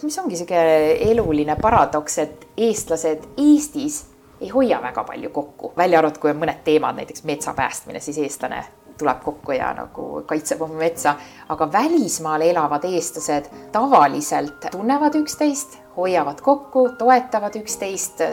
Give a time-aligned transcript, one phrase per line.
[0.00, 4.04] mis ongi niisugune eluline paradoks, et eestlased Eestis
[4.42, 8.18] ei hoia väga palju kokku, välja arvatud, kui on mõned teemad, näiteks metsa päästmine, siis
[8.18, 8.64] eestlane
[8.98, 11.14] tuleb kokku ja nagu kaitseb oma metsa,
[11.52, 18.24] aga välismaal elavad eestlased tavaliselt tunnevad üksteist, hoiavad kokku, toetavad üksteist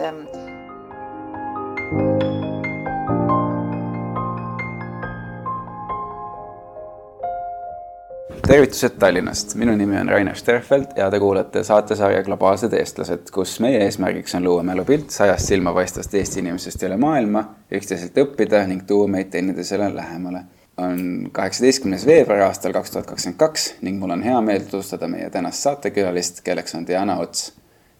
[8.59, 13.77] tervitused Tallinnast, minu nimi on Rainer Sterfeld ja te kuulate saatesarja Globaalsed eestlased, kus meie
[13.85, 19.31] eesmärgiks on luua mälupilt sajast silmapaistvast Eesti inimesest üle maailma, üksteiselt õppida ning tuua meid
[19.31, 20.43] teineteisele lähemale.
[20.77, 25.29] on kaheksateistkümnes veebruar aastal kaks tuhat kakskümmend kaks ning mul on hea meel tutvustada meie
[25.29, 27.53] tänast saatekülalist, kelleks on Diana Ots.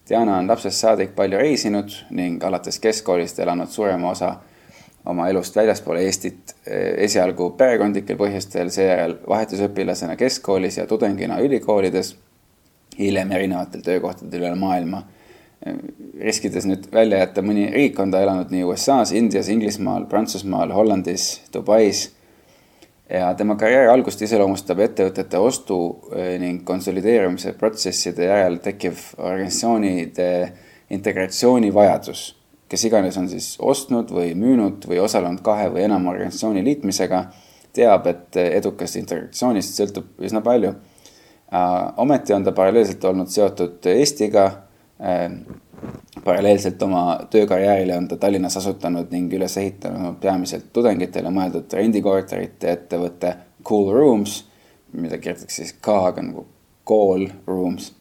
[0.08, 4.34] Diana on lapsest saadik palju reisinud ning alates keskkoolist elanud suurema osa
[5.08, 12.14] oma elust väljaspool Eestit, eh, esialgu perekondlikel põhjustel, seejärel vahetusõpilasena keskkoolis ja tudengina ülikoolides,
[12.98, 15.02] hiljem erinevatel töökohtadel üle maailma.
[15.66, 15.76] Eh,
[16.20, 21.40] riskides nüüd välja jätta mõni riik, on ta elanud nii USA-s, Indias, Inglismaal, Prantsusmaal, Hollandis,
[21.52, 22.10] Dubais
[23.10, 25.78] ja tema karjääri algust iseloomustab ettevõtete ostu
[26.14, 30.28] eh, ning konsolideerumise protsesside järel tekkiv organisatsioonide
[30.90, 32.39] integratsiooni vajadus
[32.70, 37.24] kes iganes on siis ostnud või müünud või osalenud kahe või enama organisatsiooni liitmisega,
[37.74, 40.74] teab, et edukast integratsioonist sõltub üsna palju.
[41.96, 44.50] ometi on ta paralleelselt olnud seotud Eestiga.
[46.24, 53.36] paralleelselt oma töökarjäärile on ta Tallinnas asutanud ning üles ehitanud peamiselt tudengitele mõeldud rendikorterite ettevõtte
[53.64, 54.44] Cool Rooms,
[54.92, 56.46] mida kirjutatakse siis K-ga nagu
[56.86, 57.92] Call Rooms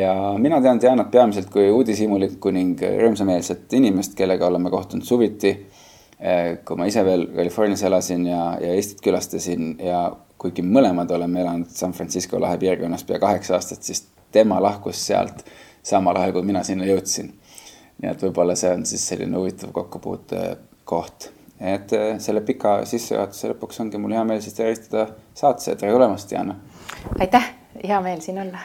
[0.00, 5.54] ja mina tean Dianat peamiselt kui uudishimulikku ning rõõmsameelset inimest, kellega oleme kohtunud suviti.
[6.24, 10.06] Eh, kui ma ise veel Californias elasin ja, ja Eestit külastasin ja
[10.40, 15.42] kuigi mõlemad oleme elanud San Francisco lahe piirkonnas pea kaheksa aastat, siis tema lahkus sealt
[15.84, 17.32] samal ajal, kui mina sinna jõudsin.
[18.02, 21.28] nii et võib-olla see on siis selline huvitav kokkupuutekoht.
[21.60, 26.30] et eh, selle pika sissejuhatuse lõpuks ongi mul hea meel siis tervitada saatesse, tere tulemast,
[26.30, 26.56] Diana.
[27.18, 27.52] aitäh,
[27.82, 28.64] hea meel siin olla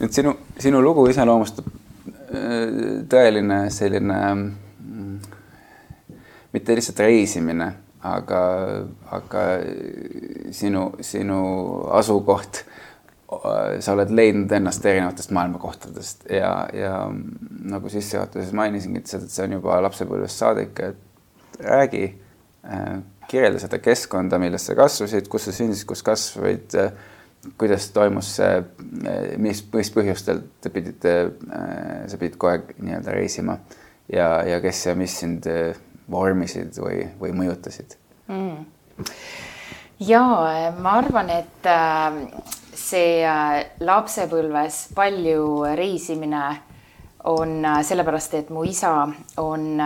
[0.00, 5.16] nüüd sinu, sinu lugu iseloomustab äh, tõeline selline mm,
[6.54, 7.70] mitte lihtsalt reisimine,
[8.04, 8.40] aga,
[9.16, 9.44] aga
[10.54, 11.38] sinu, sinu
[11.98, 12.64] asukoht,
[13.34, 19.80] sa oled leidnud ennast erinevatest maailmakohtadest ja, ja nagu sissejuhatuses mainisingi, et see on juba
[19.82, 22.04] lapsepõlvest saadik, et räägi,
[22.68, 22.92] äh,
[23.30, 26.78] kirjelda seda keskkonda, milles sa kasvasid, kus sa sündisid, kus kasvasid
[27.60, 28.60] kuidas toimus see,
[29.42, 31.14] mis, mis põhjustel te pidite,
[32.08, 33.58] sa pidid kogu aeg nii-öelda reisima
[34.12, 35.48] ja, ja kes ja mis sind
[36.10, 37.96] vormisid või, või mõjutasid
[38.28, 38.64] mm.?
[40.08, 40.22] ja
[40.78, 42.18] ma arvan, et äh,
[42.74, 46.44] see äh, lapsepõlves palju reisimine
[47.30, 48.94] on äh, sellepärast, et mu isa
[49.40, 49.80] on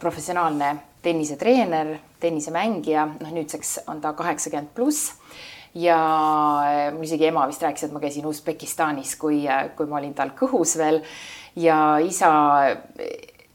[0.00, 5.12] professionaalne tennisetreener, tennisemängija, noh, nüüdseks on ta kaheksakümmend pluss
[5.74, 5.98] ja
[6.68, 10.14] eh, mul isegi ema vist rääkis, et ma käisin Usbekistanis, kui, eh, kui ma olin
[10.14, 11.02] tal kõhus veel
[11.56, 12.30] ja isa,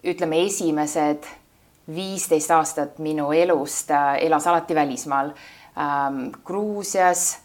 [0.03, 1.27] ütleme, esimesed
[1.89, 3.91] viisteist aastat minu elust
[4.21, 5.31] elas alati välismaal
[5.77, 6.27] ähm,.
[6.45, 7.39] Gruusias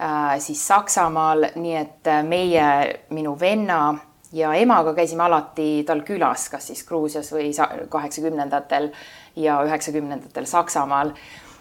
[0.00, 2.68] äh,, siis Saksamaal, nii et meie,
[3.10, 3.96] minu venna
[4.32, 7.50] ja emaga käisime alati tal külas, kas siis Gruusias või
[7.88, 8.90] kaheksakümnendatel
[9.36, 11.12] ja üheksakümnendatel Saksamaal.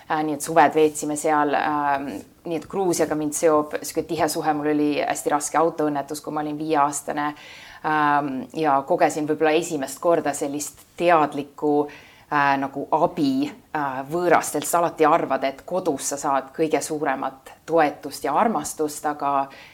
[0.07, 2.09] Nii et suved veetsime seal äh,
[2.47, 6.43] nii et Gruusiaga mind seob niisugune tihe suhe, mul oli hästi raske autoõnnetus, kui ma
[6.45, 8.33] olin viieaastane ähm,.
[8.55, 15.43] ja kogesin võib-olla esimest korda sellist teadlikku äh, nagu abi äh, võõrastelt, sa alati arvad,
[15.43, 19.65] et kodus sa saad kõige suuremat toetust ja armastust, aga äh,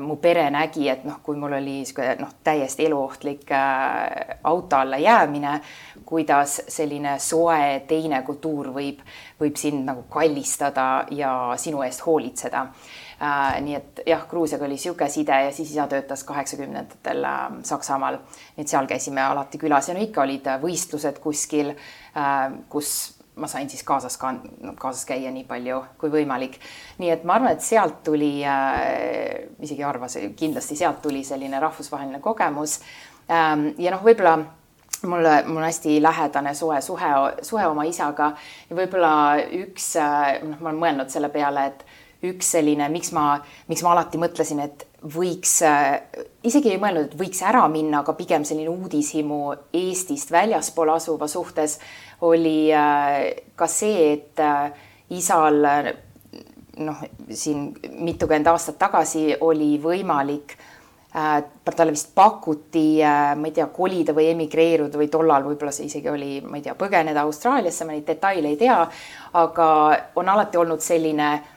[0.00, 1.76] mu pere nägi, et noh, kui mul oli
[2.18, 5.60] noh, täiesti eluohtlik äh, auto alla jäämine,
[6.04, 9.04] kuidas selline soe teine kultuur võib,
[9.40, 12.64] võib sind nagu kallistada ja sinu eest hoolitseda
[13.22, 13.60] äh,.
[13.62, 18.18] nii et jah, Gruusiaga oli niisugune side ja siis isa töötas kaheksakümnendatel äh, Saksamaal,
[18.56, 23.46] nii et seal käisime alati külas ja no ikka olid võistlused kuskil äh,, kus ma
[23.46, 24.34] sain siis kaasas ka,
[24.78, 26.58] kaasas käia nii palju kui võimalik.
[26.98, 32.20] nii et ma arvan, et sealt tuli äh,, isegi arvas, kindlasti sealt tuli selline rahvusvaheline
[32.20, 32.80] kogemus
[33.30, 33.70] ähm,.
[33.78, 34.38] ja noh, võib-olla
[35.06, 37.10] mulle, mul on hästi lähedane suhe, suhe,
[37.42, 38.32] suhe oma isaga
[38.70, 39.14] ja võib-olla
[39.62, 43.38] üks, äh, noh, ma olen mõelnud selle peale, et üks selline, miks ma,
[43.70, 46.02] miks ma alati mõtlesin, et võiks, äh,
[46.44, 49.40] isegi ei mõelnud, et võiks ära minna, aga pigem selline uudishimu
[49.72, 51.78] Eestist väljaspool asuva suhtes
[52.26, 54.72] oli äh, ka see, et äh,
[55.16, 55.64] isal
[56.80, 57.00] noh,
[57.32, 60.56] siin mitukümmend aastat tagasi oli võimalik
[61.10, 66.36] talle vist pakuti ma ei tea, kolida või emigreeruda või tollal võib-olla see isegi oli,
[66.46, 68.76] ma ei tea, põgeneda Austraaliasse, ma neid detaile ei tea,
[69.40, 69.66] aga
[70.22, 71.48] on alati olnud selline äh,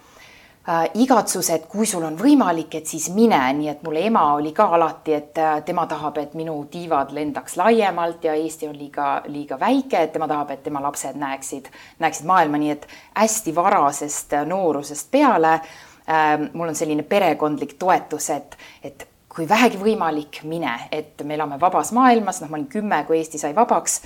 [0.94, 4.69] igatsus, et kui sul on võimalik, et siis mine, nii et mul ema oli ka
[4.77, 9.60] alati, et äh, tema tahab, et minu tiivad lendaks laiemalt ja Eesti on liiga, liiga
[9.60, 11.68] väike, et tema tahab, et tema lapsed näeksid,
[12.00, 12.88] näeksid maailma, nii et
[13.19, 20.44] hästi varasest noorusest peale äh, mul on selline perekondlik toetus, et, et kui vähegi võimalik,
[20.48, 24.01] mine, et me elame vabas maailmas, noh, ma olin kümme, kui Eesti sai vabaks.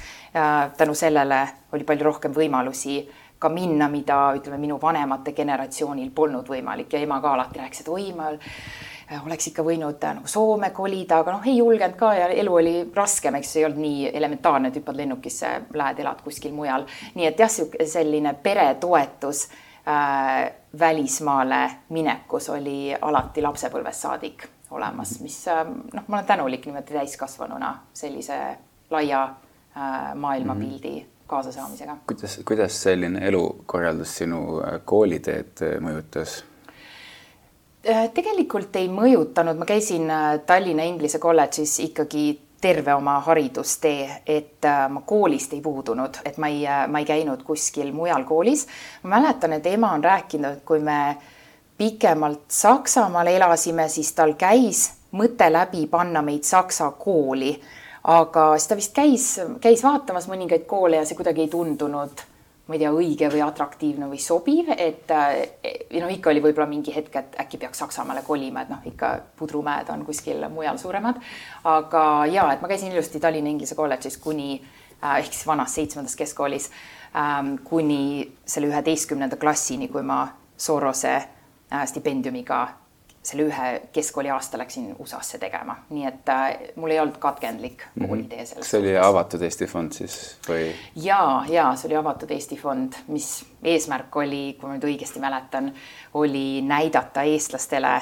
[0.77, 1.39] tänu sellele
[1.74, 3.01] oli palju rohkem võimalusi
[3.39, 7.89] ka minna, mida ütleme, minu vanemate generatsioonil polnud võimalik ja ema ka alati rääkis, et
[7.93, 8.31] oi, ma
[9.25, 12.75] oleks ikka võinud äh, nagu Soome kolida, aga noh, ei julgenud ka ja elu oli
[12.95, 16.87] raskem, eks ei olnud nii elementaarne, et hüppad lennukisse, lähed elad kuskil mujal.
[17.15, 17.57] nii et jah,
[17.87, 19.47] selline peretoetus
[19.87, 26.93] äh, välismaale minekus oli alati lapsepõlvest saadik olemas, mis ähm, noh, ma olen tänulik niimoodi
[26.93, 28.39] täiskasvanuna sellise
[28.89, 31.16] laia äh, maailmapildi mm -hmm.
[31.27, 31.97] Kaasasaaamisega.
[32.07, 36.44] kuidas, kuidas selline elukorraldus sinu äh, kooliteed äh, mõjutas?
[38.13, 40.09] tegelikult ei mõjutanud, ma käisin
[40.45, 42.25] Tallinna Inglise kolledžis ikkagi
[42.59, 47.94] terve oma haridustee, et ma koolist ei puudunud, et ma ei, ma ei käinud kuskil
[47.95, 48.65] mujal koolis.
[49.03, 51.23] ma mäletan, et ema on rääkinud, kui me äh,
[51.77, 57.53] pikemalt Saksamaal elasime, siis tal käis mõte läbi panna meid saksa kooli.
[58.07, 59.27] Aga siis ta vist käis,
[59.63, 62.24] käis vaatamas mõningaid koole ja see kuidagi ei tundunud,
[62.68, 67.15] ma ei tea, õige või atraktiivne või sobiv, et noh, ikka oli võib-olla mingi hetk,
[67.19, 71.21] et äkki peaks Saksamaale kolima, et noh, ikka pudrumäed on kuskil mujal suuremad.
[71.63, 76.15] aga ja, et ma käisin ilusti Tallinna Inglise kolledžis kuni äh, ehk siis vanas seitsmendas
[76.15, 76.71] keskkoolis
[77.15, 80.27] ähm, kuni selle üheteistkümnenda klassini, kui ma
[80.57, 81.18] Sorose
[81.68, 82.69] Äh, stipendiumiga
[83.27, 86.45] selle ühe keskkooli aasta läksin USA-sse tegema, nii et äh,
[86.79, 88.07] mul ei olnud katkendlik mhm.
[88.07, 88.63] koolitee selles.
[88.63, 90.69] kas see oli avatud Eesti fond siis või?
[91.03, 91.21] ja,
[91.51, 93.31] ja see oli avatud Eesti fond, mis
[93.63, 95.74] eesmärk oli, kui ma nüüd õigesti mäletan,
[96.19, 97.97] oli näidata eestlastele,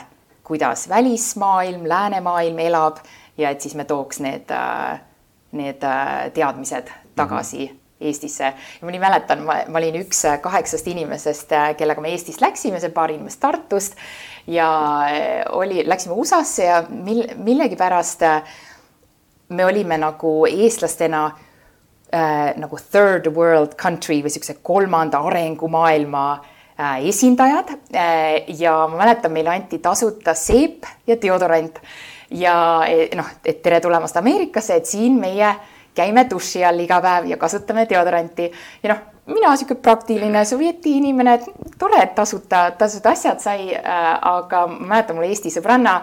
[0.45, 3.01] kuidas välismaailm, läänemaailm elab
[3.37, 5.01] ja et siis me tooks need, äh,
[5.57, 5.81] need
[6.37, 11.53] teadmised tagasi mm -hmm Eestisse ja ma nii mäletan, ma, ma olin üks kaheksast inimesest,
[11.79, 13.95] kellega me Eestist läksime, see paar inimest Tartust
[14.47, 14.69] ja
[15.09, 18.55] eh, oli, läksime USA-sse ja mil-, millegipärast eh,
[19.49, 21.25] me olime nagu eestlastena
[22.13, 27.75] äh, nagu third world country või niisuguse kolmanda arengumaailma äh, esindajad.
[27.93, 31.81] Äh, ja ma mäletan, meile anti tasuta seep ja deodorant.
[32.33, 32.55] Ja
[33.15, 35.51] noh, et tere tulemast Ameerikasse, et siin meie
[35.95, 38.49] käime duši all iga päev ja kasutame deodoranti.
[38.83, 44.05] Ja noh, mina sihuke praktiline sovjeti inimene, et tore, et tasuta, tasuta asjad sai äh,.
[44.21, 45.95] aga ma mäletan, mul Eesti sõbranna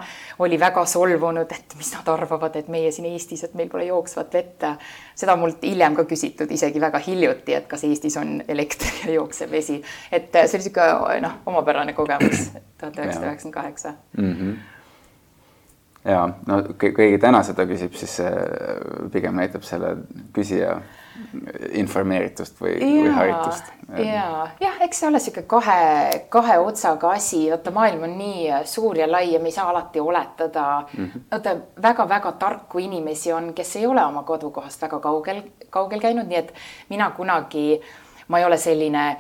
[0.43, 4.35] oli väga solvunud, et mis nad arvavad, et meie siin Eestis, et meil pole jooksvat
[4.35, 4.67] vett.
[5.15, 9.51] seda mult hiljem ka küsitud, isegi väga hiljuti, et kas Eestis on elekter ja jooksev
[9.51, 14.55] vesi, et see oli sihuke noh, omapärane kogemus tuhat üheksasada üheksakümmend kaheksa mhm
[16.05, 18.31] ja no keegi täna seda küsib, siis see
[19.15, 19.95] pigem näitab selle
[20.35, 20.81] küsija
[21.73, 23.69] informeeritust või, või haritust.
[23.99, 25.83] ja, jah, eks see ole niisugune kahe,
[26.33, 30.01] kahe otsaga asi, vaata maailm on nii suur ja lai ja me ei saa alati
[30.01, 31.27] oletada mm -hmm..
[31.31, 36.39] vaata väga-väga tarku inimesi on, kes ei ole oma kodukohast väga kaugel, kaugel käinud, nii
[36.39, 36.55] et
[36.89, 37.81] mina kunagi,
[38.29, 39.17] ma ei ole selline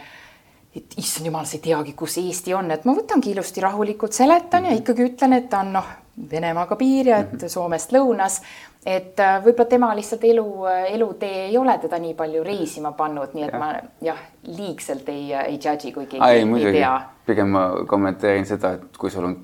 [0.76, 4.62] et issand jumal, sa ei teagi, kus Eesti on, et ma võtangi ilusti rahulikult seletan
[4.62, 4.70] mm -hmm.
[4.70, 4.80] ja mhm.
[4.80, 7.48] ikkagi ütlen, et ta on noh Venemaaga piiri, et mm -hmm.
[7.48, 8.42] Soomest lõunas.
[8.86, 13.44] et äh, võib-olla tema lihtsalt elu, elutee ei ole teda nii palju reisima pannud, nii
[13.44, 13.58] et ja.
[13.58, 17.00] ma jah, liigselt ei, ei judge'i, kui keegi ei, ei tea.
[17.26, 19.36] pigem ma kommenteerin seda, et kui sul on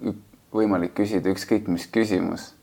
[0.54, 2.54] võimalik küsida ükskõik mis küsimus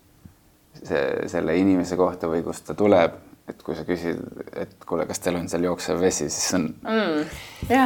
[0.83, 4.21] see, selle inimese kohta või kust ta tuleb et kui sa küsid,
[4.57, 7.33] et kuule, kas teil on seal jooksev vesi, siis on mm,,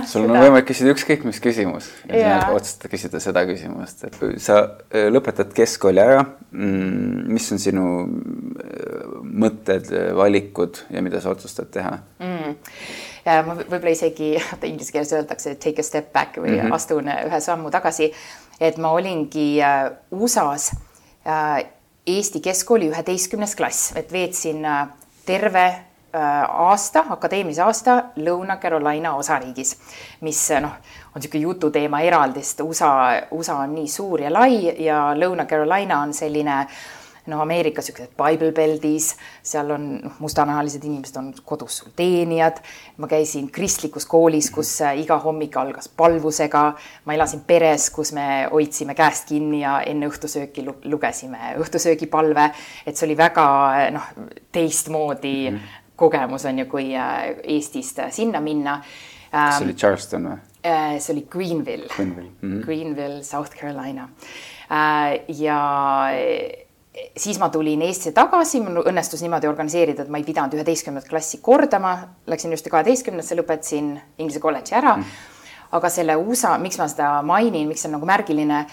[0.08, 0.24] sul seda.
[0.24, 2.44] on võimalik küsida ükskõik mis küsimus ja yeah.
[2.46, 7.60] sina otsustad küsida seda küsimust, et kui sa äh, lõpetad keskkooli ära mm,, mis on
[7.60, 12.54] sinu äh, mõtted, valikud ja mida sa otsustad teha mm.?
[13.26, 14.32] ja ma võib-olla isegi,
[14.70, 16.78] inglise keeles öeldakse take a step back või mm -hmm.
[16.78, 18.14] astun ühe sammu tagasi,
[18.64, 20.72] et ma olingi äh, USA-s
[22.10, 24.64] Eesti keskkooli üheteistkümnes klass, et veetsin
[25.30, 29.76] terve äh, aasta, akadeemilise aasta Lõuna-Carolina osariigis,
[30.26, 30.78] mis äh, noh,
[31.14, 32.94] on niisugune jututeema eraldi, sest USA,
[33.36, 36.64] USA on nii suur ja lai ja Lõuna-Carolina on selline
[37.30, 42.62] no Ameerikas niisugused Bible Beltis, seal on noh, mustanahalised inimesed on kodus sul teenijad.
[42.98, 46.64] ma käisin kristlikus koolis, kus iga hommik algas palvusega.
[47.06, 52.52] ma elasin peres, kus me hoidsime käest kinni ja enne õhtusööki lugesime õhtusöögipalve.
[52.86, 53.48] et see oli väga
[53.92, 54.12] noh,
[54.52, 55.96] teistmoodi mm -hmm.
[55.96, 58.82] kogemus on ju, kui äh, Eestist sinna minna.
[59.32, 60.38] kas see oli Charleston või?
[60.66, 62.66] Äh, see oli Greenville, Greenville, mm -hmm.
[62.66, 64.10] Greenville, South Carolina.
[64.72, 66.10] Äh, ja
[67.18, 71.42] siis ma tulin Eestisse tagasi, mul õnnestus niimoodi organiseerida, et ma ei pidanud üheteistkümnendat klassi
[71.44, 71.96] kordama,
[72.30, 75.18] läksin just kaheteistkümnendasse, lõpetasin Inglise kolledži ära mm.
[75.78, 78.64] aga selle USA, miks ma seda mainin, miks see on nagu märgiline,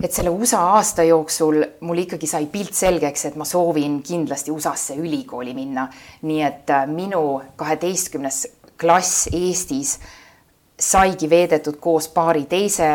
[0.00, 4.96] et selle USA aasta jooksul mul ikkagi sai pilt selgeks, et ma soovin kindlasti USA-sse
[5.00, 5.88] ülikooli minna.
[6.22, 8.46] nii et äh, minu kaheteistkümnes
[8.80, 9.98] klass Eestis
[10.80, 12.88] saigi veedetud koos paari teise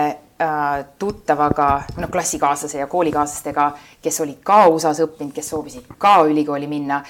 [1.00, 3.70] tuttavaga, noh, klassikaaslase ja koolikaaslastega,
[4.04, 7.04] kes olid ka USA-s õppinud, kes soovisid ka ülikooli minna.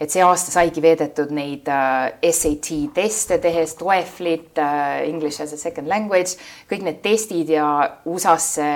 [0.00, 5.56] et see aasta saigi veedetud neid äh, SAT teste tehes, TOEFLit äh,, English as a
[5.56, 6.36] second language,
[6.68, 7.64] kõik need testid ja
[8.04, 8.66] USA-sse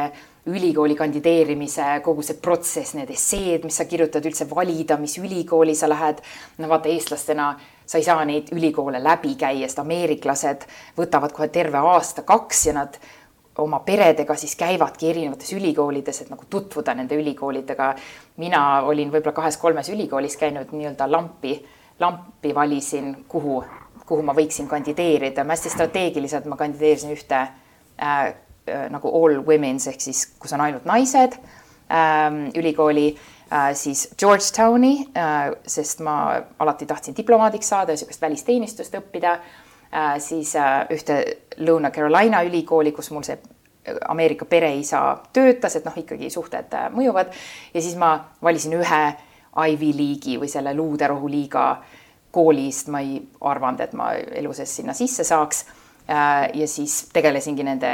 [0.47, 5.92] ülikooli kandideerimise, kogu see protsess, need esseed, mis sa kirjutad, üldse valida, mis ülikooli sa
[5.92, 6.25] lähed.
[6.59, 7.52] no vaata, eestlastena
[7.87, 10.66] sa ei saa neid ülikoole läbi käia, sest ameeriklased
[10.97, 12.97] võtavad kohe terve aasta-kaks ja nad
[13.61, 17.95] oma peredega siis käivadki erinevates ülikoolides, et nagu tutvuda nende ülikoolidega.
[18.37, 21.55] mina olin võib-olla kahes-kolmes ülikoolis käinud nii-öelda lampi,
[22.00, 23.64] lampi valisin, kuhu,
[24.07, 27.50] kuhu ma võiksin kandideerida, hästi strateegiliselt ma kandideerisin ühte äh,
[28.69, 33.14] äh, nagu all women's ehk siis, kus on ainult naised äh, ülikooli
[33.52, 39.33] Äh, siis Georgetowni, äh, sest ma alati tahtsin diplomaadiks saada ja niisugust välisteenistust õppida,
[39.90, 40.52] äh, siis
[40.95, 41.17] ühte
[41.59, 43.40] Lõuna-Carolina ülikooli, kus mul see
[44.09, 47.33] Ameerika pereisa töötas, et noh, ikkagi suhted mõjuvad
[47.75, 49.03] ja siis ma valisin ühe
[49.71, 51.65] Ivy League'i või selle luuderohu liiga
[52.31, 55.65] koolist, ma ei arvanud, et ma elu sees sinna sisse saaks.
[56.55, 57.91] ja siis tegelesingi nende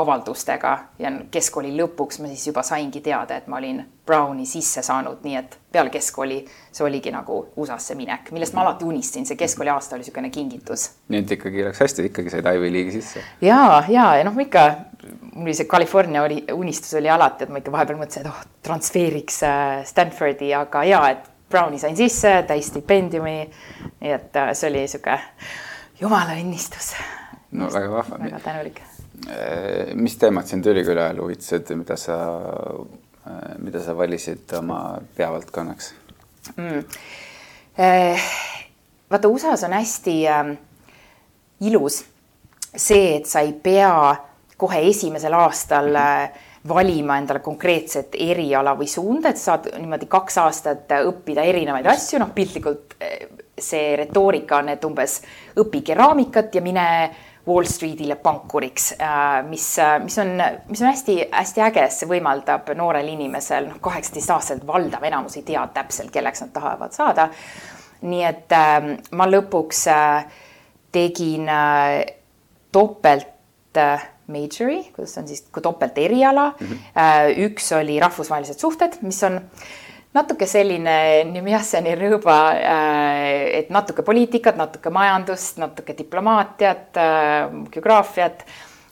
[0.00, 5.20] avaldustega ja keskkooli lõpuks ma siis juba saingi teada, et ma olin Browni sisse saanud,
[5.24, 6.38] nii et peale keskkooli
[6.72, 10.90] see oligi nagu USA-sse minek, millest ma alati unistasin, see keskkooli aasta oli niisugune kingitus.
[11.08, 13.24] nii et ikkagi läks hästi, ikkagi said Ivy League'i sisse?
[13.44, 14.66] ja, ja, ja noh, ikka
[15.34, 18.44] mul oli see California oli, unistus oli alati, et ma ikka vahepeal mõtlesin, et oh,
[18.66, 23.38] transfeeriks äh, Stanfordi, aga ja, et Browni sain sisse, täisstipendiumi.
[24.00, 25.20] nii et äh, see oli niisugune
[26.00, 26.94] jumala õnnistus.
[27.52, 28.24] no väga vahva.
[28.24, 28.87] väga tänulik
[29.94, 32.18] mis teemad sind ülikooli ajal huvitasid, mida sa,
[33.26, 35.92] äh, mida sa valisid oma peavaldkonnaks
[36.56, 36.84] mm.?
[37.78, 38.22] Äh,
[39.10, 40.56] vaata, USA-s on hästi äh,
[41.60, 42.04] ilus
[42.76, 44.16] see, et sa ei pea
[44.58, 50.90] kohe esimesel aastal äh, valima endale konkreetset eriala või suunda, et saad niimoodi kaks aastat
[50.98, 52.96] õppida erinevaid asju, noh piltlikult
[53.58, 55.20] see retoorika on, et umbes
[55.58, 56.88] õpi keraamikat ja mine
[57.48, 60.34] Wall Streetile pankuriks, äh, mis, äh, mis on,
[60.68, 66.12] mis on hästi-hästi äge, see võimaldab noorel inimesel, noh, kaheksateistaastaselt valdav enamus ei tea täpselt,
[66.14, 67.30] kelleks nad tahavad saada.
[68.02, 70.28] nii et äh, ma lõpuks äh,
[70.94, 72.04] tegin äh,
[72.72, 76.66] topelt äh, major'i, kuidas on siis, topelt eriala mm.
[76.66, 77.44] -hmm.
[77.48, 79.68] üks oli rahvusvahelised suhted, mis on äh,
[80.18, 88.44] natuke selline Nimiasseni rõõba, äh, et natuke poliitikat, natuke majandust, natuke diplomaatiat, äh, geograafiat,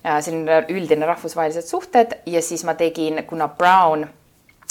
[0.04, 2.18] äh, selline üldine rahvusvahelised suhted.
[2.26, 4.06] Ja siis ma tegin, kuna Brown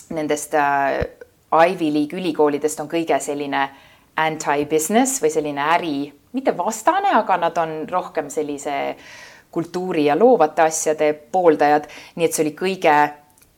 [0.10, 3.70] nendest Ivy League ülikoolidest on kõige selline
[4.16, 8.96] anti-business või selline äri, mitte vastane, aga nad on rohkem sellise
[9.52, 12.96] kultuuri ja loovate asjade pooldajad, nii et see oli kõige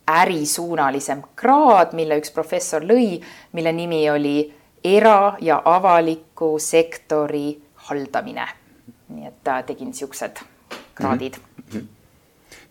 [0.08, 3.20] ärisuunalisem kraad, mille üks professor lõi,
[3.52, 8.48] mille nimi oli era- ja avaliku sektori haldamine.
[9.08, 10.36] nii et tegin niisugused
[10.94, 11.64] kraadid mm.
[11.80, 11.86] -hmm.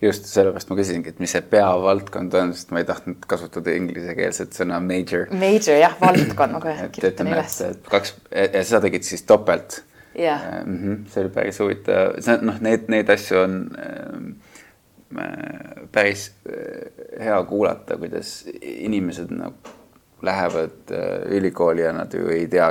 [0.02, 4.54] just sellepärast ma küsisingi, et mis see peavaldkond on, sest ma ei tahtnud kasutada inglisekeelset
[4.54, 5.26] sõna major.
[5.34, 7.58] Major jah, valdkond, ma kohe kirjutan üles.
[7.90, 8.14] kaks
[8.70, 9.84] sa tegid siis topelt.
[10.16, 10.46] jah.
[10.66, 14.47] Mhm, see oli päris huvitav, see noh, neid, neid asju on äh,
[15.92, 19.56] päris äh, hea kuulata, kuidas inimesed nagu
[20.22, 22.70] lähevad äh, ülikooli ja nad ju ei tea,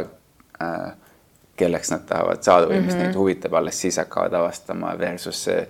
[0.62, 0.92] äh,
[1.56, 3.04] kelleks nad tahavad saada või mis mm -hmm.
[3.06, 5.68] neid huvitab, alles siis hakkavad avastama versus see,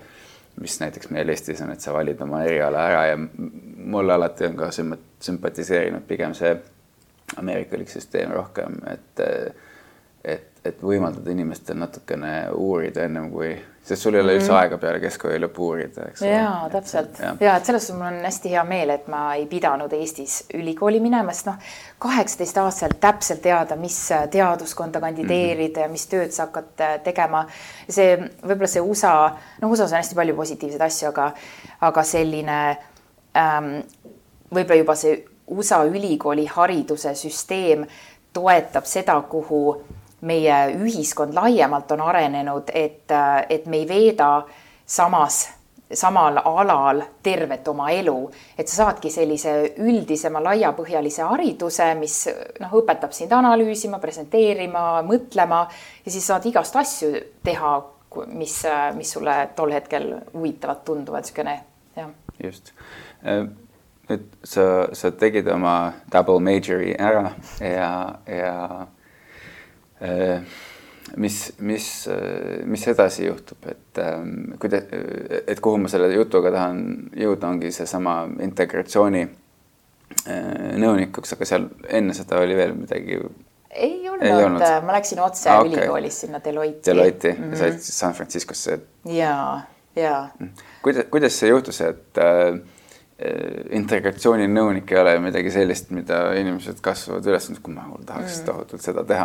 [0.59, 3.17] mis näiteks meil Eestis on, et sa valid oma eriala ära ja
[3.77, 4.69] mulle alati on ka
[5.19, 6.57] sümpatiseerinud pigem see
[7.35, 9.19] ameerikalik süsteem rohkem, et,
[10.23, 13.49] et, et võimaldada inimestel natukene uurida ennem kui,
[13.85, 16.23] sest sul ei ole üldse mm aega peale keskkooli lõppu uurida, eks.
[16.25, 17.55] jaa, täpselt ja.
[17.55, 21.35] et selles suhtes mul on hästi hea meel, et ma ei pidanud Eestis ülikooli minema,
[21.35, 21.69] sest noh,
[22.03, 23.97] kaheksateist aastaselt täpselt teada, mis
[24.31, 25.87] teaduskonda kandideerida mm -hmm.
[25.87, 27.45] ja mis tööd sa hakkad äh, tegema.
[27.89, 29.15] see võib-olla see USA,
[29.61, 31.31] noh, USA-s on hästi palju positiivseid asju, aga,
[31.81, 32.77] aga selline
[33.37, 33.73] ähm,
[34.51, 37.85] võib-olla juba see USA ülikooli hariduse süsteem
[38.33, 39.61] toetab seda, kuhu
[40.21, 43.11] meie ühiskond laiemalt on arenenud, et,
[43.49, 44.29] et me ei veeda
[44.85, 45.43] samas,
[45.93, 48.15] samal alal tervet oma elu,
[48.57, 52.17] et sa saadki sellise üldisema laiapõhjalise hariduse, mis
[52.63, 55.65] noh, õpetab sind analüüsima, presenteerima, mõtlema
[56.03, 57.13] ja siis saad igast asju
[57.45, 57.77] teha,
[58.33, 58.57] mis,
[58.97, 61.59] mis sulle tol hetkel huvitavad tunduvad, niisugune
[61.97, 62.11] jah.
[62.41, 62.73] just
[64.07, 67.89] nüüd sa, sa tegid oma double major'i ära ja,
[68.29, 68.85] ja äh,
[71.17, 71.87] mis, mis,
[72.65, 74.83] mis edasi juhtub, et ähm, kuida-,
[75.47, 76.81] et kuhu ma selle jutuga tahan
[77.17, 83.19] jõuda, ongi seesama integratsiooni äh, nõunikuks, aga seal enne seda oli veel midagi.
[83.71, 85.73] ei olnud, olnud., ma läksin otse ah, okay.
[85.73, 86.91] ülikoolis sinna Deloitte.
[86.91, 87.57] Deloitte mm, -hmm.
[87.57, 88.79] sa olid San Franciscosse.
[89.05, 89.61] ja,
[89.95, 90.27] ja.
[90.81, 92.59] kuidas, kuidas see juhtus, et äh,
[93.17, 98.45] Äh, integratsiooninõunik ei ole midagi sellist, mida inimesed kasvavad üles, kui ma tahaks mm.
[98.45, 99.23] tohutult seda teha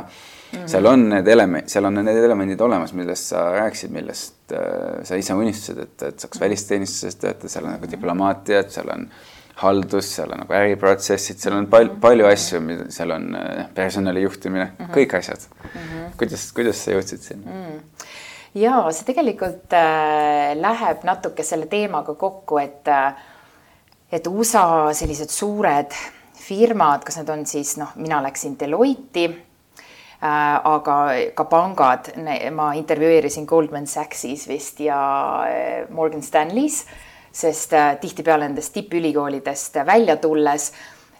[0.52, 0.58] mm.
[0.58, 0.68] -hmm.
[0.68, 5.16] seal on need element, seal on need elemendid olemas, millest sa rääkisid, millest äh, sa
[5.16, 6.44] ise unistasid, et, et saaks mm.
[6.44, 9.08] välisteenistuses töötada, seal on nagu diplomaatiat, seal on
[9.62, 14.22] haldus, seal on nagu äriprotsessid, seal on pal palju asju, mida seal on äh, personali
[14.22, 14.94] juhtimine mm, -hmm.
[14.96, 15.80] kõik asjad mm.
[15.80, 16.16] -hmm.
[16.18, 18.08] kuidas, kuidas sa jõudsid sinna mm.?
[18.54, 23.14] ja see tegelikult äh, läheb natuke selle teemaga kokku, et äh,
[24.12, 25.94] et USA sellised suured
[26.36, 29.51] firmad, kas need on siis noh, mina läksin Deloitti äh,,
[30.22, 30.96] aga
[31.34, 32.12] ka pangad,
[32.54, 34.98] ma intervjueerisin Goldman Sachsis vist ja
[35.48, 36.84] äh, Morgan Stanley's,
[37.32, 40.72] sest äh, tihtipeale nendest tippülikoolidest välja tulles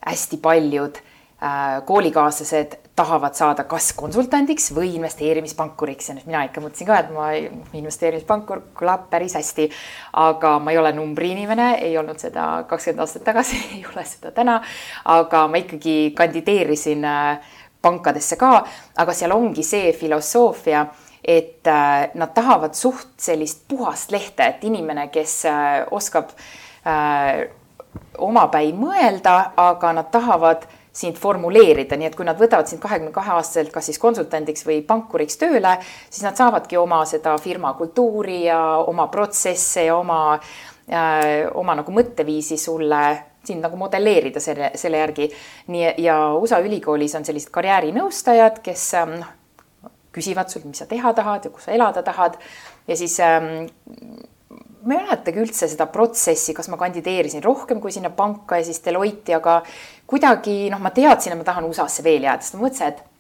[0.07, 1.01] hästi paljud
[1.43, 7.11] äh, koolikaaslased tahavad saada kas konsultandiks või investeerimispankuriks ja nüüd mina ikka mõtlesin ka, et
[7.15, 7.31] ma
[7.79, 9.71] investeerimispankur kõlab päris hästi.
[10.13, 14.61] aga ma ei ole numbriinimene, ei olnud seda kakskümmend aastat tagasi ei ole seda täna.
[15.05, 18.53] aga ma ikkagi kandideerisin äh, pankadesse ka,
[19.03, 20.87] aga seal ongi see filosoofia,
[21.23, 26.35] et äh, nad tahavad suht sellist puhast lehte, et inimene, kes äh, oskab
[28.19, 33.33] omapäi mõelda, aga nad tahavad sind formuleerida, nii et kui nad võtavad sind kahekümne kahe
[33.39, 35.79] aastaselt kas siis konsultandiks või pankuriks tööle,
[36.11, 41.95] siis nad saavadki oma seda firma kultuuri ja oma protsesse ja oma äh,, oma nagu
[41.97, 43.03] mõtteviisi sulle
[43.45, 45.31] sind nagu modelleerida selle, selle järgi.
[45.73, 51.15] nii, ja USA ülikoolis on sellised karjäärinõustajad, kes ähm, noh, küsivad sult, mis sa teha
[51.17, 52.37] tahad ja kus sa elada tahad
[52.89, 53.65] ja siis ähm,
[54.83, 58.83] ma ei mäletagi üldse seda protsessi, kas ma kandideerisin rohkem kui sinna panka ja siis
[58.85, 59.61] Deloitti, aga
[60.11, 63.12] kuidagi noh, ma teadsin, et ma tahan USA-sse veel jääda, sest ma mõtlesin, et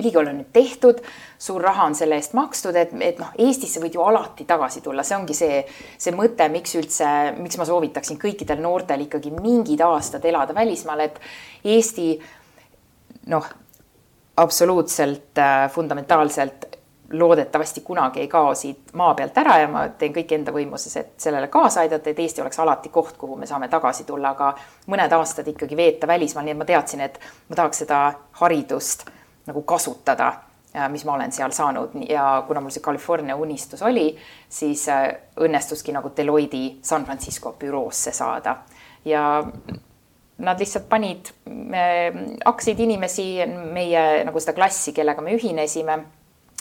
[0.00, 1.00] ülikool on nüüd tehtud,
[1.38, 5.04] suur raha on selle eest makstud, et, et noh, Eestisse võid ju alati tagasi tulla,
[5.06, 5.62] see ongi see,
[5.98, 7.08] see mõte, miks üldse,
[7.40, 11.20] miks ma soovitaksin kõikidel noortel ikkagi mingid aastad elada välismaal, et
[11.64, 12.08] Eesti
[13.32, 13.50] noh,
[14.36, 16.74] absoluutselt äh, fundamentaalselt
[17.12, 21.12] loodetavasti kunagi ei kao siit maa pealt ära ja ma teen kõik enda võimuses, et
[21.20, 24.54] sellele kaasa aidata, et Eesti oleks alati koht, kuhu me saame tagasi tulla, aga
[24.90, 28.00] mõned aastad ikkagi veeta välismaal, nii et ma teadsin, et ma tahaks seda
[28.40, 29.06] haridust
[29.46, 30.32] nagu kasutada,
[30.90, 31.94] mis ma olen seal saanud.
[32.08, 34.08] Ja kuna mul see California unistus oli,
[34.48, 35.06] siis äh,
[35.40, 38.56] õnnestuski nagu Deloitte San Francisco büroosse saada.
[39.04, 39.44] Ja
[40.38, 41.30] nad lihtsalt panid,
[42.44, 45.98] hakkasid inimesi, meie nagu seda klassi, kellega me ühinesime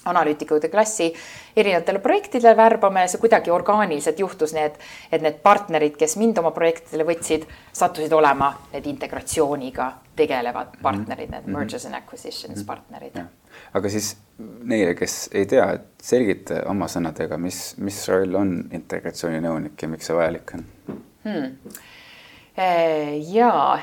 [0.06, 1.14] analüütikute klassi
[1.56, 4.80] erinevatele projektidele värbama ja see kuidagi orgaaniliselt juhtus, nii et,
[5.22, 10.84] need partnerid, kes mind oma projektidele võtsid, sattusid olema need integratsiooniga tegelevad mhm.
[10.84, 11.58] partnerid, need -hmm.
[11.58, 12.66] mergers and acquisitions -hmm.
[12.66, 13.18] partnerid.
[13.74, 14.18] aga siis
[14.64, 20.06] neile, kes ei tea, et selgita oma sõnadega, mis, mis roll on integratsiooninõunik ja miks
[20.06, 20.66] see vajalik on
[21.24, 21.58] hmm.?
[23.34, 23.80] ja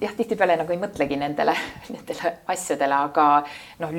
[0.00, 1.54] jah, tihtipeale nagu ei mõtlegi nendele,
[1.94, 3.26] nendele asjadele, aga
[3.82, 3.98] noh,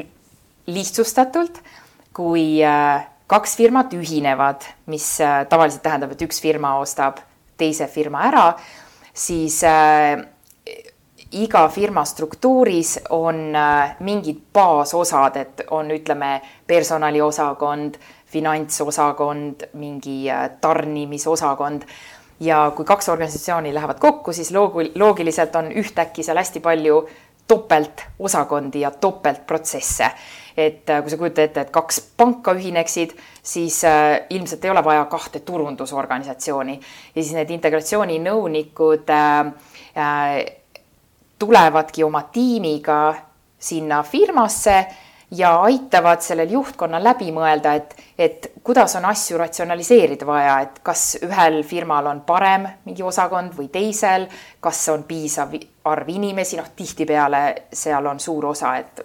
[0.68, 1.62] lihtsustatult,
[2.16, 7.22] kui äh, kaks firmat ühinevad, mis äh, tavaliselt tähendab, et üks firma ostab
[7.58, 8.48] teise firma ära,
[9.18, 10.18] siis äh,
[11.38, 13.50] iga firma struktuuris on
[14.06, 16.38] mingid baasosad, et on, ütleme,
[16.70, 17.98] personaliosakond,
[18.32, 20.22] finantsosakond, mingi
[20.62, 21.84] tarnimisosakond
[22.40, 27.08] ja kui kaks organisatsiooni lähevad kokku, siis loogu-, loogiliselt on ühtäkki seal hästi palju
[27.48, 30.12] topeltosakondi ja topeltprotsesse.
[30.58, 33.12] et äh, kui sa kujutad ette, et kaks panka ühineksid,
[33.46, 36.80] siis äh, ilmselt ei ole vaja kahte turundusorganisatsiooni
[37.16, 40.40] ja siis need integratsiooninõunikud äh,
[41.40, 43.14] tulevadki oma tiimiga
[43.60, 44.80] sinna firmasse
[45.32, 51.18] ja aitavad sellel juhtkonnal läbi mõelda, et, et kuidas on asju ratsionaliseerida vaja, et kas
[51.24, 54.28] ühel firmal on parem mingi osakond või teisel,
[54.64, 55.56] kas on piisav
[55.92, 59.04] arv inimesi, noh, tihtipeale seal on suur osa, et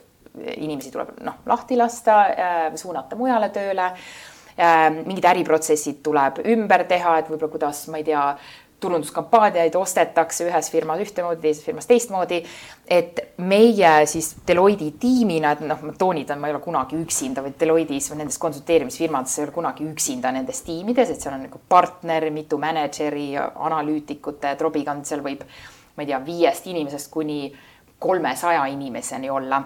[0.56, 3.92] inimesi tuleb noh, lahti lasta, äh, suunata mujale tööle.
[4.52, 8.24] Äh, mingid äriprotsessid tuleb ümber teha, et võib-olla kuidas, ma ei tea,
[8.82, 12.42] turunduskampaaniaid ostetakse ühes firmas ühtemoodi, teises firmas teistmoodi.
[12.92, 17.54] et meie siis Deloitte tiimina, et noh, ma toonitan, ma ei ole kunagi üksinda, vaid
[17.60, 22.28] Deloitte'is või nendes konsulteerimisfirmades ei ole kunagi üksinda nendes tiimides, et seal on nagu partner,
[22.34, 25.46] mitu mänedžeri, analüütikute, trobikond, seal võib,
[25.96, 27.52] ma ei tea, viiest inimesest kuni
[28.02, 29.62] kolmesaja inimeseni olla.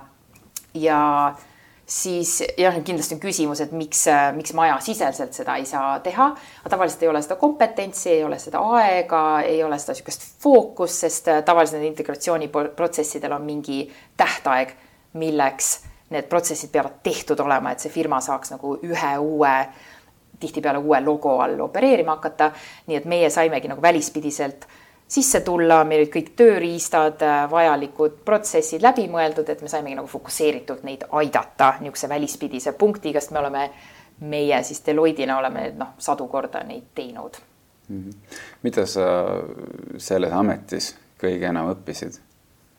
[0.74, 1.00] ja
[1.86, 6.28] siis jah, kindlasti on küsimus, et miks, miks majasiseselt seda ei saa teha.
[6.60, 11.04] aga tavaliselt ei ole seda kompetentsi, ei ole seda aega, ei ole seda niisugust fookust,
[11.06, 13.84] sest tavaliselt need integratsiooniprotsessidel on mingi
[14.16, 14.74] tähtaeg,
[15.14, 15.76] milleks
[16.10, 19.54] need protsessid peavad tehtud olema, et see firma saaks nagu ühe uue,
[20.40, 22.50] tihtipeale uue logo all opereerima hakata.
[22.86, 24.66] nii et meie saimegi nagu välispidiselt
[25.08, 30.10] sisse tulla, meil olid kõik tööriistad, äh, vajalikud protsessid läbi mõeldud, et me saimegi nagu
[30.10, 33.68] fokusseeritult neid aidata niisuguse välispidise punktiga, sest me oleme,
[34.26, 37.38] meie siis Deloitte'ina oleme noh, sadu korda neid teinud
[37.88, 38.02] mm.
[38.02, 38.36] -hmm.
[38.62, 39.06] mida sa
[39.98, 42.20] selles ametis kõige enam õppisid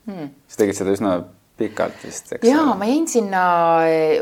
[0.05, 0.29] hmm.?
[0.47, 1.17] sa tegid seda üsna
[1.57, 2.47] pikalt vist, eks?
[2.47, 3.43] ja ma jäin sinna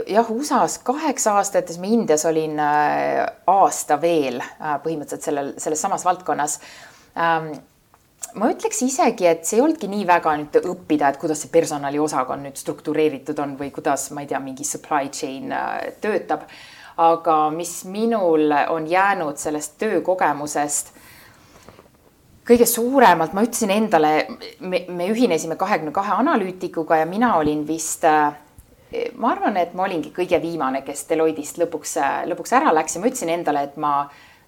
[0.08, 5.54] jah, USA-s kaheksa aastat ja siis ma Indias olin äh, aasta veel äh, põhimõtteliselt sellel,
[5.58, 6.60] selles samas valdkonnas
[7.18, 7.52] ähm,
[8.36, 12.46] ma ütleks isegi, et see ei olnudki nii väga nüüd õppida, et kuidas see personaliosakond
[12.46, 16.50] nüüd struktureeritud on või kuidas, ma ei tea, mingi supply chain äh, töötab.
[16.98, 20.94] aga mis minul on jäänud sellest töökogemusest
[22.48, 24.28] kõige suuremalt, ma ütlesin endale,
[24.60, 28.32] me, me ühinesime kahekümne kahe analüütikuga ja mina olin vist äh,
[29.18, 31.98] ma arvan, et ma olingi kõige viimane, kes Deloitte'ist lõpuks,
[32.32, 33.94] lõpuks ära läks ja ma ütlesin endale, et ma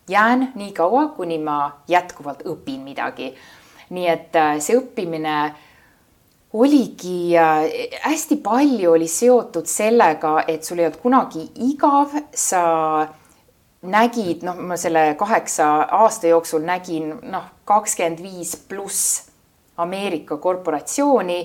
[0.08, 1.60] jään nii kaua, kuni ma
[1.92, 3.34] jätkuvalt õpin midagi
[3.90, 5.38] nii et äh, see õppimine
[6.58, 7.68] oligi äh,
[8.04, 13.08] hästi palju oli seotud sellega, et sul ei olnud kunagi igav, sa
[13.88, 15.70] nägid, noh, ma selle kaheksa
[16.02, 19.28] aasta jooksul nägin noh, kakskümmend viis pluss
[19.78, 21.42] Ameerika korporatsiooni.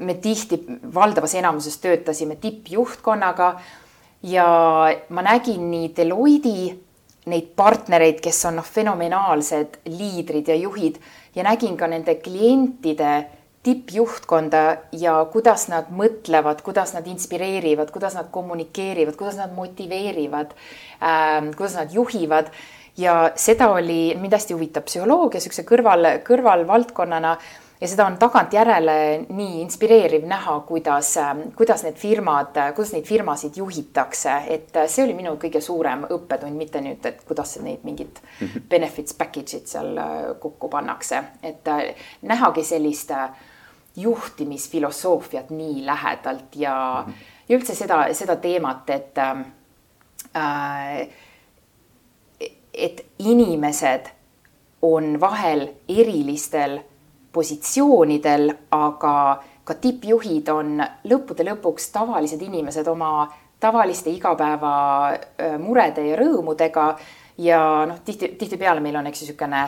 [0.00, 0.56] me tihti
[0.94, 3.60] valdavas enamuses töötasime tippjuhtkonnaga
[4.22, 4.46] ja
[5.08, 6.76] ma nägin nii Deloitte
[7.28, 10.96] neid partnereid, kes on noh, fenomenaalsed liidrid ja juhid.
[11.34, 13.26] Ja nägin ka nende klientide
[13.62, 14.62] tippjuhtkonda
[14.96, 21.76] ja kuidas nad mõtlevad, kuidas nad inspireerivad, kuidas nad kommunikeerivad, kuidas nad motiveerivad äh,, kuidas
[21.76, 22.52] nad juhivad.
[22.96, 27.36] Ja seda oli, mind hästi huvitab psühholoogia niisuguse kõrval, kõrvalvaldkonnana
[27.80, 31.14] ja seda on tagantjärele nii inspireeriv näha, kuidas,
[31.56, 36.82] kuidas need firmad, kuidas neid firmasid juhitakse, et see oli minu kõige suurem õppetund, mitte
[36.84, 38.66] nüüd, et kuidas neid mingid mhm.
[38.68, 40.02] benefits package'id seal
[40.42, 41.68] kokku pannakse, et
[42.22, 43.14] nähagi sellist
[43.96, 47.12] juhtimisfilosoofiat nii lähedalt ja -hmm.
[47.48, 51.08] ja üldse seda, seda teemat, et äh,
[52.74, 54.06] et inimesed
[54.82, 56.80] on vahel erilistel
[57.32, 59.14] positsioonidel, aga
[59.64, 63.28] ka tippjuhid on lõppude lõpuks tavalised inimesed oma
[63.60, 66.86] tavaliste igapäevamurede ja rõõmudega.
[67.40, 69.62] Ja noh, tihti, tihtipeale meil on, eks ju, niisugune,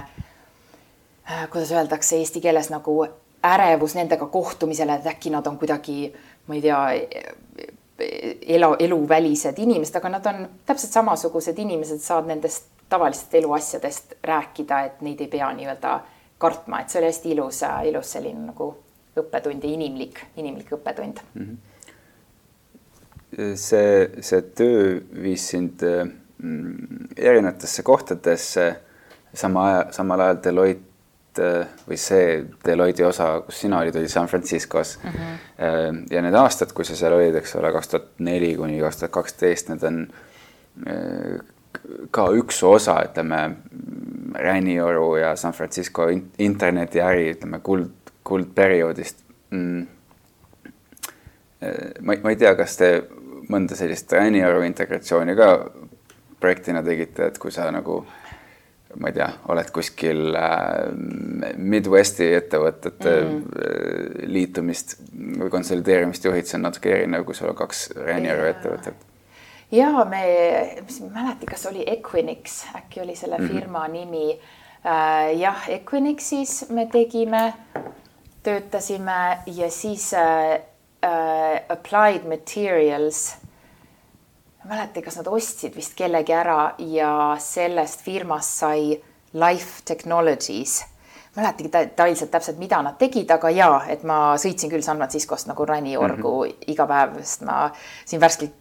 [1.52, 2.98] kuidas öeldakse eesti keeles nagu
[3.42, 6.12] ärevus nendega kohtumisele, et äkki nad on kuidagi,
[6.46, 6.80] ma ei tea,
[8.56, 15.00] elu, eluvälised inimesed, aga nad on täpselt samasugused inimesed, saad nendest tavalistest eluasjadest rääkida, et
[15.00, 16.00] neid ei pea nii-öelda
[16.42, 18.66] kartma, et see oli hästi ilus, ilus selline nagu
[19.22, 21.42] õppetund ja inimlik, inimlik õppetund mm.
[21.42, 21.56] -hmm.
[23.60, 24.80] see, see töö
[25.22, 28.64] viis sind mm, erinevatesse kohtadesse,
[29.34, 31.50] sama aja, samal ajal Deloitte
[31.88, 32.26] või see
[32.64, 35.10] Deloitte osa, kus sina olid, oli San Franciscos mm.
[35.10, 35.28] -hmm.
[36.10, 39.12] ja need aastad, kui sa seal olid, eks ole, kaks tuhat neli kuni kaks tuhat
[39.20, 39.96] kaksteist, need on
[42.10, 43.42] ka üks osa, ütleme,
[44.32, 46.06] Ränioru ja San Francisco
[46.38, 47.90] internetiäri, ütleme, kuld,
[48.24, 49.82] kuldperioodist mm..
[52.00, 52.90] ma, ma ei tea, kas te
[53.52, 55.52] mõnda sellist Ränioru integratsiooni ka
[56.40, 58.00] projektina tegite, et kui sa nagu
[59.00, 64.26] ma ei tea, oled kuskil äh, Midwesti ettevõtete mm.
[64.32, 69.08] liitumist või konsolideerimist juhid, see on natuke erinev, kui sul on kaks Ryanairi ettevõtet.
[69.72, 70.22] Ja me,
[70.84, 73.52] mis ma ei mäleta, kas oli Equinix, äkki oli selle mm -hmm.
[73.52, 74.40] firma nimi
[74.84, 75.38] äh,.
[75.38, 77.54] jah, Equinixis me tegime,
[78.42, 80.52] töötasime ja siis äh,
[81.02, 83.36] äh, Applied Materials
[84.64, 90.91] ma ei mäleta, kas nad ostsid vist kellegi ära ja sellest firmast sai Life Technologies
[91.36, 95.64] mäletagi detailselt täpselt, mida nad tegid, aga jaa, et ma sõitsin küll San Franciscost nagu
[95.64, 96.72] Rani-Orgu mm -hmm.
[96.74, 97.70] iga päev, sest ma
[98.04, 98.52] siin värskelt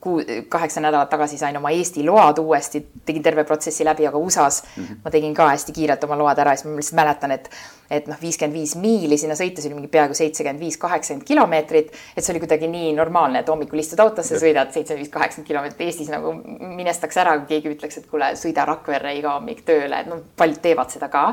[0.00, 4.64] kuu, kaheksa nädalat tagasi sain oma Eesti load uuesti, tegin terve protsessi läbi, aga USA-s
[4.76, 4.96] mm -hmm.
[5.04, 7.50] ma tegin ka hästi kiirelt oma load ära ja siis ma lihtsalt mäletan, et
[7.92, 11.92] et noh, viiskümmend viis miili sinna sõites oli mingi peaaegu seitsekümmend viis, kaheksakümmend kilomeetrit.
[12.16, 15.86] et see oli kuidagi nii normaalne, et hommikul istud autosse, sõidad seitsekümmend viis, kaheksakümmend kilomeetrit.
[15.86, 16.32] Eestis nagu
[16.78, 20.62] minestaks ära, kui keegi ütleks, et kuule, sõida Rakverre iga hommik tööle, et noh, paljud
[20.64, 21.26] teevad seda ka.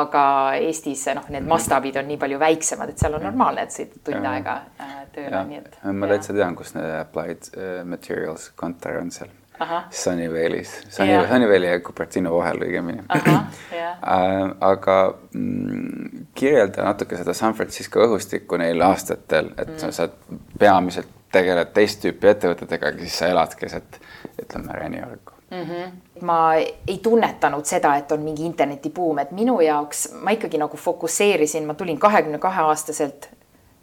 [0.00, 0.22] Aga
[0.60, 4.30] Eestis noh, need mastaabid on nii palju väiksemad, et seal on normaalne, et sõidad tund
[4.32, 5.76] aega äh, tööle, nii et.
[5.96, 9.36] ma täitsa tean, kus need Applied äh, Materials kontor on seal.
[9.92, 13.02] Sunnyvale'is, Sunny yeah., Sunnyvale'i ja Cupertino vahel õigemini.
[13.12, 14.94] Äh, aga
[15.36, 19.92] mm, kirjelda natuke seda San Francisco õhustikku neil aastatel, et mm.
[19.92, 20.08] sa
[20.58, 24.00] peamiselt tegeled teist tüüpi ettevõtetega, siis sa elad keset,
[24.40, 25.62] ütleme, Reniorgu mm.
[25.62, 25.90] -hmm.
[26.20, 26.54] ma
[26.86, 31.74] ei tunnetanud seda, et on mingi internetibuum, et minu jaoks ma ikkagi nagu fokusseerisin, ma
[31.74, 33.28] tulin kahekümne kahe aastaselt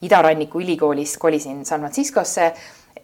[0.01, 2.53] Idaranniku ülikoolist, kolisin San Franciscosse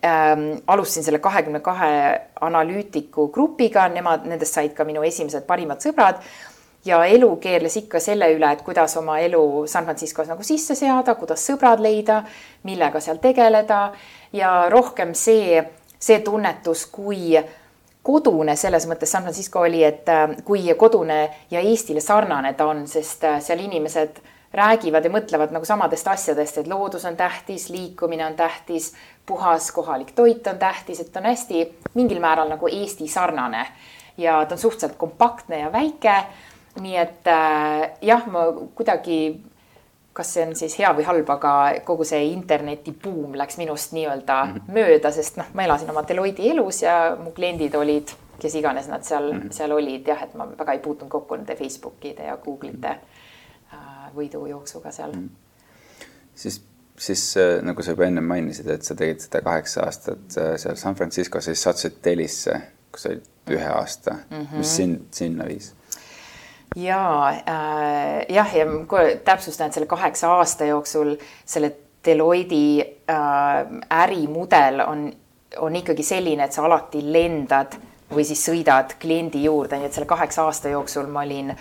[0.05, 6.21] ähm, alustasin selle kahekümne kahe analüütiku grupiga, nemad, nendest said ka minu esimesed parimad sõbrad.
[6.85, 11.15] ja elu keerles ikka selle üle, et kuidas oma elu San Franciscos nagu sisse seada,
[11.15, 12.23] kuidas sõbrad leida,
[12.63, 13.93] millega seal tegeleda
[14.33, 15.63] ja rohkem see,
[15.99, 17.39] see tunnetus, kui
[18.03, 21.19] kodune selles mõttes San Francisco oli, et äh, kui kodune
[21.51, 24.19] ja Eestile sarnane ta on, sest äh, seal inimesed
[24.53, 28.91] räägivad ja mõtlevad nagu samadest asjadest, et loodus on tähtis, liikumine on tähtis,
[29.25, 31.63] puhas kohalik toit on tähtis, et on hästi
[31.97, 33.65] mingil määral nagu Eesti sarnane
[34.17, 36.23] ja ta on suhteliselt kompaktne ja väike.
[36.81, 39.39] nii et äh, jah, ma kuidagi,
[40.13, 41.53] kas see on siis hea või halb, aga
[41.85, 44.73] kogu see internetibuum läks minust nii-öelda mm -hmm.
[44.73, 49.03] mööda, sest noh, ma elasin oma Deloitte elus ja mu kliendid olid, kes iganes nad
[49.03, 49.51] seal mm, -hmm.
[49.51, 53.23] seal olid jah, et ma väga ei puutunud kokku nende Facebookide ja Google'ite mm -hmm
[54.15, 55.29] võidujooksuga seal mm..
[56.35, 56.61] siis,
[56.97, 60.79] siis äh, nagu sa juba enne mainisid, et sa tegid seda kaheksa aastat äh, seal
[60.79, 62.59] San Franciscos, siis sattusid Delisse,
[62.93, 64.57] kus olid ühe aasta mm, -hmm.
[64.61, 65.73] mis sind sinna viis?
[66.75, 68.65] Ja äh, jah, ja
[69.25, 72.55] täpsustan, et selle kaheksa aasta jooksul selle Deloitte
[73.07, 73.15] äh,
[73.89, 75.13] ärimudel on,
[75.57, 77.77] on ikkagi selline, et sa alati lendad
[78.13, 81.53] või siis sõidad kliendi juurde, nii et selle kaheksa aasta jooksul ma olin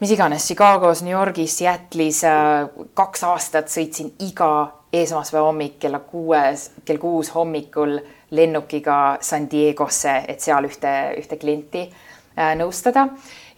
[0.00, 2.66] mis iganes, Chicagos, New Yorgis, Seattle'is äh,
[2.98, 4.50] kaks aastat sõitsin iga
[4.92, 7.98] esmaspäeva hommik kella kuues, kell kuus hommikul
[8.30, 13.08] lennukiga San Diegosse, et seal ühte, ühte klienti äh, nõustada.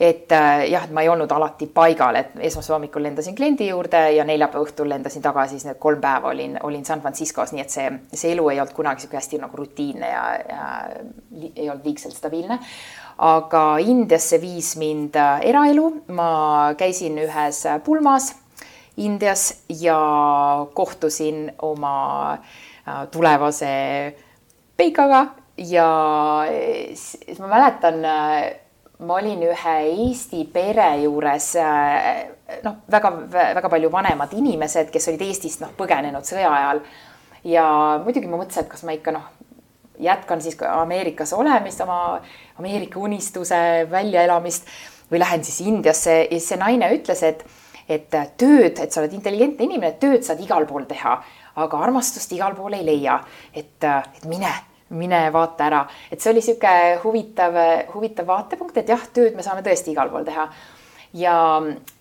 [0.01, 4.01] Et äh, jah, et ma ei olnud alati paigal, et esmaspäeva hommikul lendasin kliendi juurde
[4.15, 7.75] ja neljapäeva õhtul lendasin tagasi, siis need kolm päeva olin, olin San Franciscos, nii et
[7.75, 10.71] see, see elu ei olnud kunagi sihuke hästi nagu rutiinne ja, ja
[11.53, 12.57] ei olnud liigselt stabiilne.
[13.29, 16.31] Aga Indiasse viis mind äh, eraelu, ma
[16.81, 18.33] käisin ühes äh, pulmas
[19.01, 19.99] Indias ja
[20.75, 22.39] kohtusin oma
[23.13, 23.71] tulevase
[24.77, 25.21] peikaga
[25.57, 25.87] ja
[26.97, 28.03] siis ma mäletan,
[29.01, 31.53] ma olin ühe Eesti pere juures,
[32.65, 36.83] noh, väga-väga palju vanemad inimesed, kes olid Eestist noh, põgenenud sõja ajal.
[37.45, 37.67] ja
[38.05, 39.29] muidugi ma mõtlesin, et kas ma ikka noh,
[40.01, 42.21] jätkan siis Ameerikas olemist, oma
[42.59, 44.69] Ameerika unistuse väljaelamist
[45.11, 47.45] või lähen siis Indiasse ja siis see naine ütles, et,
[47.89, 51.17] et tööd, et sa oled intelligentne inimene, tööd saad igal pool teha,
[51.61, 53.21] aga armastust igal pool ei leia.
[53.55, 54.53] et, et mine,
[54.91, 56.75] mine vaata ära, et see oli sihuke
[57.05, 57.57] huvitav,
[57.95, 60.49] huvitav vaatepunkt, et jah, tööd me saame tõesti igal pool teha.
[61.15, 61.35] ja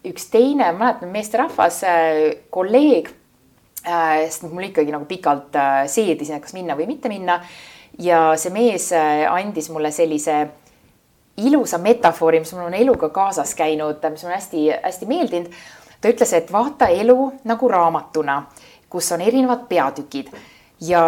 [0.06, 1.82] üks teine, mäletan, meesterahvas,
[2.50, 3.10] kolleeg
[3.80, 5.56] sest mul ikkagi nagu pikalt
[5.88, 7.40] seedisin, et kas minna või mitte minna
[8.00, 10.40] ja see mees äh, andis mulle sellise
[11.40, 15.60] ilusa metafoori, mis mul on eluga kaasas käinud, mis mulle hästi-hästi meeldinud.
[16.02, 18.44] ta ütles, et vaata elu nagu raamatuna,
[18.90, 20.32] kus on erinevad peatükid
[20.82, 21.04] ja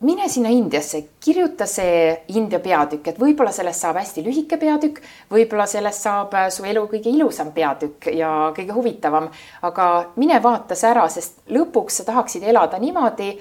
[0.00, 5.00] mine sinna Indiasse, kirjuta see India peatükk, et võib-olla sellest saab hästi lühike peatükk,
[5.32, 9.30] võib-olla sellest saab äh, su elu kõige ilusam peatükk ja kõige huvitavam.
[9.62, 13.32] aga mine vaata see ära, sest lõpuks sa tahaksid elada niimoodi,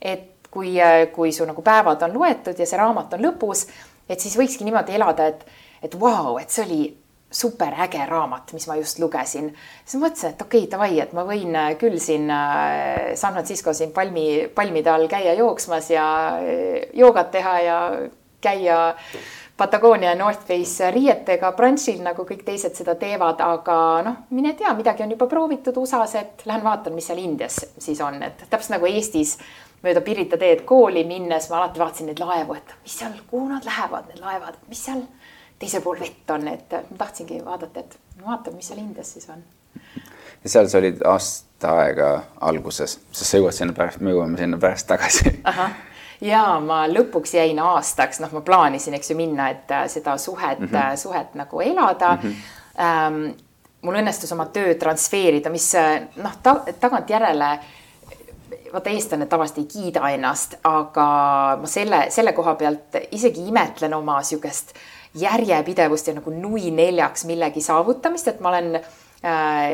[0.00, 3.66] et kui, äh, kui su nagu päevad on loetud ja see raamat on lõpus,
[4.08, 5.46] et siis võikski niimoodi elada, et,
[5.82, 6.82] et vau wow,, et see oli
[7.34, 9.52] superäge raamat, mis ma just lugesin.
[9.84, 13.74] siis mõtlesin, et okei okay,, davai, et ma võin äh, küll siin äh, San Francisco
[13.74, 16.06] siin palmi, palmide all käia jooksmas ja
[16.38, 17.80] äh, joogat teha ja
[18.44, 18.78] käia
[19.56, 25.04] Patagonia North Face riietega brunch'il, nagu kõik teised seda teevad, aga noh, mine tea, midagi
[25.04, 28.90] on juba proovitud USA-s, et lähen vaatan, mis seal Indias siis on, et täpselt nagu
[28.90, 29.36] Eestis
[29.84, 33.66] mööda Pirita teed kooli minnes ma alati vaatasin neid laevu, et mis seal, kuhu nad
[33.66, 35.04] lähevad, need laevad, mis seal
[35.64, 39.42] teisel pool vett on, et ma tahtsingi vaadata, et vaatame, mis seal Indias siis on.
[40.44, 42.10] ja seal sa olid aasta aega
[42.44, 45.32] alguses, sest sa jõuad sinna pärast, me jõuame sinna pärast tagasi.
[46.32, 50.60] ja ma lõpuks jäin aastaks, noh, ma plaanisin, eks ju, minna, et äh, seda suhet
[50.60, 51.00] mm, -hmm.
[51.00, 52.28] suhet nagu elada mm.
[52.28, 52.60] -hmm.
[52.74, 53.36] Ähm,
[53.82, 57.58] mul õnnestus oma töö transfeerida, mis äh, noh ta,, tagantjärele
[58.72, 61.04] vaata, eestlane tavaliselt ei kiida ennast, aga
[61.60, 64.82] ma selle, selle koha pealt isegi imetlen oma sihukest äh,
[65.14, 69.72] järjepidevust ja nagu nui neljaks millegi saavutamist, et ma olen äh,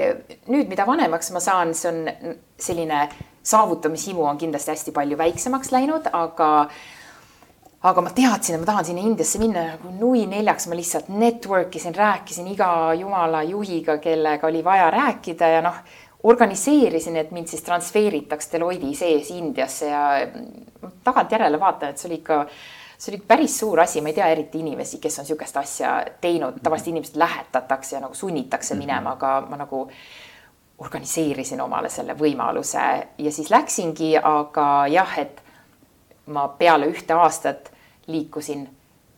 [0.52, 3.04] nüüd, mida vanemaks ma saan, see on selline
[3.42, 6.50] saavutamishimu on kindlasti hästi palju väiksemaks läinud, aga
[7.80, 11.76] aga ma teadsin, et ma tahan sinna Indiasse minna nagu nui neljaks, ma lihtsalt network
[11.80, 15.78] isin, rääkisin iga jumala juhiga, kellega oli vaja rääkida ja noh,
[16.28, 20.04] organiseerisin, et mind siis transferitaks Deloitte sees Indiasse ja
[21.04, 22.42] tagantjärele vaatan, et see oli ikka
[23.00, 26.58] see oli päris suur asi, ma ei tea eriti inimesi, kes on niisugust asja teinud,
[26.62, 28.82] tavaliselt inimesed lähetatakse ja nagu sunnitakse mhm.
[28.82, 29.86] minema, aga ma nagu
[30.80, 32.84] organiseerisin omale selle võimaluse
[33.18, 35.42] ja siis läksingi, aga jah, et
[36.32, 37.70] ma peale ühte aastat
[38.06, 38.68] liikusin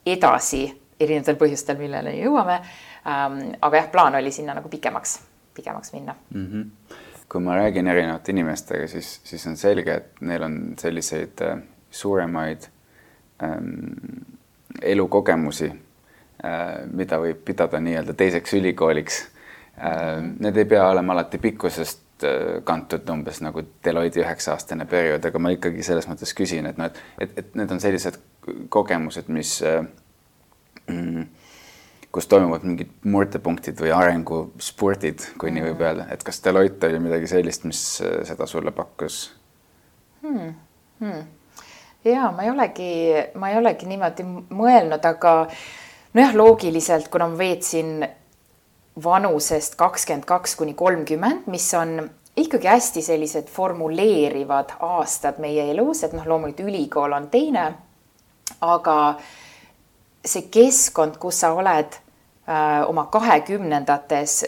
[0.07, 0.65] edasi
[1.01, 2.59] erinevatel põhjustel, millele jõuame
[3.07, 3.39] ähm,.
[3.61, 5.21] aga jah, plaan oli sinna nagu pikemaks,
[5.55, 6.47] pikemaks minna mm.
[6.47, 6.95] -hmm.
[7.29, 11.59] kui ma räägin erinevate inimestega, siis, siis on selge, et neil on selliseid äh,
[11.91, 12.71] suuremaid
[14.83, 19.21] elukogemusi äh,, mida võib pidada nii-öelda teiseks ülikooliks
[19.79, 20.23] äh,.
[20.39, 25.53] Need ei pea olema alati pikkusest äh, kantud umbes nagu Deloitte üheksa-aastane periood, aga ma
[25.55, 28.19] ikkagi selles mõttes küsin, et noh, et, et, et need on sellised
[28.73, 29.59] kogemused, mis
[30.87, 31.29] mm,
[32.13, 35.55] kus toimuvad mingid murdepunktid või arenguspurdid, kui mm.
[35.59, 39.25] nii võib öelda, et kas Deloitte oli midagi sellist, mis seda sulle pakkus
[40.23, 40.59] hmm.?
[41.03, 41.23] Hmm
[42.05, 42.91] ja ma ei olegi,
[43.35, 45.35] ma ei olegi niimoodi mõelnud, aga
[46.15, 48.03] nojah, loogiliselt, kuna ma veetsin
[49.03, 52.01] vanusest kakskümmend kaks kuni kolmkümmend, mis on
[52.37, 57.73] ikkagi hästi sellised formuleerivad aastad meie elus, et noh, loomulikult ülikool on teine.
[58.61, 58.97] aga
[60.25, 61.95] see keskkond, kus sa oled
[62.47, 64.43] äh, oma kahekümnendates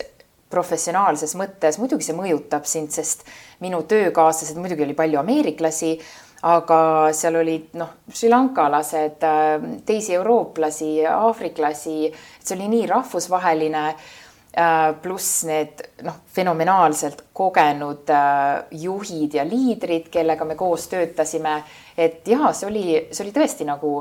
[0.50, 3.24] professionaalses mõttes, muidugi see mõjutab sind, sest
[3.64, 5.96] minu töökaaslased, muidugi oli palju ameeriklasi,
[6.44, 6.78] aga
[7.16, 11.96] seal olid noh, šrilankalased, äh, teisi eurooplasi, aafriklasi,
[12.40, 20.44] see oli nii rahvusvaheline äh, pluss need noh, fenomenaalselt kogenud äh, juhid ja liidrid, kellega
[20.44, 21.62] me koos töötasime.
[21.96, 23.94] et jaa, see oli, see oli tõesti nagu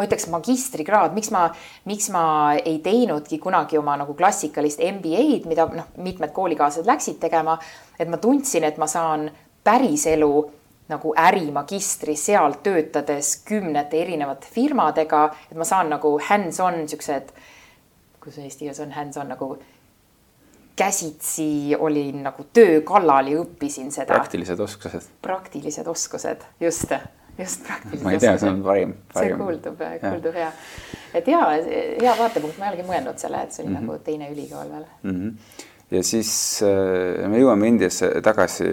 [0.00, 1.44] ma ütleks magistrikraad, miks ma,
[1.86, 2.24] miks ma
[2.56, 7.58] ei teinudki kunagi oma nagu klassikalist MBA-d, mida noh, mitmed koolikaaslased läksid tegema,
[7.98, 9.28] et ma tundsin, et ma saan
[9.66, 10.32] päriselu
[10.90, 17.30] nagu ärimagistri seal töötades kümnete erinevate firmadega, et ma saan nagu hands-on siuksed,
[18.20, 19.54] kuidas eesti keeles on hands-on nagu
[20.80, 24.14] käsitsi olin nagu töö kallal ja õppisin seda.
[24.14, 25.08] praktilised oskused.
[25.22, 26.94] praktilised oskused, just,
[27.38, 28.04] just praktilised.
[28.04, 29.34] ma ei tea, see on parim, parim..
[29.34, 30.52] see kuuldub, kuuldub hea.
[31.14, 31.42] et ja,
[32.00, 33.90] hea vaatepunkt, ma ei olegi mõelnud selle, et see oli mm -hmm.
[33.90, 35.18] nagu teine ülikool veel mm.
[35.18, 36.32] -hmm ja siis
[36.66, 38.66] äh, me jõuame Indiasse tagasi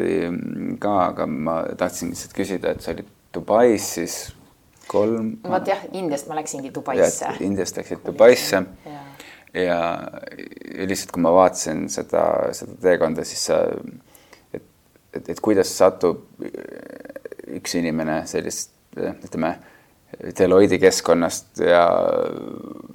[0.81, 4.17] ka, aga ma tahtsin lihtsalt küsida, et sa olid Dubais siis
[4.87, 5.35] kolm.
[5.43, 7.33] vot jah, Indiast ma läksingi Dubaisse.
[7.43, 8.99] Indiast läksid Dubaisse ja,
[9.53, 9.79] ja,
[10.77, 12.23] ja lihtsalt, kui ma vaatasin seda,
[12.57, 13.61] seda teekonda, siis sa,
[14.53, 14.67] et,
[15.13, 16.23] et, et kuidas satub
[17.57, 19.55] üks inimene sellist, ütleme
[20.39, 21.81] Deloitte keskkonnast ja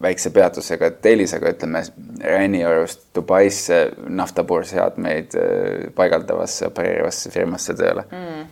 [0.02, 1.82] väikse peatusega Telisega, ütleme
[2.24, 8.06] Rainiorust Dubaisse naftapuurseadmeid äh, paigaldavasse, opereerivasse firmasse tööle.
[8.08, 8.46] Mm..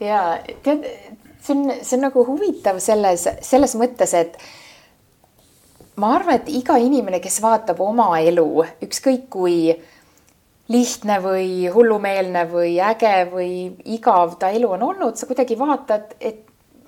[0.00, 0.22] ja
[0.64, 0.88] tead,
[1.44, 4.40] see on, see on nagu huvitav selles, selles mõttes, et
[6.00, 8.48] ma arvan, et iga inimene, kes vaatab oma elu,
[8.88, 9.60] ükskõik kui
[10.72, 13.52] lihtne või hullumeelne või äge või
[13.94, 16.45] igav ta elu on olnud, sa kuidagi vaatad, et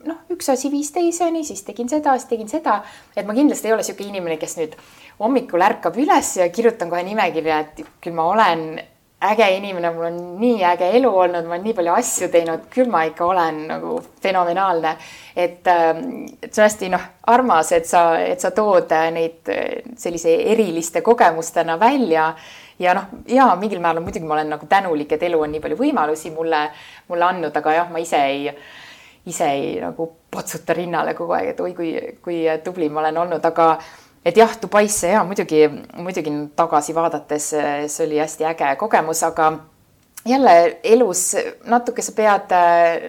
[0.08, 2.80] noh, üks asi viis teiseni, siis tegin seda, siis tegin seda.
[3.16, 4.76] et ma kindlasti ei ole niisugune inimene, kes nüüd
[5.18, 8.70] hommikul ärkab üles ja kirjutan kohe nimekirja, et küll ma olen
[9.28, 12.90] äge inimene, mul on nii äge elu olnud, ma olen nii palju asju teinud, küll
[12.90, 14.96] ma ikka olen nagu fenomenaalne.
[15.36, 19.50] et, ähm, et see on hästi noh, armas, et sa, et sa tood neid
[19.96, 22.34] sellise eriliste kogemustena välja
[22.78, 25.78] ja noh, ja mingil määral muidugi ma olen nagu tänulik, et elu on nii palju
[25.78, 26.68] võimalusi mulle,
[27.08, 28.52] mulle andnud, aga jah, ma ise ei,
[29.28, 33.44] ise ei nagu potsuta rinnale kogu aeg, et oi kui, kui tubli ma olen olnud,
[33.44, 33.70] aga
[34.24, 35.64] et jah, Dubaisse ja muidugi,
[35.96, 39.52] muidugi tagasi vaadates see oli hästi äge kogemus, aga
[40.28, 41.36] jälle elus
[41.70, 42.54] natuke sa pead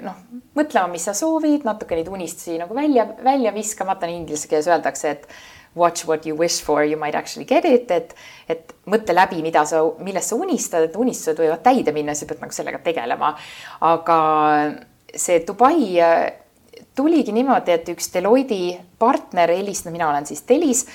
[0.05, 0.17] noh,
[0.57, 5.15] mõtlema, mis sa soovid, natuke neid unistusi nagu välja, välja viskama, vaata inglise keeles öeldakse,
[5.15, 5.27] et
[5.75, 8.15] watch what you wish for, you might actually get it, et,
[8.49, 12.41] et mõtle läbi, mida sa, millest sa unistad, et unistused võivad täide minna, sa pead
[12.43, 13.35] nagu sellega tegelema.
[13.85, 14.19] aga
[15.15, 15.97] see Dubai
[16.95, 18.59] tuligi niimoodi, et üks Deloitte
[18.99, 20.85] partner helistas, mina olen siis Telis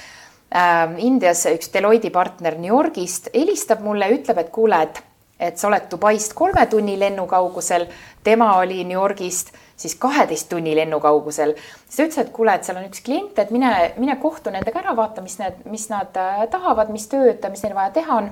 [0.55, 5.03] äh,, Indias üks Deloitte partner New Yorgist helistab mulle, ütleb, et kuule, et,
[5.51, 7.87] et sa oled Dubaist kolme tunni lennukaugusel,
[8.25, 11.55] tema oli New Yorgist siis kaheteist tunni lennukaugusel.
[11.89, 14.81] siis ta ütles, et kuule, et seal on üks klient, et mine, mine kohtu nendega
[14.81, 18.31] ära, vaata, mis need, mis nad äh, tahavad, mis tööd, mis neil vaja teha on.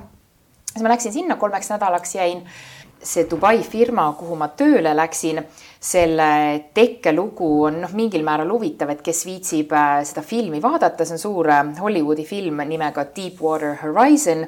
[0.71, 2.45] siis ma läksin sinna kolmeks nädalaks jäin
[3.03, 5.43] see Dubai firma, kuhu ma tööle läksin,
[5.83, 11.17] selle tekkelugu on noh, mingil määral huvitav, et kes viitsib äh, seda filmi vaadata, see
[11.17, 14.45] on suur äh, Hollywoodi film nimega Deepwater Horizon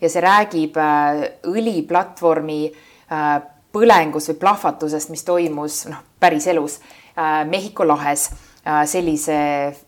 [0.00, 2.60] ja see räägib äh, õliplatvormi
[3.70, 6.80] põlengus või plahvatusest, mis toimus noh, päriselus
[7.46, 8.24] Mehhiko lahes
[8.90, 9.36] sellise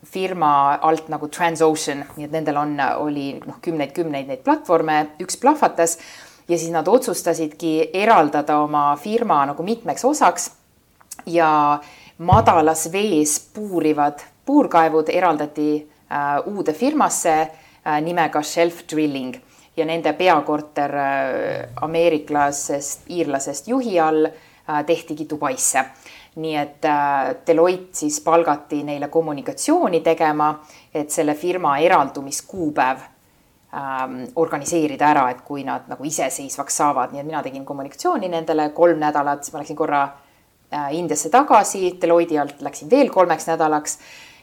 [0.06, 0.50] firma
[0.86, 5.96] alt nagu Transocean, nii et nendel on, oli noh, kümneid-kümneid neid platvorme, üks plahvatas
[6.46, 10.46] ja siis nad otsustasidki eraldada oma firma nagu mitmeks osaks
[11.28, 11.80] ja
[12.18, 15.70] madalas vees puurivad puurkaevud eraldati
[16.12, 19.34] äh, uude firmasse äh, nimega Shelf Drilling
[19.76, 24.28] ja nende peakorter äh, ameeriklasest, iirlasest juhi all
[24.86, 25.84] tehtigi Dubaisse.
[26.38, 26.84] nii et
[27.46, 30.50] Deloitte siis palgati neile kommunikatsiooni tegema,
[30.94, 37.26] et selle firma eraldumiskuupäev ähm, organiseerida ära, et kui nad nagu iseseisvaks saavad, nii et
[37.26, 40.02] mina tegin kommunikatsiooni nendele kolm nädalat, siis ma läksin korra
[40.92, 43.98] Indiasse tagasi, Deloitte alt läksin veel kolmeks nädalaks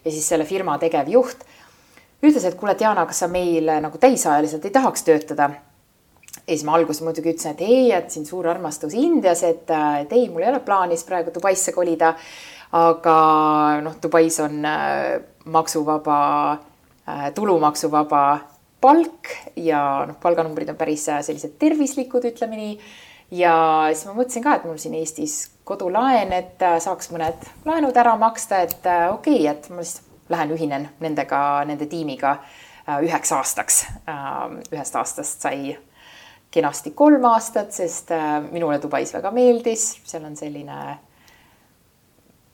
[0.06, 1.46] ja siis selle firma tegevjuht
[2.26, 5.50] ütles, et kuule, Diana, kas sa meil nagu täisajaliselt ei tahaks töötada?
[6.46, 10.02] ja siis ma alguses muidugi ütlesin, et ei, et siin suur armastus Indias, et, äh,
[10.04, 12.16] et ei, mul ei ole plaanis praegu Dubaisse kolida.
[12.76, 13.16] aga
[13.86, 16.18] noh, Dubais on äh, maksuvaba
[17.08, 18.22] äh,, tulumaksuvaba
[18.82, 22.74] palk ja noh, palganumbrid on päris äh, sellised tervislikud, ütleme nii.
[23.32, 23.56] Ja
[23.94, 28.16] siis ma mõtlesin ka, et mul siin Eestis kodulaen, et äh, saaks mõned laenud ära
[28.22, 32.40] maksta, et äh, okei okay,, et ma siis lähen ühinen nendega, nende tiimiga
[33.02, 33.76] üheks aastaks.
[34.74, 35.76] ühest aastast sai
[36.54, 38.14] kenasti kolm aastat, sest
[38.52, 40.78] minule Dubais väga meeldis, seal on selline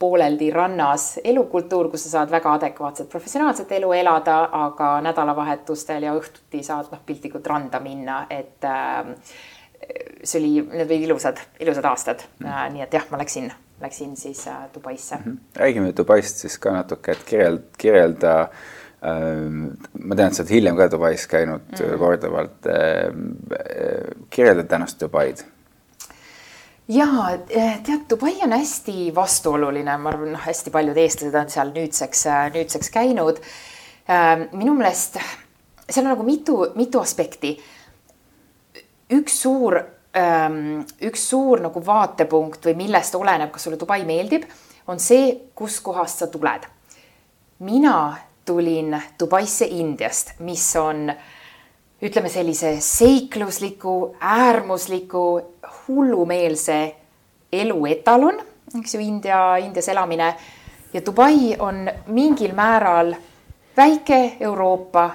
[0.01, 6.63] pooleldi rannas elukultuur, kus sa saad väga adekvaatset professionaalset elu elada, aga nädalavahetustel ja õhtuti
[6.65, 9.11] saad noh, piltlikult randa minna, et äh,
[10.23, 12.47] see oli, need olid ilusad, ilusad aastad mm.
[12.47, 12.65] äh,.
[12.73, 13.51] nii et jah, ma läksin,
[13.81, 15.23] läksin siis äh, Dubaisse mm.
[15.23, 15.59] -hmm.
[15.59, 18.49] räägime Dubaist siis ka natuke, et kirjeld-, kirjelda äh,
[20.03, 21.97] ma tean, et sa oled hiljem ka Dubais käinud mm -hmm.
[21.97, 23.13] korduvalt äh,.
[24.29, 25.43] kirjelda tänast Dubaid
[26.87, 27.07] ja
[27.83, 32.89] tead, Dubai on hästi vastuoluline, ma arvan, noh, hästi paljud eestlased on seal nüüdseks, nüüdseks
[32.89, 33.39] käinud.
[34.09, 35.17] Ähm, minu meelest
[35.91, 37.55] seal on nagu mitu, mitu aspekti.
[39.11, 39.77] Üks suur,
[40.17, 44.45] ähm, üks suur nagu vaatepunkt või millest oleneb, kas sulle Dubai meeldib,
[44.87, 46.67] on see, kuskohast sa tuled.
[47.59, 51.11] mina tulin Dubaisse Indiast, mis on
[52.01, 55.41] ütleme sellise seiklusliku, äärmusliku
[55.87, 56.95] hullumeelse
[57.53, 58.41] elu etalon,
[58.79, 60.35] eks ju, India, Indias elamine.
[60.93, 63.15] ja Dubai on mingil määral
[63.77, 65.09] väike Euroopa,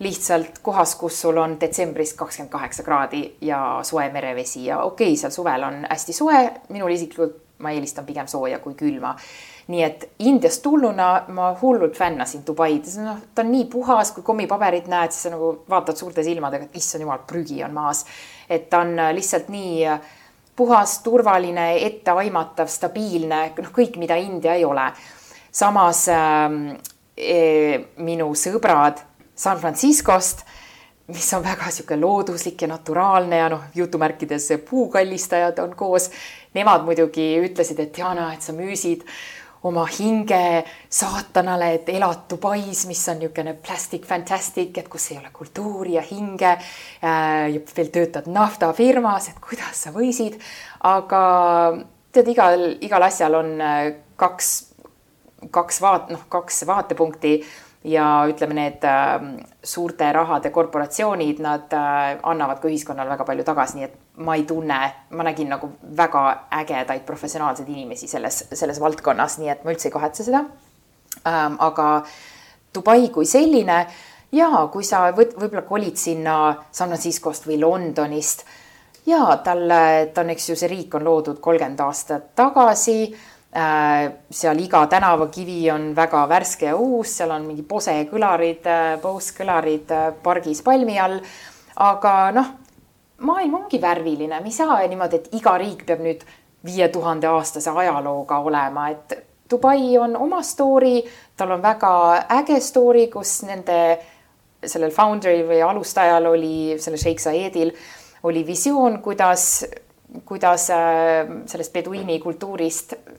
[0.00, 5.20] lihtsalt kohas, kus sul on detsembris kakskümmend kaheksa kraadi ja soe merevesi ja okei okay,,
[5.20, 6.42] seal suvel on hästi soe,
[6.72, 9.14] minul isiklikult ma eelistan pigem sooja kui külma
[9.70, 14.88] nii et Indiast tulnuna ma hullult fännasin Dubaid, noh, ta on nii puhas, kui kommipaberit
[14.90, 18.04] näed, siis sa nagu vaatad suurte silmadega, et issand jumal, prügi on maas.
[18.50, 19.86] et ta on lihtsalt nii
[20.56, 24.90] puhas, turvaline, etteaimatav, stabiilne, noh, kõik, mida India ei ole.
[25.52, 26.50] samas äh,
[27.96, 29.04] minu sõbrad
[29.40, 30.44] San Franciscost
[31.10, 36.10] mis on väga sihuke looduslik ja naturaalne ja noh, jutumärkides puukallistajad on koos.
[36.54, 39.04] Nemad muidugi ütlesid, et Diana, et sa müüsid
[39.66, 45.32] oma hinge saatanale, et elad Dubais, mis on niisugune plastic fantastic, et kus ei ole
[45.32, 47.50] kultuuri ja hinge äh,.
[47.54, 50.40] ja veel töötad naftafirmas, et kuidas sa võisid.
[50.80, 51.22] aga
[52.12, 53.80] tead, igal, igal asjal on äh,
[54.16, 54.52] kaks,
[55.50, 57.34] kaks vaat-, noh, kaks vaatepunkti
[57.84, 59.22] ja ütleme, need äh,
[59.64, 64.44] suurte rahade korporatsioonid, nad äh, annavad ka ühiskonnale väga palju tagasi, nii et ma ei
[64.48, 64.80] tunne,
[65.16, 66.24] ma nägin nagu väga
[66.60, 70.44] ägedaid professionaalseid inimesi selles, selles valdkonnas, nii et ma üldse ei kahetse seda
[71.24, 71.56] ähm,.
[71.58, 71.90] aga
[72.74, 73.80] Dubai kui selline
[74.32, 76.36] ja kui sa võt, võib-olla kolid sinna
[76.70, 78.44] San Franciscost või Londonist
[79.06, 83.10] ja talle, ta on, eks ju, see riik on loodud kolmkümmend aastat tagasi.
[83.52, 89.34] Seal iga tänavakivi on väga värske ja uus, seal on mingi Bose kõlarid, äh, Bose
[89.34, 91.20] kõlarid äh, pargis palmi all.
[91.80, 92.46] aga noh
[93.26, 96.22] maailm ongi värviline, me ei saa niimoodi, et iga riik peab nüüd
[96.64, 101.00] viie tuhande aastase ajalooga olema, et Dubai on oma story,
[101.36, 101.90] tal on väga
[102.36, 103.98] äge story, kus nende
[104.62, 107.72] sellel founder'il või alustajal oli, sellel Sheikh Zayedil
[108.22, 109.64] oli visioon, kuidas,
[110.24, 113.18] kuidas äh, sellest beduiini kultuurist äh,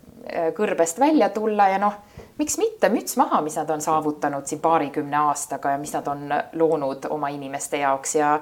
[0.57, 1.93] kõrbest välja tulla ja noh,
[2.37, 6.29] miks mitte, müts maha, mis nad on saavutanud siin paarikümne aastaga ja mis nad on
[6.57, 8.15] loonud oma inimeste jaoks.
[8.15, 8.35] Ja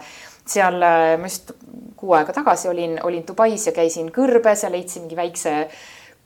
[0.50, 1.54] seal äh, ma just
[2.00, 5.56] kuu aega tagasi olin, olin Dubais ja käisin kõrbes ja leidsin mingi väikse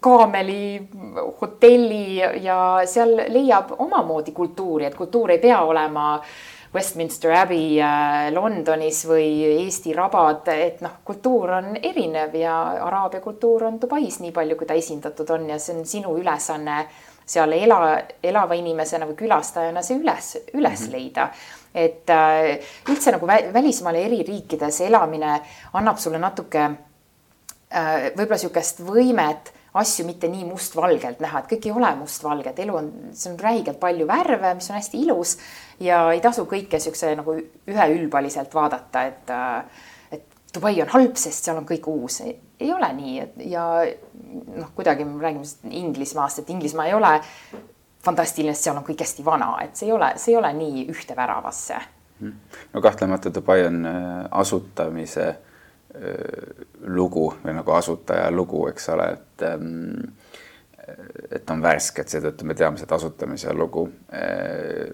[0.04, 0.82] kaameli
[1.41, 6.18] hotelli ja seal leiab omamoodi kultuuri, et kultuur ei pea olema
[6.74, 12.55] Westminster Abbey äh, Londonis või Eesti rabad, et noh, kultuur on erinev ja
[12.88, 16.86] araabia kultuur on Dubais nii palju, kui ta esindatud on ja see on sinu ülesanne
[17.26, 20.91] seal ela, elava inimesena või külastajana see üles, üles mm -hmm.
[20.91, 21.30] leida
[21.74, 22.59] et äh,
[22.89, 25.39] üldse nagu välismaal eri riikides elamine
[25.74, 31.74] annab sulle natuke äh, võib-olla niisugust võimet asju mitte nii mustvalgelt näha, et kõik ei
[31.74, 35.38] ole mustvalge, et elu on, see on räigelt palju värve, mis on hästi ilus
[35.82, 37.36] ja ei tasu kõike niisuguse nagu
[37.69, 39.34] üheülbaliselt vaadata, et
[40.13, 42.21] et Dubai on halb, sest seal on kõik uus.
[42.21, 43.63] ei ole nii, et ja
[44.53, 47.15] noh, kuidagi me räägime Inglismaast, et Inglismaa ei ole
[48.05, 50.86] fantastiline, sest seal on kõik hästi vana, et see ei ole, see ei ole nii
[50.93, 51.82] ühte väravasse.
[52.74, 55.53] no kahtlemata Dubai on äh, asutamise äh,
[56.89, 60.00] lugu või nagu asutaja lugu, eks ole, et ähm,
[61.32, 63.86] et on värske, et seetõttu me teame seda asutamise lugu.
[64.12, 64.89] Äh,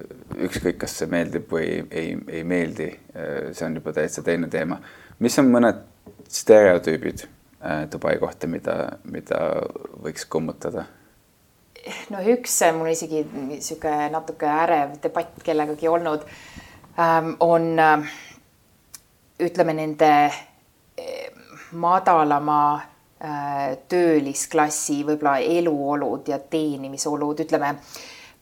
[0.46, 4.78] ükskõik, kas see meeldib või ei, ei meeldi, see on juba täitsa teine teema.
[5.20, 5.82] mis on mõned
[6.30, 7.26] stereotüübid
[7.92, 9.40] Dubai kohta, mida, mida
[10.00, 10.86] võiks kummutada?
[12.14, 16.26] no üks, mul isegi niisugune natuke ärev debatt kellegagi olnud
[17.00, 18.08] ähm,, on äh,
[19.40, 20.40] ütleme nende äh,
[21.72, 27.76] madalama äh, töölisklassi võib-olla eluolud ja teenimisolud, ütleme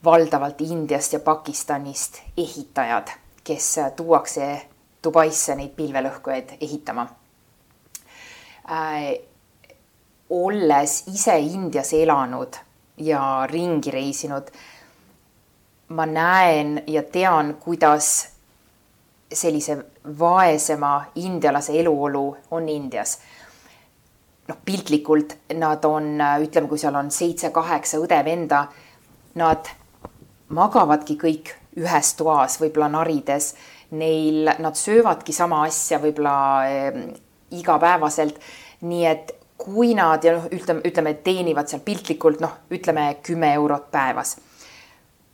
[0.04, 3.10] valdavalt Indiast ja Pakistanist ehitajad,
[3.44, 4.68] kes tuuakse
[5.04, 7.06] Dubaisse neid pilvelõhkujaid ehitama
[8.70, 9.14] äh,.
[10.30, 12.56] olles ise Indias elanud
[12.98, 14.50] ja ringi reisinud.
[15.88, 18.28] ma näen ja tean, kuidas
[19.32, 19.78] sellise
[20.18, 23.18] vaesema indialase eluolu on Indias.
[24.48, 28.62] noh, piltlikult nad on, ütleme, kui seal on seitse-kaheksa õde-venda,
[29.36, 29.68] nad
[30.56, 33.52] magavadki kõik ühes toas, võib-olla narides.
[33.90, 37.02] Neil, nad söövadki sama asja võib-olla äh,
[37.50, 38.40] igapäevaselt.
[38.80, 43.90] nii et kui nad ja noh, ütleme, ütleme, teenivad seal piltlikult noh, ütleme kümme eurot
[43.90, 44.36] päevas.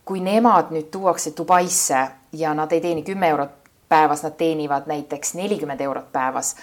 [0.04, 2.00] kui nemad nüüd tuuakse Dubaisse
[2.32, 3.63] ja nad ei teeni kümme eurot
[3.94, 6.56] päevas, nad teenivad näiteks nelikümmend eurot päevas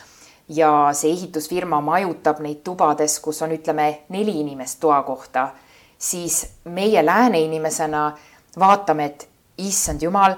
[0.52, 5.50] ja see ehitusfirma majutab neid tubades, kus on, ütleme, neli inimest toa kohta,
[5.98, 8.12] siis meie lääne inimesena
[8.60, 9.28] vaatame, et
[9.62, 10.36] issand jumal,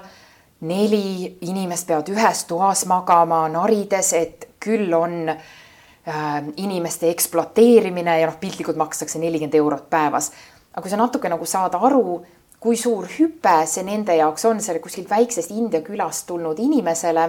[0.60, 8.38] neli inimest peavad ühes toas magama, narides, et küll on äh, inimeste ekspluateerimine ja noh,
[8.40, 10.30] piltlikult makstakse nelikümmend eurot päevas.
[10.74, 12.20] aga kui sa natuke nagu saad aru,
[12.64, 17.28] kui suur hüpe see nende jaoks on, selle kuskilt väiksest India külast tulnud inimesele,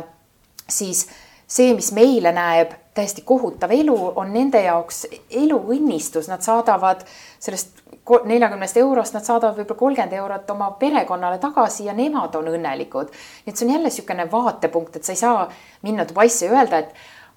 [0.72, 1.04] siis
[1.48, 5.04] see, mis meile näeb täiesti kohutav elu, on nende jaoks
[5.36, 7.04] eluõnnistus, nad saadavad
[7.44, 7.84] sellest
[8.26, 13.12] neljakümnest eurost, nad saadavad võib-olla kolmkümmend eurot oma perekonnale tagasi ja nemad on õnnelikud.
[13.12, 15.50] nii et see on jälle niisugune vaatepunkt, et sa ei saa
[15.84, 16.96] minna Dubaisse ja öelda, et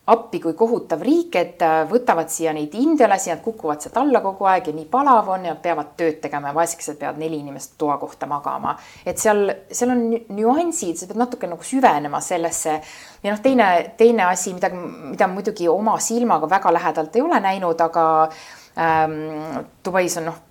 [0.08, 4.46] appi kui kohutav riik, et äh, võtavad siia neid indialasi, nad kukuvad sealt alla kogu
[4.48, 7.98] aeg ja nii palav on ja peavad tööd tegema ja vaesekesed peavad neli inimest toa
[8.00, 8.76] kohta magama.
[9.04, 12.78] et seal, seal on nüansid, sa pead natuke nagu süvenema sellesse.
[13.22, 13.68] ja noh, teine,
[14.00, 18.08] teine asi, mida, mida muidugi oma silmaga väga lähedalt ei ole näinud, aga
[18.80, 19.20] ähm,
[19.84, 20.42] Dubais on noh,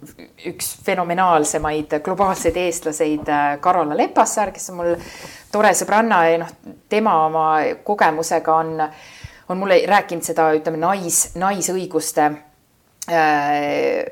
[0.53, 4.95] üks fenomenaalsemaid globaalseid eestlaseid, äh, Karola Lepassaar, kes on mul
[5.51, 6.57] tore sõbranna ja noh,
[6.89, 7.51] tema oma
[7.87, 9.05] kogemusega on äh,
[9.49, 12.27] on mulle rääkinud seda, ütleme, nais, naisõiguste
[13.11, 14.05] äh,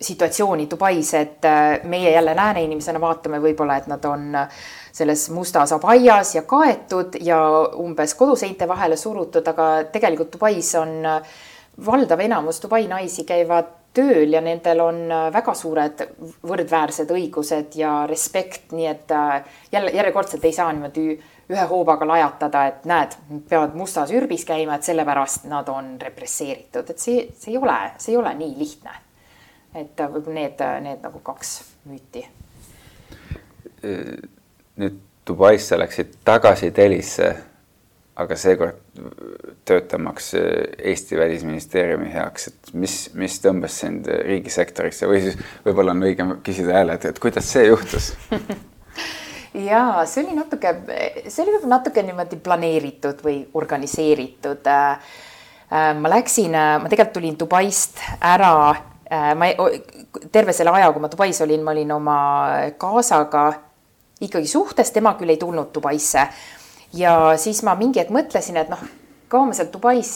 [0.00, 4.30] situatsiooni Dubais, et äh, meie jälle lääne inimesena vaatame võib-olla, et nad on
[4.92, 7.40] selles mustas abaias ja kaetud ja
[7.78, 10.96] umbes koduseinte vahele surutud, aga tegelikult Dubais on
[11.86, 15.00] valdav enamus Dubai naisi käivad tööl ja nendel on
[15.34, 16.04] väga suured
[16.46, 19.40] võrdväärsed õigused ja respekt, nii et äh,
[19.72, 21.16] jälle järjekordselt ei saa niimoodi
[21.50, 23.16] ühe hoobaga lajatada, et näed,
[23.50, 28.14] peavad mustas ürbis käima, et sellepärast nad on represseeritud, et see, see ei ole, see
[28.14, 28.96] ei ole nii lihtne.
[29.74, 31.52] et võib-olla need, need nagu kaks
[31.86, 32.24] müüti.
[34.80, 37.28] nüüd Dubaisse läksid tagasi Delhisse,
[38.16, 38.80] aga seekord
[39.64, 46.34] töötamaks Eesti Välisministeeriumi heaks, et mis, mis tõmbas sind riigisektorisse või siis võib-olla on õigem
[46.46, 48.12] küsida jälle, et, et kuidas see juhtus
[49.54, 50.74] ja see oli natuke,
[51.28, 54.66] see oli natuke niimoodi planeeritud või organiseeritud.
[54.66, 55.16] Äh,
[55.72, 58.54] äh, ma läksin, äh, ma tegelikult tulin Dubaist ära,
[59.10, 59.46] ma
[60.30, 62.18] terve selle aja, kui ma Dubais olin, ma olin oma
[62.78, 63.48] kaasaga
[64.22, 66.28] ikkagi suhtes, tema küll ei tulnud Dubaisse.
[66.94, 68.78] ja siis ma mingi hetk mõtlesin, et noh,
[69.28, 70.12] kaua ma seal Dubais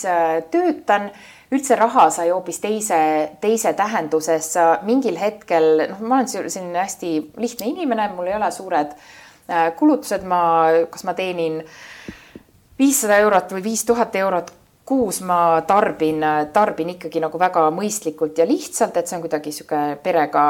[0.55, 1.09] töötan
[1.51, 3.01] üldse raha sai hoopis teise,
[3.41, 4.55] teise tähenduses.
[4.87, 9.24] mingil hetkel, noh, ma olen selline hästi lihtne inimene, mul ei ole suured Äh,
[9.79, 10.41] kulutused ma,
[10.91, 11.61] kas ma teenin
[12.79, 14.53] viissada eurot või viis tuhat eurot
[14.85, 16.21] kuus ma tarbin,
[16.53, 20.43] tarbin ikkagi nagu väga mõistlikult ja lihtsalt, et see on kuidagi niisugune perega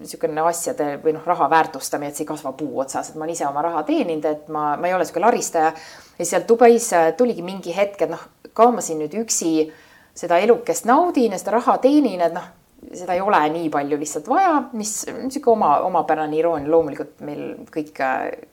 [0.00, 3.36] niisugune asjade või noh, raha väärtustamine, et see ei kasva puu otsas, et ma olen
[3.36, 5.72] ise oma raha teeninud, et ma, ma ei ole niisugune laristaja.
[6.18, 9.70] ja sealt Dubais tuligi mingi hetk, et noh, kaua ma siin nüüd üksi
[10.16, 12.50] seda elukest naudin ja seda raha teenin, et noh
[12.94, 18.02] seda ei ole nii palju lihtsalt vaja, mis niisugune oma, omapärane iroonia, loomulikult meil kõik,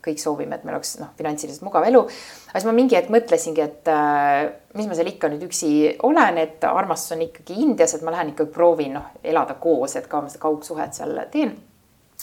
[0.06, 2.02] kõik soovime, et meil oleks noh, finantsiliselt mugav elu.
[2.06, 4.46] aga siis ma mingi hetk mõtlesingi, et äh,
[4.80, 5.74] mis ma seal ikka nüüd üksi
[6.08, 10.10] olen, et armastus on ikkagi Indias, et ma lähen ikkagi proovin noh, elada koos, et
[10.10, 11.54] ka ma seda kaugsuhet seal teen.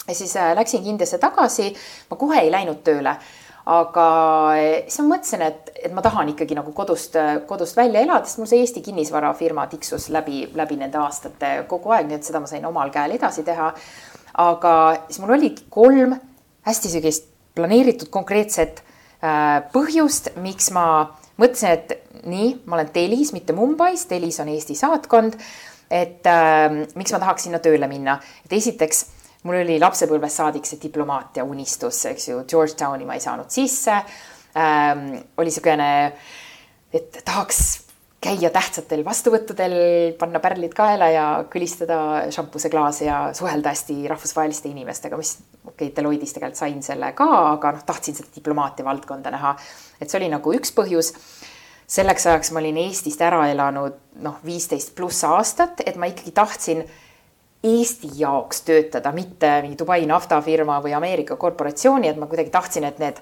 [0.06, 1.70] ja siis äh, läksingi Indiasse tagasi,
[2.10, 3.16] ma kohe ei läinud tööle
[3.66, 4.06] aga
[4.56, 7.16] eh, siis ma mõtlesin, et, et ma tahan ikkagi nagu kodust,
[7.48, 12.08] kodust välja elada, sest mul see Eesti kinnisvarafirma tiksus läbi, läbi nende aastate kogu aeg,
[12.08, 13.72] nii et seda ma sain omal käel edasi teha.
[14.40, 14.72] aga
[15.08, 16.14] siis mul oligi kolm
[16.66, 18.82] hästi sihukest planeeritud konkreetset
[19.22, 20.86] äh, põhjust, miks ma
[21.40, 25.36] mõtlesin, et nii, ma olen Telis, mitte Mumbais, Telis on Eesti saatkond.
[25.90, 29.06] et äh, miks ma tahaks sinna tööle minna, et esiteks
[29.44, 33.94] mul oli lapsepõlvest saadik see diplomaatia unistus, eks ju, Georgetowni ma ei saanud sisse
[34.56, 35.06] ähm,.
[35.36, 35.92] oli niisugune,
[36.92, 37.62] et tahaks
[38.20, 39.74] käia tähtsatel vastuvõttudel,
[40.20, 46.34] panna pärlid kaela ja kõlistada šampuseklaase ja suhelda hästi rahvusvaheliste inimestega, mis okei okay,, Deloittes
[46.36, 49.54] tegelikult sain selle ka, aga noh, tahtsin seda diplomaatia valdkonda näha.
[50.00, 51.14] et see oli nagu üks põhjus.
[51.90, 56.84] selleks ajaks ma olin Eestist ära elanud noh, viisteist pluss aastat, et ma ikkagi tahtsin
[57.64, 62.98] Eesti jaoks töötada, mitte mingi Dubai naftafirma või Ameerika korporatsiooni, et ma kuidagi tahtsin, et
[63.02, 63.20] need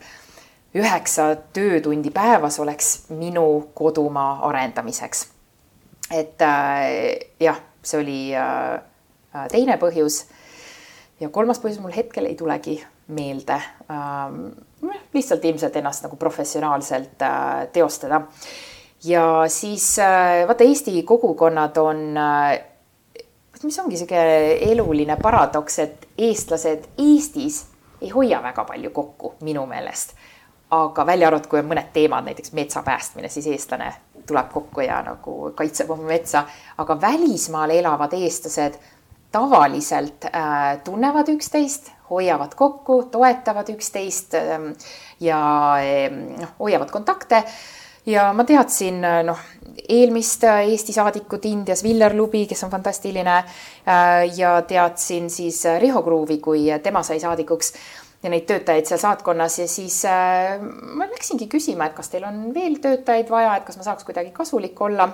[0.79, 5.27] üheksa töötundi päevas oleks minu kodumaa arendamiseks.
[6.15, 8.81] et äh, jah, see oli äh,
[9.51, 10.25] teine põhjus.
[11.21, 12.79] ja kolmas põhjus mul hetkel ei tulegi
[13.09, 13.61] meelde
[13.91, 14.51] ähm,.
[15.15, 18.23] lihtsalt ilmselt ennast nagu professionaalselt äh, teostada.
[19.05, 22.61] ja siis äh, vaata, Eesti kogukonnad on äh,
[23.65, 24.21] mis ongi sihuke
[24.71, 27.65] eluline paradoks, et eestlased Eestis
[28.03, 30.15] ei hoia väga palju kokku minu meelest.
[30.71, 33.87] aga välja arvatud, kui on mõned teemad, näiteks metsa päästmine, siis eestlane
[34.29, 36.43] tuleb kokku ja nagu kaitseb oma metsa,
[36.77, 38.77] aga välismaal elavad eestlased
[39.33, 44.69] tavaliselt äh, tunnevad üksteist, hoiavad kokku, toetavad üksteist äh,
[45.21, 45.41] ja
[45.81, 47.43] äh, noh, hoiavad kontakte
[48.09, 49.39] ja ma teadsin noh,
[49.89, 53.47] eelmist äh, Eesti saadikut Indias, Viljar Lubi, kes on fantastiline äh,
[54.37, 57.73] ja teadsin siis äh, Riho Kruuvi, kui tema sai saadikuks
[58.23, 60.01] ja neid töötajaid seal saatkonnas ja siis
[60.99, 64.33] ma läksingi küsima, et kas teil on veel töötajaid vaja, et kas ma saaks kuidagi
[64.35, 65.07] kasulik olla.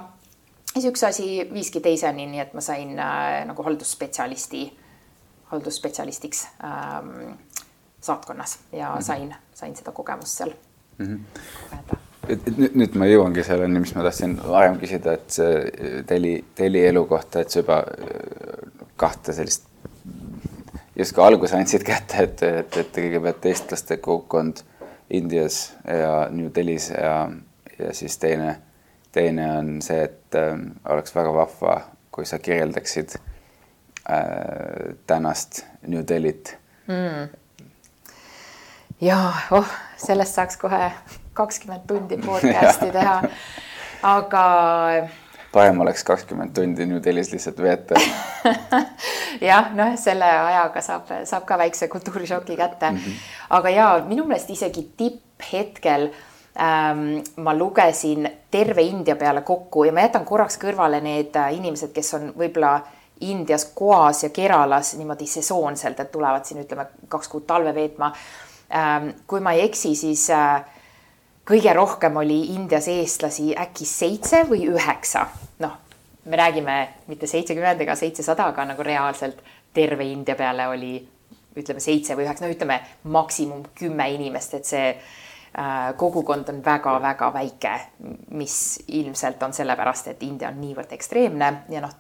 [0.71, 4.63] ja siis üks asi viiski teiseni, nii et ma sain nagu haldusspetsialisti,
[5.53, 7.37] haldusspetsialistiks ähm,
[8.01, 9.03] saatkonnas ja -hmm.
[9.03, 10.57] sain, sain seda kogemust seal
[10.99, 11.94] mm -hmm.
[12.29, 17.05] Nüüd, nüüd ma jõuangi selleni, mis ma tahtsin varem küsida, et see Delhi, Delhi elu
[17.11, 17.81] kohta, et sa juba
[19.01, 19.67] kahte sellist
[20.95, 24.63] justkui alguse andsid kätte, et, et, et kõigepealt eestlaste kogukond
[25.15, 27.29] Indias ja New Delhis ja,
[27.79, 28.57] ja siis teine,
[29.13, 30.55] teine on see, et äh,
[30.95, 31.79] oleks väga vahva,
[32.15, 36.57] kui sa kirjeldaksid äh, tänast New Delhit.
[36.87, 37.33] Mm
[39.01, 39.67] ja oh,
[39.97, 40.93] sellest saaks kohe
[41.35, 43.23] kakskümmend tundi podcast'i teha.
[44.03, 44.45] aga.
[45.53, 48.01] parem oleks kakskümmend tundi New Delhis lihtsalt veeta
[49.51, 52.97] jah, noh, selle ajaga saab, saab ka väikse kultuurishoki kätte mm.
[52.97, 53.27] -hmm.
[53.51, 60.07] aga ja minu meelest isegi tipphetkel ähm, ma lugesin terve India peale kokku ja ma
[60.07, 62.81] jätan korraks kõrvale need äh, inimesed, kes on võib-olla
[63.21, 68.13] Indias Goas ja Keralas niimoodi sesoonselt, et tulevad siin ütleme kaks kuud talve veetma
[68.75, 70.65] Ähm, kui ma ei eksi, siis äh,
[71.49, 75.27] kõige rohkem oli Indias eestlasi äkki seitse või üheksa.
[75.59, 75.77] noh,
[76.25, 76.77] me räägime
[77.07, 79.43] mitte seitsekümmend ega seitsesada, aga nagu reaalselt
[79.73, 80.97] terve India peale oli
[81.57, 87.33] ütleme seitse või üheksa, no ütleme maksimum kümme inimest, et see äh, kogukond on väga-väga
[87.35, 87.75] väike,
[88.35, 88.57] mis
[88.89, 91.93] ilmselt on sellepärast, et India on niivõrd ekstreemne ja noh,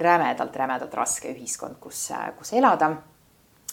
[0.00, 2.94] rämedalt-rämedalt raske ühiskond, kus, äh, kus elada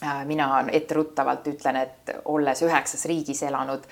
[0.04, 3.84] Äh, mina etteruttavalt ütlen, et olles üheksas riigis elanud,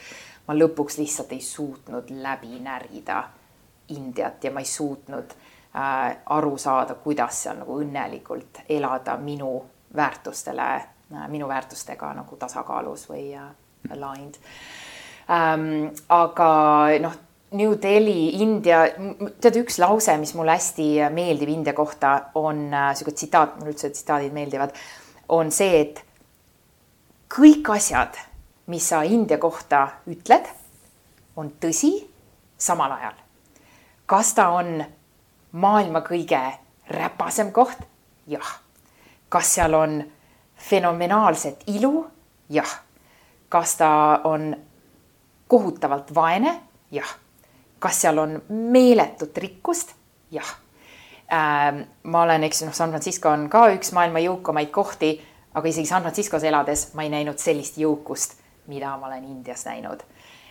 [0.49, 3.23] ma lõpuks lihtsalt ei suutnud läbi närida
[3.93, 9.53] Indiat ja ma ei suutnud äh, aru saada, kuidas seal nagu õnnelikult elada minu
[9.95, 13.49] väärtustele äh,, minu väärtustega nagu tasakaalus või äh,
[13.89, 14.37] aligned
[15.29, 15.89] ähm,.
[16.09, 16.51] aga
[17.01, 17.17] noh,
[17.51, 18.83] New Delhi, India,
[19.41, 23.89] tead üks lause, mis mulle hästi meeldib India kohta, on äh, sihuke tsitaat, mulle üldse
[23.89, 24.75] tsitaadid meeldivad
[25.33, 26.03] on see, et
[27.29, 28.17] kõik asjad,
[28.69, 30.45] mis sa India kohta ütled,
[31.35, 31.91] on tõsi
[32.57, 33.17] samal ajal.
[34.05, 34.83] kas ta on
[35.51, 36.41] maailma kõige
[36.89, 37.81] räpasem koht?
[38.27, 38.59] jah.
[39.29, 40.03] kas seal on
[40.57, 42.07] fenomenaalset ilu?
[42.49, 42.79] jah.
[43.49, 44.55] kas ta on
[45.47, 46.61] kohutavalt vaene?
[46.91, 47.15] jah.
[47.79, 49.95] kas seal on meeletut rikkust?
[50.31, 50.57] jah
[51.33, 55.13] ähm, ma olen, eks noh, San Francisco on ka üks maailma jõukamaid kohti,
[55.53, 58.38] aga isegi San Franciscos elades ma ei näinud sellist jõukust,
[58.69, 60.03] mida ma olen Indias näinud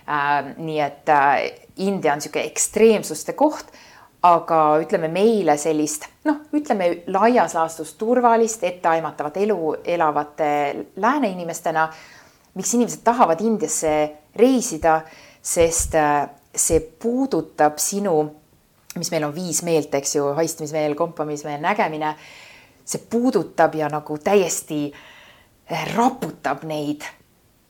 [0.09, 0.55] ähm,.
[0.57, 1.37] nii et äh,
[1.77, 3.71] India on niisugune ekstreemsuste koht,
[4.23, 10.51] aga ütleme meile sellist noh, ütleme laias laastus turvalist, etteaimatavat elu elavate
[10.97, 11.89] lääne inimestena.
[12.55, 13.95] miks inimesed tahavad Indiasse
[14.37, 15.01] reisida,
[15.43, 18.19] sest äh, see puudutab sinu
[18.99, 22.16] mis meil on viis meelt, eks ju, haistmismeel, kompamismeel, nägemine.
[22.89, 27.05] see puudutab ja nagu täiesti eh, raputab neid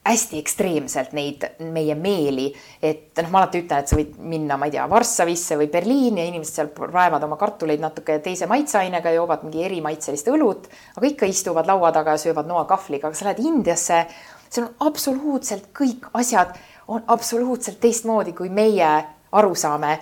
[0.09, 2.49] hästi ekstreemselt neid meie meeli,
[2.83, 6.23] et noh, ma alati ütlen, et sa võid minna, ma ei tea, Varssavisse või Berliini
[6.23, 11.29] ja inimesed seal raevad oma kartuleid natuke teise maitseainega, joovad mingi erimaitselist õlut, aga ikka
[11.29, 14.03] istuvad laua taga ja söövad noakahvliga, aga sa lähed Indiasse,
[14.49, 16.57] seal on absoluutselt kõik asjad
[16.89, 18.89] on absoluutselt teistmoodi, kui meie
[19.33, 19.99] aru saame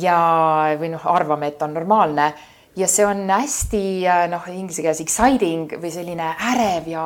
[0.00, 0.18] ja,
[0.78, 2.32] või noh, arvame, et on normaalne.
[2.76, 3.82] Ja see on hästi
[4.30, 7.04] noh, inglise keeles exciting või selline ärev ja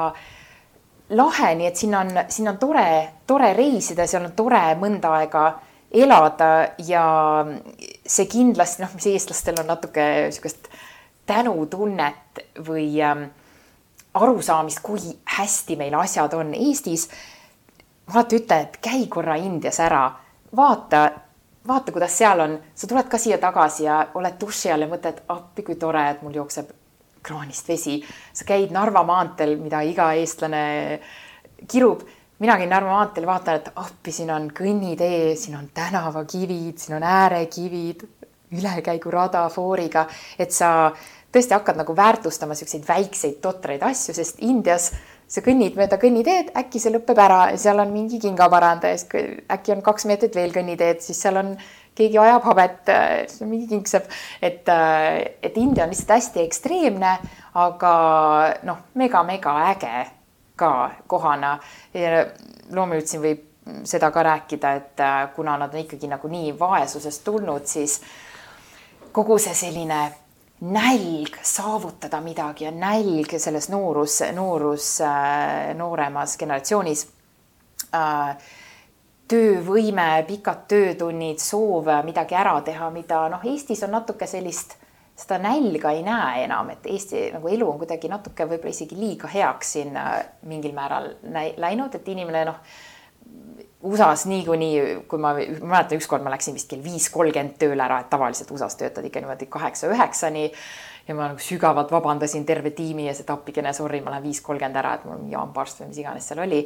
[1.17, 2.87] lahe, nii et sinna on, sinna on tore,
[3.27, 5.45] tore reisida, seal on tore mõnda aega
[5.91, 6.51] elada
[6.87, 7.05] ja
[8.07, 10.71] see kindlasti noh, mis eestlastel on natuke niisugust
[11.27, 13.25] tänutunnet või ähm,
[14.15, 15.03] arusaamist, kui
[15.37, 17.09] hästi meil asjad on Eestis.
[18.07, 20.09] ma alati ütlen, et käi korra Indias ära,
[20.57, 21.09] vaata
[21.69, 25.23] vaata, kuidas seal on, sa tuled ka siia tagasi ja oled duši all ja mõtled,
[25.29, 26.71] appi kui tore, et mul jookseb
[27.23, 28.01] kraanist vesi.
[28.33, 31.01] sa käid Narva maanteel, mida iga eestlane
[31.69, 32.03] kirub.
[32.39, 37.03] mina käin Narva maanteel, vaatan, et appi, siin on kõnnitee, siin on tänavakivid, siin on
[37.03, 38.07] äärekivid,
[38.57, 40.07] ülekäigurada fooriga,
[40.39, 40.91] et sa
[41.33, 44.91] tõesti hakkad nagu väärtustama siukseid väikseid totraid asju, sest Indias
[45.31, 48.99] sa kõnnid mööda kõnniteed, äkki see lõpeb ära, seal on mingi kingaparandaja,
[49.55, 51.53] äkki on kaks meetrit veel kõnniteed, siis seal on
[51.95, 52.91] keegi ajab habet,
[53.45, 54.09] mingi kingsepp,
[54.43, 54.69] et,
[55.43, 57.13] et India on lihtsalt hästi ekstreemne,
[57.61, 57.93] aga
[58.69, 60.07] noh, mega-mega äge
[60.57, 60.73] ka
[61.11, 61.59] kohana.
[62.71, 63.47] loomulikult siin võib
[63.85, 68.01] seda ka rääkida, et kuna nad on ikkagi nagu nii vaesusest tulnud, siis
[69.13, 70.01] kogu see selline
[70.61, 77.07] nälg saavutada midagi ja nälg selles noorus, noorus, äh, nooremas generatsioonis.
[77.95, 78.37] Äh,
[79.31, 84.77] töövõime, pikad töötunnid, soov midagi ära teha, mida noh, Eestis on natuke sellist,
[85.21, 89.31] seda nälga ei näe enam, et Eesti nagu elu on kuidagi natuke võib-olla isegi liiga
[89.31, 90.15] heaks siin äh,
[90.49, 91.13] mingil määral
[91.61, 92.63] läinud, et inimene noh,
[93.83, 98.11] USA-s niikuinii, kui ma, mäletan, ükskord ma läksin vist kell viis kolmkümmend tööle ära, et
[98.13, 100.51] tavaliselt USA-s töötad ikka niimoodi kaheksa-üheksani.
[101.09, 104.77] ja ma nagu sügavalt vabandasin terve tiimi ja see appikene, sorry, ma lähen viis kolmkümmend
[104.77, 106.61] ära, et mul on jaamparst või mis iganes seal oli.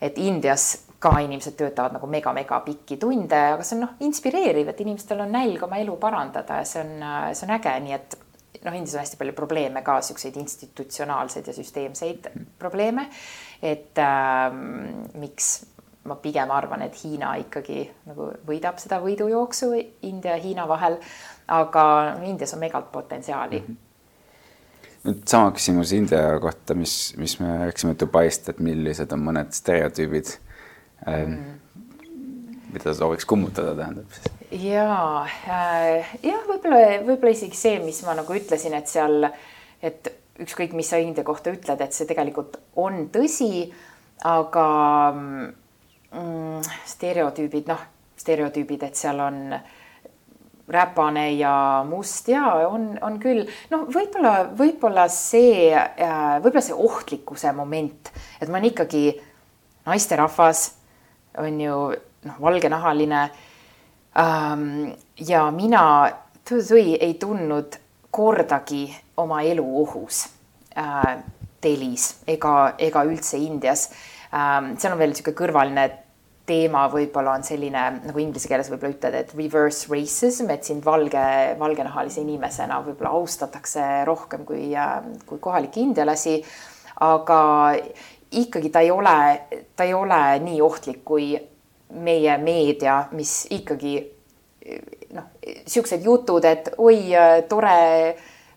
[0.00, 4.80] et Indias ka inimesed töötavad nagu mega-mega pikki tunde, aga see on noh, inspireeriv, et
[4.82, 8.18] inimestel on nälg oma elu parandada ja see on, see on äge, nii et
[8.64, 13.08] noh, Indias on hästi palju probleeme ka, siukseid institutsionaalseid ja süsteemseid probleeme.
[13.62, 14.54] et äh,
[15.18, 15.66] miks
[16.08, 19.72] ma pigem arvan, et Hiina ikkagi nagu võidab seda võidujooksu
[20.08, 20.98] India ja Hiina vahel.
[21.48, 21.84] aga
[22.28, 23.66] Indias on megalt potentsiaali mm.
[23.66, 23.76] -hmm.
[25.04, 30.47] nüüd sama küsimus India kohta, mis, mis me rääkisime Dubaist, et millised on mõned stereotüübid
[31.06, 34.32] mida sooviks kummutada, tähendab siis?
[34.64, 34.88] ja
[35.24, 39.28] äh,, jah, võib-olla, võib-olla isegi see, mis ma nagu ütlesin, et seal,
[39.84, 40.10] et
[40.42, 43.68] ükskõik, mis sa India kohta ütled, et see tegelikult on tõsi,
[44.26, 44.68] aga
[45.14, 45.50] mm,
[46.14, 47.82] mm, stereotüübid, noh,
[48.18, 49.42] stereotüübid, et seal on
[50.68, 57.54] räpane ja must ja on, on küll, noh, võib-olla, võib-olla see, äh, võib-olla see ohtlikkuse
[57.56, 59.04] moment, et ma olen ikkagi
[59.88, 60.66] naisterahvas,
[61.38, 61.76] on ju
[62.28, 63.22] noh, valgenahaline
[64.18, 64.92] ähm,.
[65.28, 65.82] ja mina
[66.48, 67.78] tõi ei tundnud
[68.10, 68.86] kordagi
[69.16, 70.26] oma elu ohus
[70.76, 71.18] äh,
[71.62, 73.88] Delis ega, ega üldse Indias
[74.32, 74.76] ähm,.
[74.78, 75.88] seal on veel niisugune kõrvaline
[76.48, 81.24] teema võib-olla on selline nagu inglise keeles võib-olla ütled, et reverse racism, et sind valge,
[81.60, 86.42] valgenahalise inimesena võib-olla austatakse rohkem kui, ähm, kui kohalikke indialasi.
[86.98, 87.40] aga
[88.30, 89.16] ikkagi ta ei ole,
[89.76, 91.32] ta ei ole nii ohtlik kui
[91.94, 93.94] meie meedia, mis ikkagi
[95.16, 95.30] noh,
[95.66, 96.98] siuksed jutud, et oi,
[97.48, 97.78] tore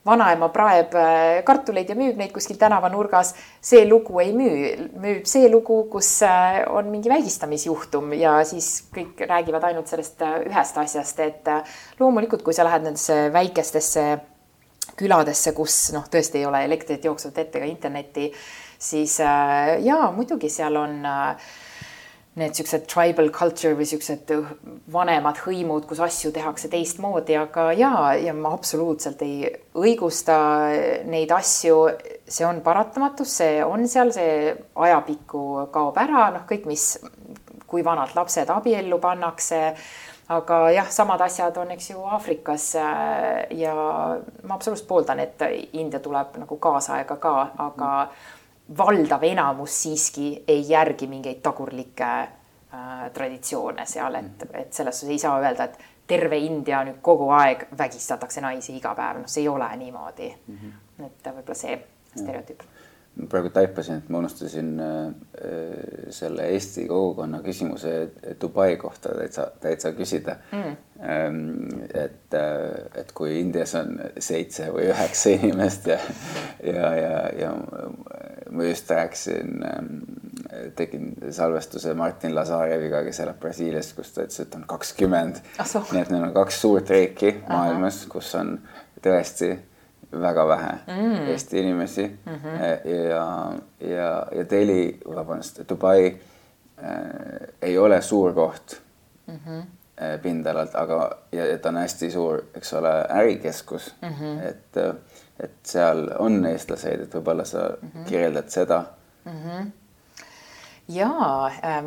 [0.05, 3.36] vanaema praeb äh, kartuleid ja müüb neid kuskil tänavanurgas.
[3.61, 9.22] see lugu ei müü, müüb see lugu, kus äh, on mingi vägistamisjuhtum ja siis kõik
[9.30, 11.53] räägivad ainult sellest äh, ühest asjast, et
[11.99, 14.05] loomulikult, kui sa lähed nendesse väikestesse
[14.97, 18.32] küladesse, kus noh, tõesti ei ole elektrit jooksvat ette ega internetti,
[18.82, 21.51] siis jaa, muidugi seal on äh,
[22.39, 24.29] need siuksed tribal culture või siuksed
[24.91, 30.38] vanemad hõimud, kus asju tehakse teistmoodi, aga ja, ja ma absoluutselt ei õigusta
[31.11, 31.82] neid asju.
[32.32, 36.93] see on paratamatus, see on seal, see ajapikku kaob ära, noh, kõik, mis,
[37.67, 39.75] kui vanad lapsed abiellu pannakse.
[40.32, 42.73] aga jah, samad asjad on, eks ju, Aafrikas
[43.59, 43.73] ja
[44.47, 45.41] ma absoluutselt pooldan, et
[45.73, 48.41] India tuleb nagu kaasaega ka, aga mm
[48.78, 55.19] valdav enamus siiski ei järgi mingeid tagurlikke äh, traditsioone seal, et, et selles suhtes ei
[55.19, 59.49] saa öelda, et terve India nüüd kogu aeg vägistatakse naisi iga päev, noh, see ei
[59.49, 60.57] ole niimoodi mm.
[60.57, 61.05] -hmm.
[61.05, 61.78] et võib-olla see
[62.15, 62.63] stereotüüp
[63.30, 65.14] praegu taipasin, et ma unustasin äh,
[66.16, 67.93] selle Eesti kogukonna küsimuse
[68.41, 70.38] Dubai kohta täitsa, täitsa küsida.
[70.51, 70.78] Mm..
[71.01, 71.39] Ähm,
[71.97, 75.97] et, äh, et kui Indias on seitse või üheksa inimest ja,
[76.64, 77.51] ja, ja, ja
[78.51, 79.89] ma just rääkisin ähm,,
[80.76, 85.41] tegin salvestuse Martin Lazareviga, kes elab Brasiilias, kus ta ütles, et on kakskümmend.
[85.57, 88.55] nii et neil on kaks suurt riiki maailmas, kus on
[89.01, 89.55] tõesti
[90.12, 91.28] väga vähe mm.
[91.28, 92.89] Eesti inimesi mm -hmm.
[93.09, 96.05] ja, ja, ja Delhi, vabandust, Dubai
[96.84, 96.93] äh,
[97.62, 98.82] ei ole suur koht
[99.28, 99.64] mm -hmm.
[100.22, 104.47] pindalalt, aga, ja, ta on hästi suur, eks ole, ärikeskus mm, -hmm.
[104.47, 104.78] et,
[105.39, 108.09] et seal on eestlaseid, et võib-olla sa mm -hmm.
[108.09, 108.84] kirjeldad seda
[109.26, 109.32] mm.
[109.32, 109.72] -hmm
[110.88, 111.09] ja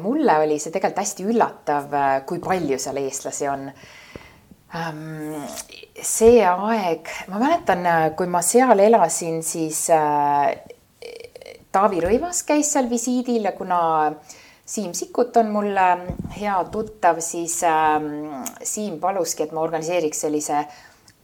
[0.00, 1.84] mulle oli see tegelikult hästi üllatav,
[2.26, 3.70] kui palju seal eestlasi on
[6.02, 7.84] see aeg, ma mäletan,
[8.16, 10.54] kui ma seal elasin, siis äh,
[11.74, 13.78] Taavi Rõivas käis seal visiidil ja kuna
[14.64, 15.76] Siim Sikkut on mul
[16.38, 20.64] hea tuttav, siis ähm, Siim paluski, et ma organiseeriks sellise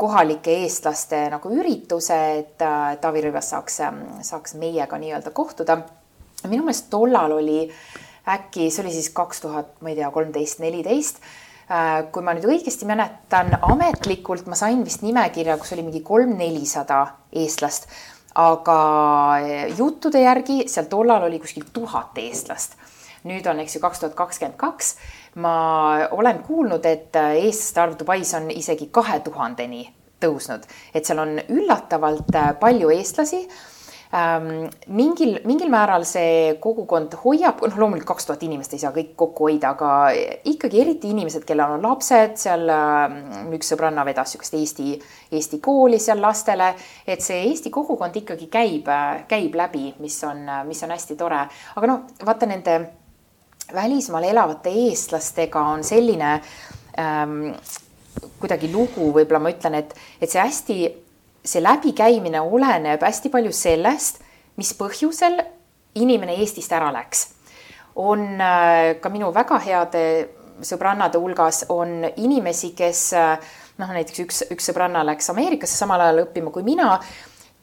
[0.01, 5.81] kohalike eestlaste nagu ürituse, et äh, Taavi Rõivas saaks, ähm, saaks meiega nii-öelda kohtuda.
[6.47, 7.63] minu meelest tollal oli
[8.29, 11.49] äkki, see oli siis kaks tuhat, ma ei tea, kolmteist, neliteist Äh,
[12.11, 17.05] kui ma nüüd õigesti mäletan, ametlikult ma sain vist nimekirja, kus oli mingi kolm-nelisada
[17.39, 17.87] eestlast,
[18.35, 18.79] aga
[19.39, 22.77] äh, juttude järgi seal tollal oli kuskil tuhat eestlast.
[23.21, 24.97] nüüd on, eks ju, kaks tuhat kakskümmend kaks.
[25.35, 25.55] ma
[26.11, 29.87] olen kuulnud, et äh, eestlaste arv Dubais on isegi kahe tuhandeni
[30.21, 33.47] tõusnud, et seal on üllatavalt palju eestlasi
[34.11, 39.47] mingil, mingil määral see kogukond hoiab, noh, loomulikult kaks tuhat inimest ei saa kõik kokku
[39.47, 39.91] hoida, aga
[40.51, 43.15] ikkagi eriti inimesed, kellel on lapsed, seal äh,
[43.55, 44.97] üks sõbranna vedas niisugust Eesti,
[45.31, 46.73] Eesti kooli seal lastele,
[47.07, 48.91] et see Eesti kogukond ikkagi käib,
[49.31, 51.45] käib läbi, mis on, mis on hästi tore,
[51.77, 52.81] aga noh, vaata nende
[53.75, 56.33] välismaal elavate eestlastega on selline
[56.99, 57.53] ähm,
[58.41, 60.81] kuidagi lugu, võib-olla ma ütlen, et, et see hästi,
[61.45, 64.21] see läbikäimine oleneb hästi palju sellest,
[64.57, 65.41] mis põhjusel
[65.95, 67.29] inimene Eestist ära läks.
[67.97, 70.05] on äh, ka minu väga heade
[70.63, 76.25] sõbrannade hulgas on inimesi, kes äh, noh, näiteks üks, üks sõbranna läks Ameerikasse samal ajal
[76.27, 76.99] õppima kui mina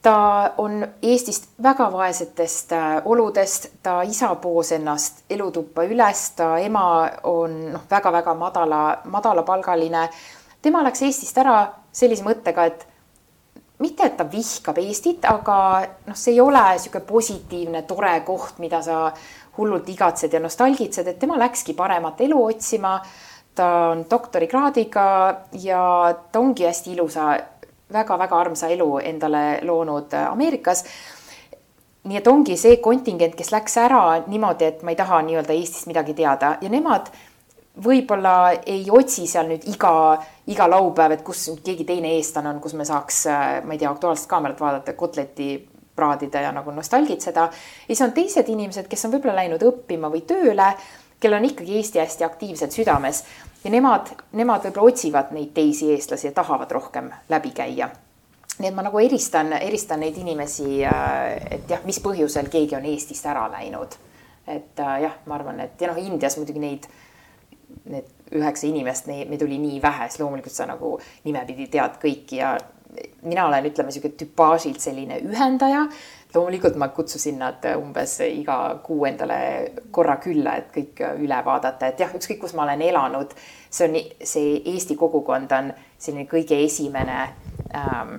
[0.01, 6.83] ta on Eestist väga vaesetest äh, oludest, ta isa poos ennast elutuppa üles, ta ema
[7.27, 10.07] on noh, väga-väga madala, madalapalgaline.
[10.61, 11.57] tema läks Eestist ära
[11.91, 12.87] sellise mõttega, et
[13.79, 15.57] mitte, et ta vihkab Eestit, aga
[16.07, 19.11] noh, see ei ole niisugune positiivne, tore koht, mida sa
[19.57, 22.99] hullult igatsed ja nostalgitsed, et tema läkski paremat elu otsima.
[23.57, 25.03] ta on doktorikraadiga
[25.63, 27.37] ja ta ongi hästi ilusa
[27.93, 30.83] väga-väga armsa elu endale loonud Ameerikas.
[32.03, 35.87] nii et ongi see kontingent, kes läks ära niimoodi, et ma ei taha nii-öelda Eestist
[35.87, 37.09] midagi teada ja nemad
[37.83, 40.17] võib-olla ei otsi seal nüüd iga,
[40.49, 43.91] iga laupäev, et kus keegi teine eestlane on, kus me saaks, äh, ma ei tea,
[43.91, 45.51] Aktuaalset Kaamerat vaadata, kotleti
[45.97, 47.41] praadida ja nagu nostalgitseda.
[47.41, 50.71] ja siis on teised inimesed, kes on võib-olla läinud õppima või tööle,
[51.19, 53.23] kellel on ikkagi Eesti hästi aktiivselt südames
[53.63, 57.89] ja nemad, nemad võib-olla otsivad neid teisi eestlasi ja tahavad rohkem läbi käia.
[58.59, 62.85] nii et ma nagu eristan, eristan neid inimesi, äh, et jah, mis põhjusel keegi on
[62.85, 63.97] Eestist ära läinud.
[64.47, 66.87] et äh, jah, ma arvan, et ja noh, Indias muidugi neid,
[67.91, 72.57] need üheksa inimest, meid oli nii vähe, siis loomulikult sa nagu nimepidi tead kõiki ja
[73.21, 75.85] mina olen, ütleme sihuke tüpaažilt selline ühendaja.
[76.35, 79.37] Loomulikult ma kutsusin nad umbes iga kuu endale
[79.95, 83.35] korra külla, et kõik üle vaadata, et jah, ükskõik kus ma olen elanud,
[83.69, 87.21] see on, see Eesti kogukond on selline kõige esimene
[87.75, 88.17] ähm,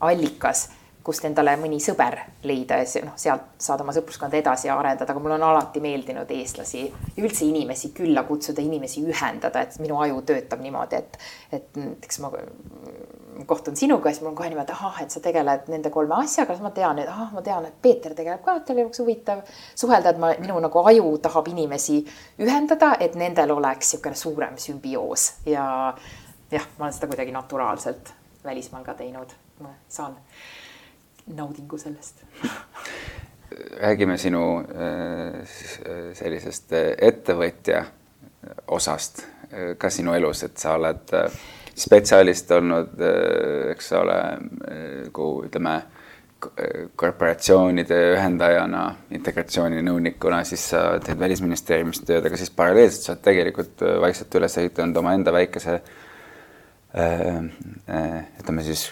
[0.00, 0.68] allikas,
[1.04, 5.38] kust endale mõni sõber leida ja noh, sealt saad oma sõpruskonda edasi arendada, aga mulle
[5.38, 6.84] on alati meeldinud eestlasi
[7.18, 11.18] üldse inimesi külla kutsuda, inimesi ühendada, et minu aju töötab niimoodi, et,
[11.58, 12.30] et näiteks ma
[13.46, 16.64] kohtun sinuga, siis mul on kohe niimoodi, ahah, et sa tegeled nende kolme asjaga, siis
[16.64, 19.42] ma tean, et ahah, ma tean, et Peeter tegeleb ka, et tal oleks huvitav
[19.74, 22.02] suhelda, et ma, minu nagu aju tahab inimesi
[22.42, 25.28] ühendada, et nendel oleks niisugune suurem sümbioos.
[25.48, 25.64] Ja
[26.52, 28.12] jah, ma olen seda kuidagi naturaalselt
[28.44, 29.32] välismaal ka teinud,
[29.64, 30.18] ma saan
[31.26, 32.24] naudingu sellest.
[33.80, 35.42] Räägime sinu äh,
[36.18, 37.84] sellisest ettevõtja
[38.72, 39.26] osast.
[39.78, 41.10] Ka sinu elus, et sa oled
[41.74, 44.20] spetsialist olnud, äh, eks ole,
[44.68, 45.80] äh, kuhu ütleme,
[46.98, 48.80] korporatsioonide ühendajana,
[49.14, 54.58] integratsiooninõunikuna, siis sa teed Välisministeeriumis tööd, aga siis paralleelselt sa oled tegelikult äh, vaikselt üles
[54.58, 55.80] ehitanud omaenda väikese
[56.92, 58.82] ütleme siis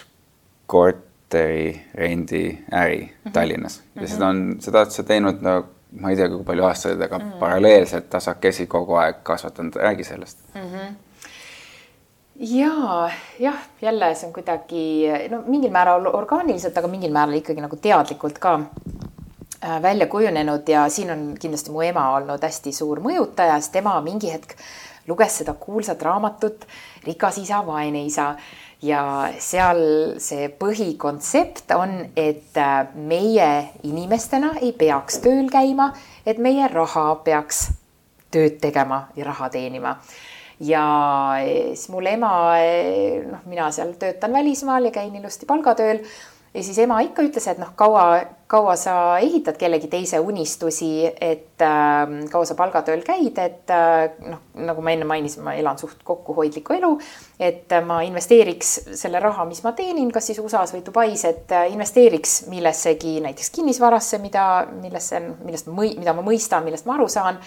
[1.31, 3.31] korteri rendiäri -hmm.
[3.31, 5.63] Tallinnas ja seda on, seda oled sa teinud no
[6.01, 7.39] ma ei tea, kui palju aastaid, aga mm -hmm.
[7.39, 10.61] paralleelselt tasakesi kogu aeg kasvatanud, räägi sellest mm.
[10.61, 10.93] -hmm
[12.39, 13.09] ja
[13.39, 18.39] jah, jälle see on kuidagi no mingil määral orgaaniliselt, aga mingil määral ikkagi nagu teadlikult
[18.39, 18.59] ka
[19.63, 24.01] äh, välja kujunenud ja siin on kindlasti mu ema olnud hästi suur mõjutaja, sest tema
[24.01, 24.55] mingi hetk
[25.07, 26.65] luges seda kuulsat raamatut
[27.03, 28.35] Rikas isa, vaene isa
[28.81, 29.03] ja
[29.39, 29.81] seal
[30.21, 33.51] see põhikontsept on, et äh, meie
[33.87, 35.91] inimestena ei peaks tööl käima,
[36.25, 37.67] et meie raha peaks
[38.31, 39.97] tööd tegema ja raha teenima.
[40.61, 40.83] Ja
[41.41, 42.31] siis mul ema,
[43.31, 46.03] noh, mina seal töötan välismaal ja käin ilusti palgatööl
[46.53, 48.03] ja siis ema ikka ütles, et noh, kaua,
[48.51, 48.93] kaua sa
[49.23, 54.91] ehitad kellegi teise unistusi, et äh, kaua sa palgatööl käid, et äh, noh, nagu ma
[54.91, 56.91] enne mainisin, ma elan suht kokkuhoidlikku elu,
[57.39, 61.53] et äh, ma investeeriks selle raha, mis ma teenin, kas siis USA-s või Dubais, et
[61.55, 67.07] äh, investeeriks millessegi, näiteks kinnisvarasse, mida, millesse, millest ma, mida ma mõistan, millest ma aru
[67.11, 67.39] saan.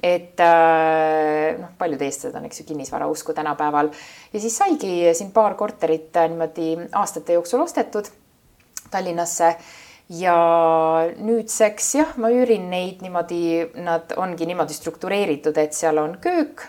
[0.00, 3.90] Et äh, noh, paljud eestlased on, eks ju, kinnisvarausku tänapäeval.
[4.32, 8.08] Ja siis saigi siin paar korterit äh, niimoodi aastate jooksul ostetud
[8.90, 9.54] Tallinnasse
[10.18, 10.36] ja
[11.16, 16.66] nüüdseks jah, ma üürin neid niimoodi, nad ongi niimoodi struktureeritud, et seal on köök,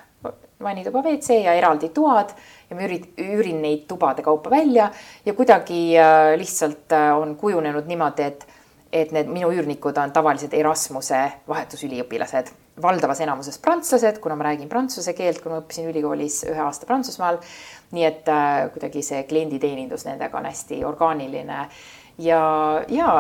[0.62, 2.36] vannituba, WC ja eraldi toad
[2.70, 4.92] ja ma üürin, üürin neid tubade kaupa välja
[5.26, 8.48] ja kuidagi äh, lihtsalt on kujunenud niimoodi, et
[8.92, 12.52] et need minu üürnikud on tavaliselt Erasmuse vahetusüliõpilased
[12.82, 17.40] valdavas enamuses prantslased, kuna ma räägin prantsuse keelt, kui ma õppisin ülikoolis ühe aasta Prantsusmaal.
[17.92, 21.66] nii et äh, kuidagi see klienditeenindus nendega on hästi orgaaniline
[22.18, 22.42] ja,
[22.90, 23.12] ja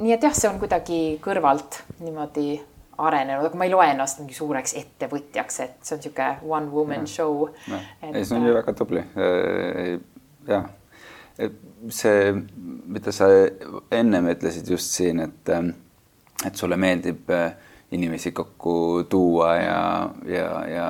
[0.00, 2.58] nii et jah, see on kuidagi kõrvalt niimoodi
[2.98, 7.06] arenenud, aga ma ei loe ennast mingi suureks ettevõtjaks, et see on niisugune one woman
[7.06, 7.12] ja.
[7.12, 7.46] show.
[8.02, 9.04] ei, see on ju äh, väga tubli.
[9.14, 9.92] Äh,
[10.48, 10.66] jah,
[11.94, 12.32] see,
[12.90, 13.30] mida sa
[13.94, 15.52] ennem ütlesid just siin, et,
[16.46, 17.52] et sulle meeldib äh,
[17.94, 19.82] inimesi kokku tuua ja,
[20.28, 20.88] ja, ja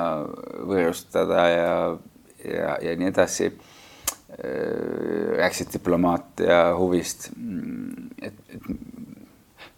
[0.67, 1.75] võõrustada ja,
[2.45, 3.53] ja, ja nii edasi.
[4.29, 7.31] Rääkisid diplomaatia huvist.
[8.23, 8.69] et, et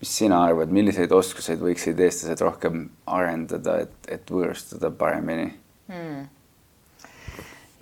[0.00, 5.52] mis sina arvad, milliseid oskuseid võiksid eestlased rohkem arendada, et, et võõrustada paremini
[5.92, 6.28] hmm.?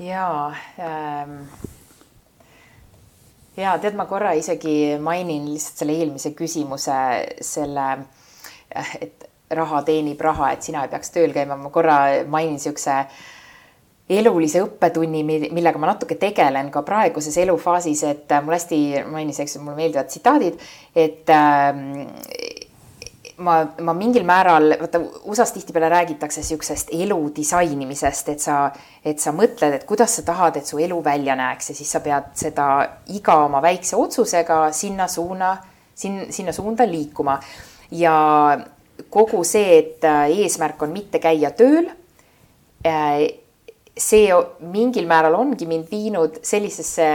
[0.05, 1.43] jaa ähm
[3.59, 6.99] ja tead, ma korra isegi mainin lihtsalt selle eelmise küsimuse,
[7.45, 7.87] selle,
[9.01, 9.27] et
[9.59, 11.99] raha teenib raha, et sina ei peaks tööl käima, ma korra
[12.29, 13.01] mainin niisuguse
[14.09, 18.79] elulise õppetunni, millega ma natuke tegelen ka praeguses elufaasis, et mul hästi
[19.11, 20.57] mainis, eks mulle meeldivad tsitaadid,
[20.97, 21.29] et
[23.39, 28.59] ma, ma mingil määral, vaata USA-s tihtipeale räägitakse niisugusest elu disainimisest, et sa,
[29.05, 32.03] et sa mõtled, et kuidas sa tahad, et su elu välja näeks ja siis sa
[32.05, 32.69] pead seda
[33.15, 35.55] iga oma väikse otsusega sinna suuna,
[35.95, 37.39] sin-, sinna suunda liikuma.
[37.91, 38.15] ja
[39.11, 41.87] kogu see, et äh, eesmärk on mitte käia tööl,
[42.87, 43.29] äh,
[43.99, 44.31] see
[44.73, 47.11] mingil määral ongi mind viinud sellisesse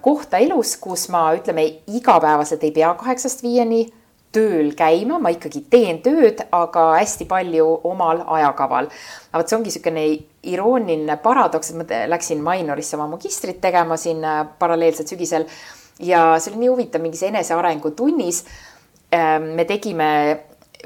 [0.00, 3.84] kohta elus, kus ma ütleme, igapäevaselt ei pea kaheksast viieni
[4.36, 8.88] tööl käima, ma ikkagi teen tööd, aga hästi palju omal ajakaval.
[9.32, 10.04] aga vot see ongi niisugune
[10.52, 14.24] irooniline paradoks, et ma läksin Mainorisse oma magistrit tegema siin
[14.58, 15.46] paralleelselt sügisel
[16.00, 18.44] ja see oli nii huvitav mingis enesearengu tunnis.
[19.56, 20.08] Me tegime,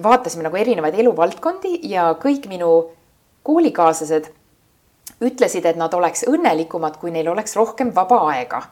[0.03, 2.71] vaatasime nagu erinevaid eluvaldkondi ja kõik minu
[3.47, 4.29] koolikaaslased
[5.21, 8.63] ütlesid, et nad oleks õnnelikumad, kui neil oleks rohkem vaba aega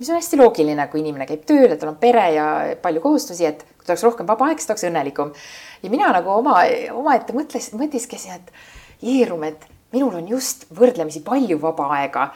[0.00, 2.44] mis on hästi loogiline, kui inimene käib tööl, et tal on pere ja
[2.80, 5.34] palju kohustusi, et kui tal oleks rohkem vaba aega, siis ta oleks õnnelikum.
[5.82, 6.62] ja mina nagu oma,
[6.96, 12.30] omaette mõtlesin, mõtisklesin, et Jeerum, et minul on just võrdlemisi palju vaba aega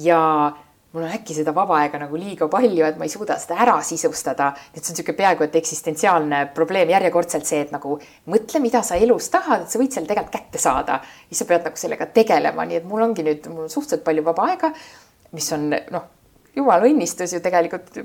[0.00, 0.20] ja
[0.92, 3.76] mul on äkki seda vaba aega nagu liiga palju, et ma ei suuda seda ära
[3.86, 4.52] sisustada.
[4.74, 8.96] et see on niisugune peaaegu et eksistentsiaalne probleem, järjekordselt see, et nagu mõtle, mida sa
[8.96, 11.00] elus tahad, et sa võid selle tegelikult kätte saada.
[11.28, 14.24] siis sa pead nagu sellega tegelema, nii et mul ongi nüüd, mul on suhteliselt palju
[14.26, 14.72] vaba aega,
[15.32, 16.08] mis on noh
[16.56, 17.98] jumala õnnistus ju tegelikult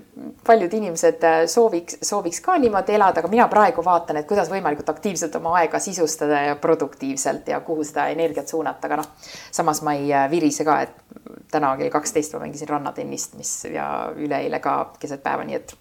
[0.46, 4.90] paljud inimesed äh, sooviks, sooviks ka niimoodi elada, aga mina praegu vaatan, et kuidas võimalikult
[4.94, 9.10] aktiivselt oma aega sisustada ja produktiivselt ja kuhu seda energiat suunata, aga noh,
[9.52, 13.90] samas ma ei äh, virise ka, et täna kell kaksteist ma mängisin rannatennist, mis ja
[14.16, 15.76] üleeile ka keset päeva, nii et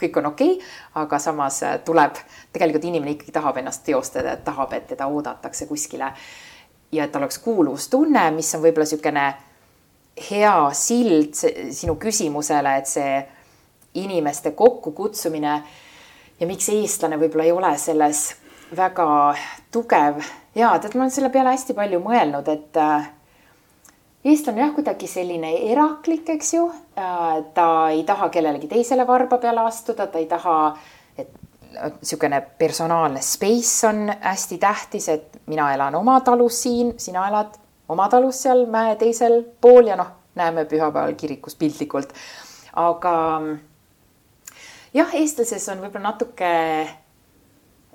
[0.00, 0.70] kõik on okei okay,,
[1.02, 2.18] aga samas äh, tuleb,
[2.54, 6.12] tegelikult inimene ikkagi tahab ennast teostada, tahab, et teda oodatakse kuskile.
[6.90, 9.26] Ja et tal oleks kuuluvustunne, mis on võib-olla niisugune
[10.16, 13.20] hea sild sinu küsimusele, et see
[13.94, 15.54] inimeste kokkukutsumine
[16.40, 18.26] ja miks eestlane võib-olla ei ole selles
[18.76, 19.34] väga
[19.72, 20.20] tugev.
[20.54, 23.10] ja tead, ma olen selle peale hästi palju mõelnud, et äh,
[24.24, 26.66] eestlane jah, kuidagi selline eraklik, eks ju.
[26.98, 30.58] Äh, ta ei taha kellelegi teisele varba peale astuda, ta ei taha,
[31.18, 31.32] et
[31.70, 37.58] niisugune personaalne space on hästi tähtis, et mina elan oma talus siin, sina elad
[37.90, 42.14] oma talus seal mäe teisel pool ja noh, näeme pühapäeval kirikus piltlikult.
[42.78, 43.14] aga
[44.94, 46.52] jah, eestlases on võib-olla natuke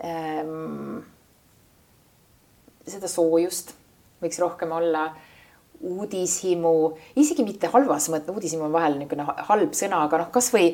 [0.04, 1.00] ähm,
[2.86, 3.74] seda soojust
[4.24, 5.10] võiks rohkem olla,
[5.86, 6.76] uudishimu,
[7.20, 10.70] isegi mitte halvas mõttes, uudishimu on vahel niisugune halb sõna, aga noh, kasvõi,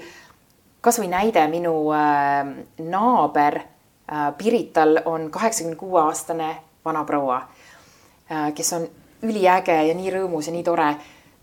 [0.86, 2.52] kasvõi näide minu äh,
[2.86, 6.54] naaber äh, Pirital on kaheksakümne kuue aastane
[6.86, 8.88] vanaproua äh,, kes on
[9.24, 10.96] üliäge ja nii rõõmus ja nii tore.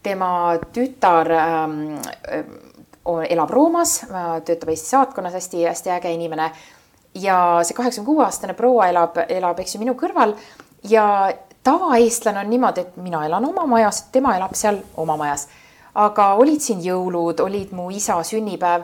[0.02, 1.98] tema tütar ähm,
[3.28, 4.00] elab Roomas,
[4.44, 6.50] töötab Eesti saatkonnas, hästi-hästi äge inimene.
[7.14, 10.34] ja see kaheksakümne kuue aastane proua elab, elab, eks ju, minu kõrval
[10.84, 11.32] ja
[11.64, 15.48] tavaeestlane on niimoodi, et mina elan oma majas, tema elab seal oma majas.
[15.94, 18.82] aga olid siin jõulud, olid mu isa sünnipäev.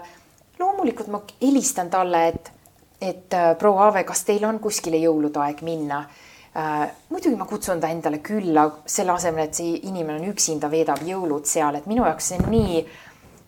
[0.58, 2.52] loomulikult ma helistan talle, et,
[3.00, 6.33] et äh, proua Aave, kas teil on kuskile jõulude aeg minna äh,.
[6.54, 11.48] Muidugi ma kutsun ta endale külla, selle asemel, et see inimene on üksinda, veedab jõulud
[11.50, 12.84] seal, et minu jaoks see on nii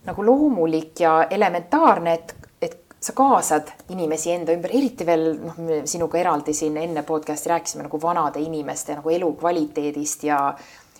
[0.07, 2.33] nagu loomulik ja elementaarne, et,
[2.63, 7.51] et sa kaasad inimesi enda ümber, eriti veel noh, me sinuga eraldi siin enne podcast'i
[7.51, 10.41] rääkisime nagu vanade inimeste nagu elukvaliteedist ja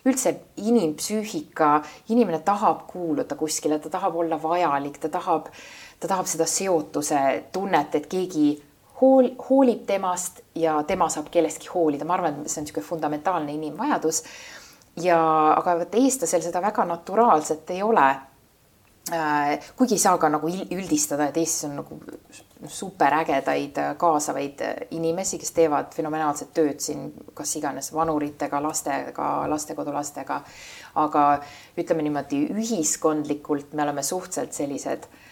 [0.08, 0.34] üldse
[0.64, 1.82] inimpsüühika,
[2.14, 5.50] inimene tahab kuuluda kuskile, ta tahab olla vajalik, ta tahab,
[6.00, 7.20] ta tahab seda seotuse
[7.52, 8.54] tunnet, et keegi
[9.02, 13.54] hool, hoolib temast ja tema saab kellestki hoolida, ma arvan, et see on niisugune fundamentaalne
[13.54, 14.24] inimvajadus.
[15.04, 15.20] ja,
[15.54, 18.08] aga vot eestlasel seda väga naturaalselt ei ole
[19.14, 19.60] äh,.
[19.78, 22.00] kuigi ei saa ka nagu üldistada, et Eestis on nagu
[22.68, 24.64] superägedaid kaasavaid
[24.98, 30.42] inimesi, kes teevad fenomenaalset tööd siin, kas iganes vanuritega, lastega, lastekodulastega.
[30.96, 31.24] aga
[31.78, 35.27] ütleme niimoodi ühiskondlikult me oleme suhteliselt sellised äh,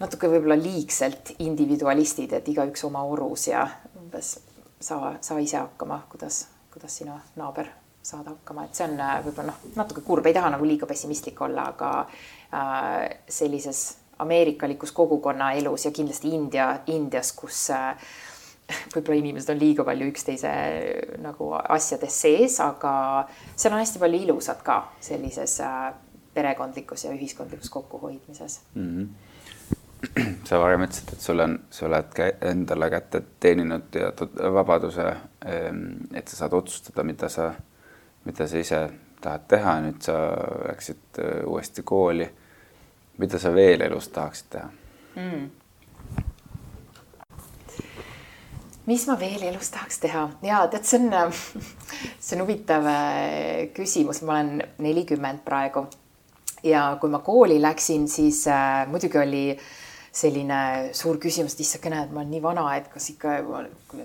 [0.00, 3.66] natuke võib-olla liigselt individualistid, et igaüks oma orus ja
[4.00, 4.36] umbes
[4.80, 7.70] saa, saa ise hakkama, kuidas, kuidas sina naaber
[8.04, 11.40] saada hakkama, et see on äh, võib-olla noh, natuke kurb, ei taha nagu liiga pessimistlik
[11.46, 13.86] olla, aga äh, sellises
[14.20, 17.94] ameerikalikus kogukonna elus ja kindlasti India, Indias, kus äh,
[18.92, 20.52] võib-olla inimesed on liiga palju üksteise
[21.24, 22.94] nagu asjades sees, aga
[23.54, 25.92] seal on hästi palju ilusat ka sellises äh,
[26.34, 28.60] perekondlikus ja ühiskondlikus kokkuhoidmises.
[28.74, 28.90] Mm.
[28.90, 29.23] -hmm
[30.48, 35.08] sa varem ütlesid, et sul on, sa oled endale kätte teeninud teatud vabaduse,
[35.46, 35.82] ehm,
[36.14, 37.50] et sa saad otsustada, mida sa,
[38.24, 38.80] mida sa ise
[39.24, 40.16] tahad teha, nüüd sa
[40.68, 42.30] läksid äh, uuesti kooli.
[43.18, 44.68] mida sa veel elus tahaksid teha
[45.14, 45.44] mm.?
[48.86, 51.32] mis ma veel elus tahaks teha ja tead, see on,
[52.24, 55.86] see on huvitav äh, küsimus, ma olen nelikümmend praegu
[56.64, 59.44] ja kui ma kooli läksin, siis äh, muidugi oli
[60.14, 60.58] selline
[60.94, 63.38] suur küsimus, et issakene, et ma olen nii vana, et kas ikka,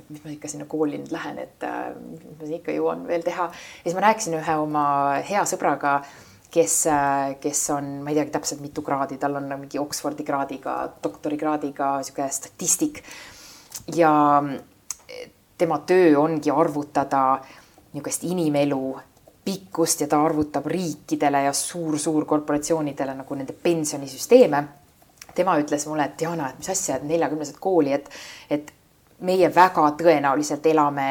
[0.09, 1.91] mis ma ikka sinna kooli nüüd lähen, et äh,
[2.39, 3.45] mis ma ikka jõuan veel teha.
[3.51, 4.85] ja siis ma rääkisin ühe oma
[5.27, 5.99] hea sõbraga,
[6.49, 10.79] kes, äh, kes on, ma ei teagi täpselt mitu kraadi, tal on mingi Oxfordi kraadiga,
[11.03, 13.03] doktorikraadiga sihuke statistik
[13.95, 14.11] ja
[15.59, 17.39] tema töö ongi arvutada
[17.93, 18.97] niisugust inimelu
[19.45, 24.63] pikkust ja ta arvutab riikidele ja suur-suur korporatsioonidele nagu nende pensionisüsteeme.
[25.39, 28.11] Tema ütles mulle, et Diana, et mis asja, et neljakümnesed kooli, et,
[28.51, 28.73] et
[29.25, 31.07] meie väga tõenäoliselt elame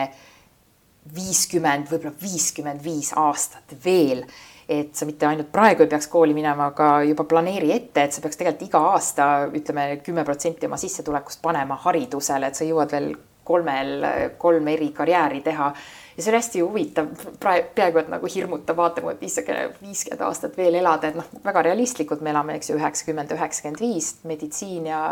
[1.14, 4.24] viiskümmend, võib-olla viiskümmend viis aastat veel.
[4.68, 8.20] Et sa mitte ainult praegu ei peaks kooli minema, aga juba planeeri ette, et sa
[8.20, 13.14] peaks tegelikult iga aasta ütleme kümme protsenti oma sissetulekust panema haridusele, et sa jõuad veel
[13.48, 14.06] kolmel,
[14.38, 15.72] kolm eri karjääri teha.
[16.16, 17.10] ja see oli hästi huvitav,
[17.40, 22.24] peaaegu et nagu hirmutav vaatama, et issakene viiskümmend aastat veel elada, et noh, väga realistlikult
[22.26, 25.02] me elame, eks ju, üheksakümmend, üheksakümmend viis, meditsiin ja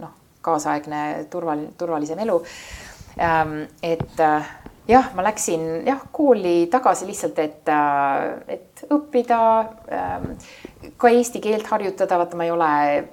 [0.00, 2.40] noh, kaasaegne turvaline, turvalisem elu.
[3.18, 4.50] Ähm, et äh,
[4.88, 9.40] jah, ma läksin jah kooli tagasi lihtsalt, et, äh, et õppida,
[9.92, 10.32] ähm,
[10.96, 12.72] ka eesti keelt harjutada, vaata, ma ei ole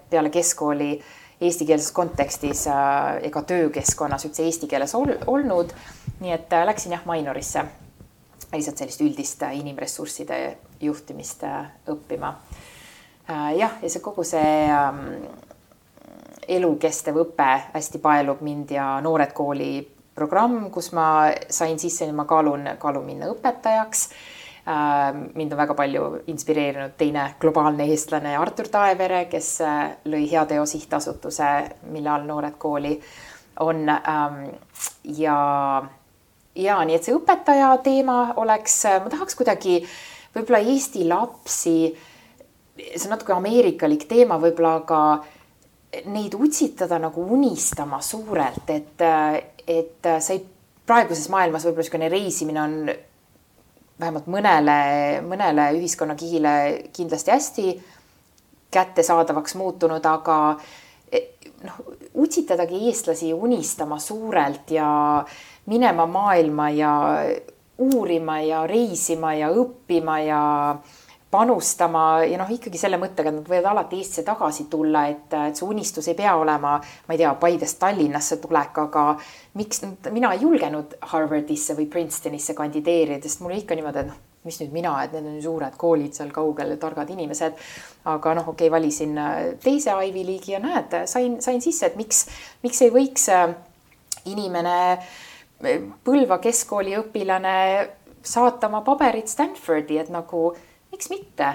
[0.09, 0.91] peale keskkooli
[1.45, 5.73] eestikeelses kontekstis äh, ega töökeskkonnas üldse eesti keeles ol, olnud.
[6.19, 7.65] nii et äh, läksin jah minorisse
[8.51, 10.39] lihtsalt sellist üldist äh, inimressursside
[10.81, 11.43] juhtimist
[11.89, 12.35] õppima.
[13.27, 14.99] jah, ja see kogu see ähm,
[16.47, 19.79] elukestev õpe hästi paelub mind ja Noored Kooli
[20.15, 24.09] programm, kus ma sain sisse, ma kaalun, kaalun minna õpetajaks
[24.65, 31.51] mind on väga palju inspireerinud teine globaalne eestlane Artur Taevere, kes äh, lõi Heateo sihtasutuse,
[31.93, 32.95] mille all Noored Kooli
[33.61, 33.85] on.
[33.89, 34.41] Ähm,
[35.19, 35.37] ja,
[36.55, 39.77] ja nii, et see õpetaja teema oleks, äh, ma tahaks kuidagi
[40.35, 41.77] võib-olla Eesti lapsi,
[42.75, 50.15] see on natuke ameerikalik teema võib-olla, aga neid utsitada nagu unistama suurelt, et, äh, et
[50.17, 50.41] sa ei,
[50.85, 52.79] praeguses maailmas võib-olla niisugune reisimine on
[53.99, 54.77] vähemalt mõnele,
[55.25, 56.55] mõnele ühiskonnakihile
[56.95, 57.67] kindlasti hästi
[58.75, 60.37] kättesaadavaks muutunud, aga
[61.11, 61.21] e,
[61.63, 61.79] noh,
[62.25, 64.89] utsitadagi eestlasi unistama suurelt ja
[65.71, 66.93] minema maailma ja
[67.77, 70.41] uurima ja reisima ja õppima ja
[71.31, 75.57] panustama ja noh, ikkagi selle mõttega, et nad võivad alati Eestisse tagasi tulla, et, et
[75.57, 79.07] see unistus ei pea olema, ma ei tea, Paidest Tallinnasse tulek, aga
[79.59, 79.83] miks
[80.13, 84.73] mina ei julgenud Harvardisse või Princetonisse kandideerida, sest mul ikka niimoodi, et noh, mis nüüd
[84.75, 87.61] mina, et need on suured koolid seal kaugel, targad inimesed.
[88.05, 91.95] aga noh, okei okay,, valisin äh, teise Ivy League'i ja näed, sain, sain sisse, et
[91.97, 92.27] miks,
[92.63, 93.47] miks ei võiks äh,
[94.29, 95.23] inimene, äh,
[96.05, 97.57] Põlva keskkooli õpilane
[98.25, 100.49] saata oma paberid Stanfordi, et nagu
[100.95, 101.51] miks mitte,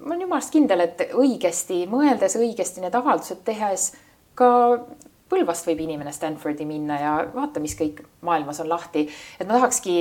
[0.00, 3.90] ma olen jumalast kindel, et õigesti mõeldes, õigesti need avaldused tehes
[4.38, 4.50] ka
[5.30, 9.04] Põlvast võib inimene Stanfordi minna ja vaata, mis kõik maailmas on lahti.
[9.38, 9.92] et ma tahakski,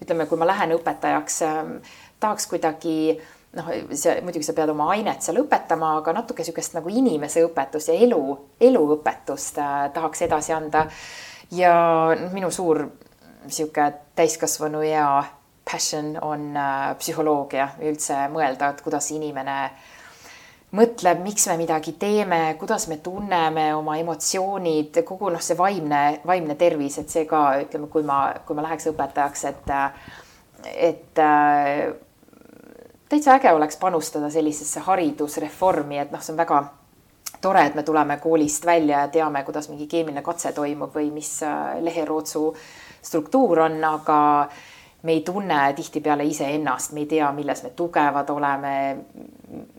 [0.00, 1.74] ütleme, kui ma lähen õpetajaks, ähm,
[2.20, 3.18] tahaks kuidagi
[3.58, 7.92] noh, see muidugi sa pead oma ainet seal õpetama, aga natuke niisugust nagu inimese õpetust
[7.92, 8.22] ja elu,
[8.70, 10.86] eluõpetust äh, tahaks edasi anda.
[11.52, 11.76] ja
[12.16, 12.86] noh, minu suur
[13.44, 15.08] niisugune täiskasvanuea
[15.74, 19.58] passion on äh, psühholoogia üldse mõelda, et kuidas inimene
[20.74, 26.56] mõtleb, miks me midagi teeme, kuidas me tunneme oma emotsioonid, kogu noh, see vaimne, vaimne
[26.58, 29.74] tervis, et see ka ütleme, kui ma, kui ma läheks õpetajaks, et,
[30.90, 31.92] et äh,
[33.10, 36.62] täitsa äge oleks panustada sellisesse haridusreformi, et noh, see on väga
[37.44, 41.36] tore, et me tuleme koolist välja ja teame, kuidas mingi keemiline katse toimub või mis
[41.46, 42.48] äh, leherootsu
[43.04, 44.20] struktuur on, aga
[45.04, 48.74] me ei tunne tihtipeale iseennast, me ei tea, milles me tugevad oleme,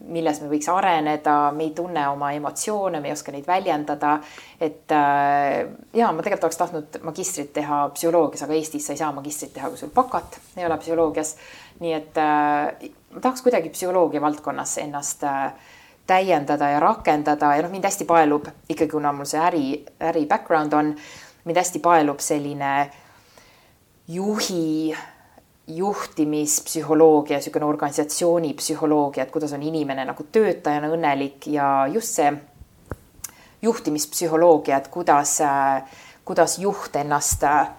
[0.06, 4.20] milles me võiks areneda, me ei tunne oma emotsioone, me ei oska neid väljendada.
[4.62, 9.12] et äh, ja ma tegelikult oleks tahtnud magistrit teha psühholoogias, aga Eestis sa ei saa
[9.12, 11.36] magistrit teha, kui sul bakat ei ole psühholoogias.
[11.80, 15.56] nii et äh, ma tahaks kuidagi psühholoogia valdkonnas ennast äh,
[16.08, 19.66] täiendada ja rakendada ja noh, mind hästi paelub ikkagi, kuna mul see äri,
[20.00, 20.94] äri background on,
[21.50, 22.76] mind hästi paelub selline
[24.08, 24.94] juhi
[25.68, 32.30] juhtimispsühholoogia, niisugune organisatsiooni psühholoogia, et kuidas on inimene nagu töötajana õnnelik ja just see
[33.66, 35.40] juhtimispsühholoogia, et kuidas,
[36.26, 37.72] kuidas juht ennast äh,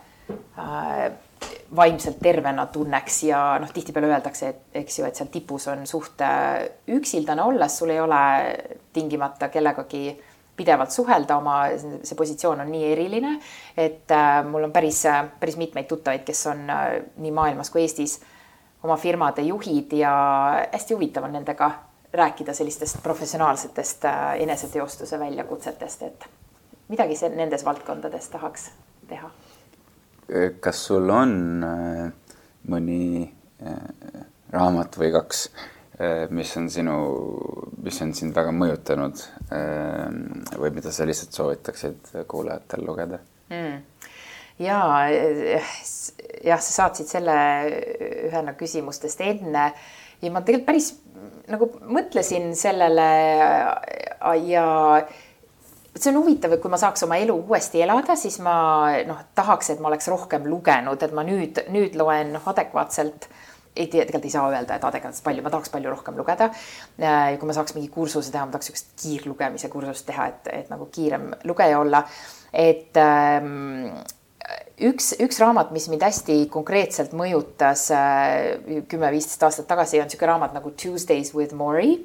[1.76, 6.22] vaimselt tervena tunneks ja noh, tihtipeale öeldakse, et eks ju, et seal tipus on suht
[6.26, 6.64] äh,
[6.96, 8.22] üksildane olles, sul ei ole
[8.96, 10.08] tingimata kellegagi
[10.56, 13.34] pidevalt suhelda, oma, see positsioon on nii eriline,
[13.76, 15.02] et äh, mul on päris,
[15.40, 16.86] päris mitmeid tuttavaid, kes on äh,
[17.22, 18.18] nii maailmas kui Eestis
[18.84, 20.14] oma firmade juhid ja
[20.72, 21.70] hästi huvitav on nendega
[22.16, 26.28] rääkida sellistest professionaalsetest äh, eneseteostuse väljakutsetest, et
[26.88, 28.70] midagi see nendes valdkondades tahaks
[29.08, 29.30] teha.
[30.60, 31.32] kas sul on
[32.66, 33.00] mõni
[34.50, 35.75] raamat või kaks Äh,
[36.30, 36.94] mis on sinu,
[37.80, 43.78] mis on sind väga mõjutanud äh, või mida sa lihtsalt soovitaksid kuulajatel lugeda mm.?
[44.60, 44.80] ja
[46.44, 47.36] jah, sa saatsid selle
[48.28, 49.70] ühena küsimustest enne
[50.20, 50.90] ja ma tegelikult päris
[51.48, 53.08] nagu mõtlesin sellele
[54.46, 54.66] ja
[55.96, 58.56] see on huvitav, et kui ma saaks oma elu uuesti elada, siis ma
[59.08, 63.28] noh, tahaks, et ma oleks rohkem lugenud, et ma nüüd, nüüd loen noh, adekvaatselt
[63.76, 66.50] ei tegelikult ei saa öelda, et adekvaatselt palju, ma tahaks palju rohkem lugeda.
[66.96, 70.88] kui ma saaks mingi kursuse teha, ma tahaks niisugust kiirlugemise kursust teha, et, et nagu
[70.92, 72.04] kiirem lugeja olla.
[72.52, 73.92] et ähm,
[74.88, 80.32] üks, üks raamat, mis mind hästi konkreetselt mõjutas äh, kümme-viisteist äh, aastat tagasi, on niisugune
[80.34, 81.98] raamat nagu Tuesdays with Maury.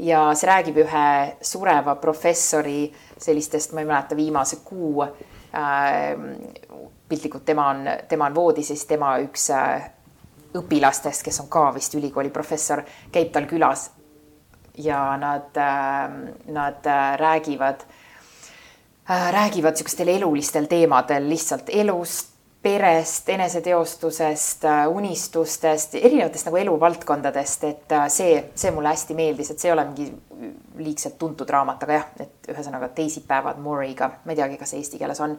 [0.00, 1.08] ja see räägib ühe
[1.44, 2.88] sureva professori
[3.20, 6.14] sellistest, ma ei mäleta, viimase kuu äh,
[7.10, 9.90] piltlikult tema on, tema on voodis ja siis tema üks äh,
[10.56, 12.82] õpilastest, kes on ka vist ülikooli professor,
[13.12, 13.90] käib tal külas
[14.78, 17.84] ja nad, ähm, nad äh, räägivad,
[19.10, 22.30] äh, räägivad niisugustel elulistel teemadel lihtsalt elust,
[22.62, 29.70] perest, eneseteostusest, äh, unistustest, erinevatest nagu eluvaldkondadest, et see, see mulle hästi meeldis, et see
[29.70, 30.10] ei ole mingi
[30.80, 35.20] liigselt tuntud raamat, aga jah, et ühesõnaga teisipäevad Murray'ga, ma ei teagi, kas eesti keeles
[35.24, 35.38] on.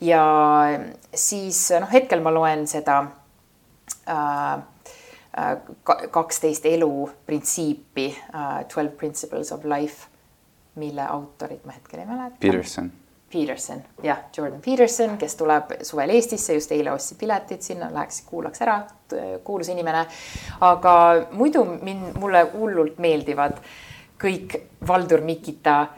[0.00, 0.24] ja
[1.14, 3.04] siis noh, hetkel ma loen seda
[6.10, 10.06] kaksteist elu printsiipi, äh, Twelve Principles of Life,
[10.74, 12.36] mille autorit ma hetkel ei mäleta.
[12.40, 12.92] Peterson.
[13.32, 18.62] Peterson, jah, Jordan Peterson, kes tuleb suvel Eestisse, just eile ostsin piletid sinna, läheks kuulaks
[18.62, 18.76] ära,
[19.44, 20.04] kuulus inimene.
[20.60, 20.92] aga
[21.32, 23.58] muidu mind, mulle hullult meeldivad
[24.22, 24.56] kõik
[24.88, 25.88] Valdur Mikita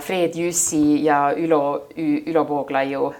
[0.00, 3.10] Fred Jüssi ja Ülo, Ülo Vooglaiu,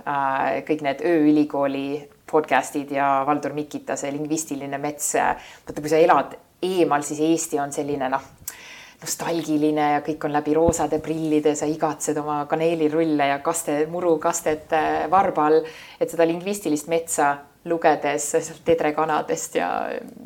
[0.68, 1.86] kõik need ööülikooli
[2.32, 5.14] podcast'id ja Valdur Mikita, see lingvistiline mets.
[5.14, 8.24] vaata, kui sa elad eemal, siis Eesti on selline noh,
[9.02, 14.90] nostalgiline ja kõik on läbi roosade prillide, sa igatsed oma kaneelirulle ja kaste, murukastet äh,
[15.10, 15.62] varba all.
[16.00, 17.34] et seda lingvistilist metsa
[17.68, 19.68] lugedes sealt tedrekanadest ja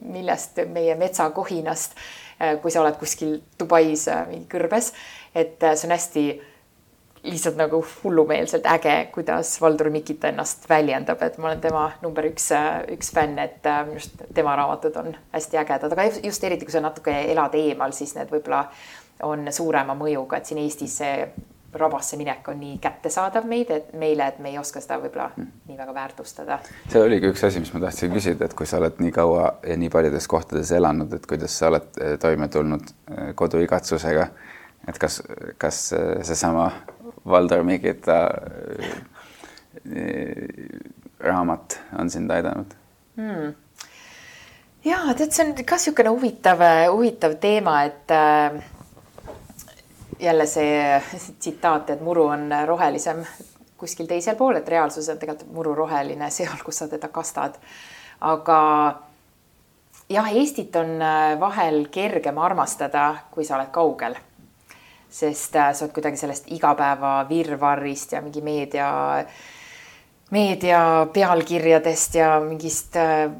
[0.09, 1.97] millest meie metsakohinast,
[2.41, 4.93] äh, kui sa oled kuskil Dubais äh, kõrbes,
[5.35, 6.27] et see on hästi
[7.27, 12.51] lihtsalt nagu hullumeelselt äge, kuidas Valdur Mikita ennast väljendab, et ma olen tema number üks,
[12.93, 16.74] üks fänn, et äh, minu arust tema raamatud on hästi ägedad, aga just eriti, kui
[16.74, 18.66] sa natuke elad eemal, siis need võib-olla
[19.27, 21.28] on suurema mõjuga, et siin Eestis see
[21.77, 25.48] rabasse minek on nii kättesaadav meid, et meile, et me ei oska seda võib-olla mm.
[25.69, 26.59] nii väga väärtustada.
[26.89, 29.77] see oligi üks asi, mis ma tahtsin küsida, et kui sa oled nii kaua ja
[29.77, 34.28] nii paljudes kohtades elanud, et kuidas sa oled eh, toime tulnud eh, koduigatsusega,
[34.89, 35.20] et kas,
[35.59, 35.82] kas
[36.28, 36.70] seesama
[37.27, 38.19] Valdur Mikita
[38.77, 38.97] äh,
[41.20, 42.74] raamat on sind aidanud
[43.16, 43.55] hmm.?
[44.85, 46.62] ja tead, see on ka niisugune huvitav,
[46.93, 48.62] huvitav teema, et äh,
[50.20, 51.03] jälle see
[51.39, 53.24] tsitaat, et muru on rohelisem
[53.77, 57.59] kuskil teisel pool, et reaalsus on tegelikult muru roheline seal, kus sa teda kastad.
[58.20, 58.61] aga
[60.09, 64.16] jah, Eestit on äh, vahel kergem armastada, kui sa oled kaugel
[65.11, 68.91] sest äh, sa oled kuidagi sellest igapäeva virvarrist ja mingi meedia,
[70.31, 70.81] meedia
[71.12, 73.31] pealkirjadest ja mingist äh,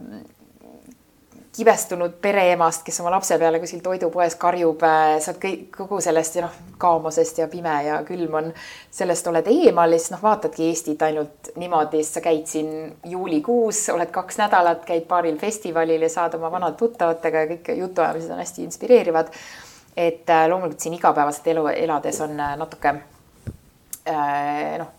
[1.57, 4.83] kibestunud pereemast, kes oma lapse peale kuskil toidupoes karjub,
[5.25, 8.51] saad kõik, kogu sellest ja noh, kaamosest ja pime ja külm on,
[8.93, 12.71] sellest oled eemal ja siis noh, vaatadki Eestit ainult niimoodi, sa käid siin
[13.09, 18.37] juulikuus, oled kaks nädalat, käid paaril festivalil ja saad oma vanad tuttavatega ja kõik jutuajamised
[18.37, 19.33] on hästi inspireerivad.
[19.97, 22.95] Et äh, loomulikult siin igapäevaselt elu elades on äh, natuke
[24.09, 24.93] äh, noh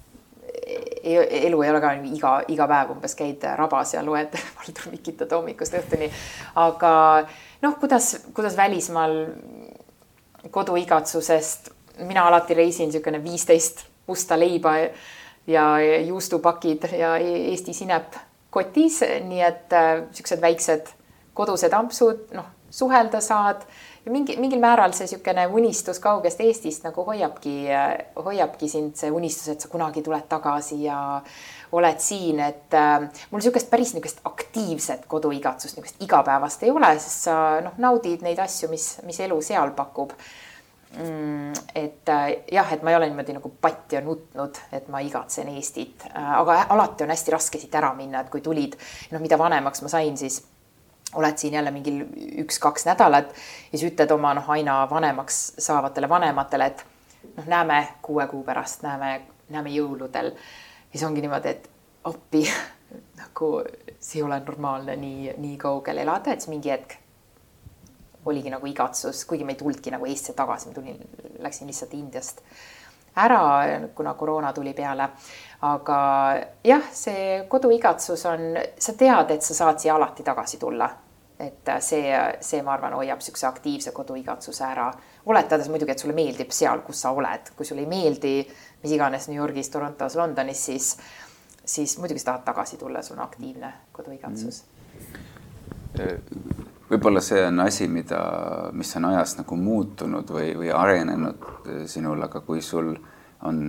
[1.08, 5.78] elu ei ole ka iga, iga päev umbes käid rabas ja loed Valdur Mikitat hommikust
[5.80, 6.10] õhtuni.
[6.56, 6.92] aga
[7.62, 9.16] noh, kuidas, kuidas välismaal
[10.52, 11.72] koduigatsusest,
[12.08, 14.76] mina alati reisin niisugune viisteist musta leiba
[15.48, 15.66] ja
[16.08, 18.16] juustupakid ja Eesti sinep
[18.52, 19.76] kotis, nii et
[20.10, 20.94] niisugused väiksed
[21.38, 23.64] kodused ampsud, noh, suhelda saad
[24.12, 27.56] mingi, mingil määral see niisugune unistus kaugest Eestist nagu hoiabki,
[28.16, 30.98] hoiabki sind see unistus, et sa kunagi tuled tagasi ja
[31.72, 37.28] oled siin, et äh, mul niisugust päris niisugust aktiivset koduigatsust, niisugust igapäevast ei ole, sest
[37.28, 40.14] sa noh, naudid neid asju, mis, mis elu seal pakub
[40.98, 41.54] mm,.
[41.76, 45.52] et äh, jah, et ma ei ole niimoodi nagu patti ja nutnud, et ma igatsen
[45.56, 48.80] Eestit äh,, aga alati on hästi raske siit ära minna, et kui tulid,
[49.12, 50.42] noh, mida vanemaks ma sain, siis
[51.16, 52.04] oled siin jälle mingil
[52.44, 53.30] üks-kaks nädalat
[53.72, 56.86] ja siis ütled oma noh, aina vanemaks saavatele vanematele, et
[57.38, 60.34] noh, näeme kuue kuu pärast, näeme, näeme jõuludel.
[60.92, 61.70] siis ongi niimoodi, et
[62.04, 62.44] appi
[63.22, 63.52] nagu
[64.00, 66.98] see ei ole normaalne nii, nii kaugel elada, et siis mingi hetk
[68.28, 71.00] oligi nagu igatsus, kuigi me ei tulnudki nagu Eestisse tagasi, ma tulin,
[71.40, 72.42] läksin lihtsalt Indiast
[73.18, 73.42] ära,
[73.96, 75.10] kuna koroona tuli peale.
[75.62, 75.98] aga
[76.64, 80.90] jah, see koduigatsus on, sa tead, et sa saad siia alati tagasi tulla
[81.40, 84.88] et see, see, ma arvan, hoiab niisuguse aktiivse koduigatsuse ära.
[85.26, 88.32] oletades muidugi, et sulle meeldib seal, kus sa oled, kui sulle ei meeldi
[88.84, 90.98] mis iganes New Yorgis, Torontos, Londonis, siis,
[91.66, 94.64] siis muidugi sa tahad tagasi tulla, sul on aktiivne koduigatsus
[95.98, 96.77] mm..
[96.90, 98.22] Võib-olla see on asi, mida,
[98.74, 102.94] mis on ajas nagu muutunud või, või arenenud sinul, aga kui sul
[103.48, 103.60] on,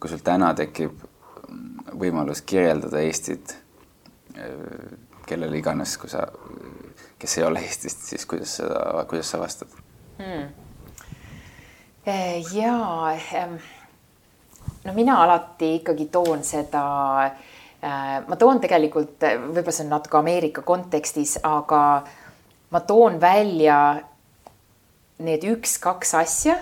[0.00, 1.04] kui sul täna tekib
[1.96, 3.56] võimalus kirjeldada Eestit
[5.26, 6.26] kellele iganes, kui sa
[7.18, 9.72] kes ei ole Eestist, siis kuidas seda, kuidas sa vastad
[10.18, 10.46] hmm.?
[12.06, 12.76] Eh, ja
[13.34, 13.56] ehm,
[14.84, 16.82] no mina alati ikkagi toon seda,
[18.28, 19.18] ma toon tegelikult,
[19.48, 21.80] võib-olla see on natuke Ameerika kontekstis, aga
[22.70, 23.78] ma toon välja
[25.18, 26.56] need üks-kaks asja,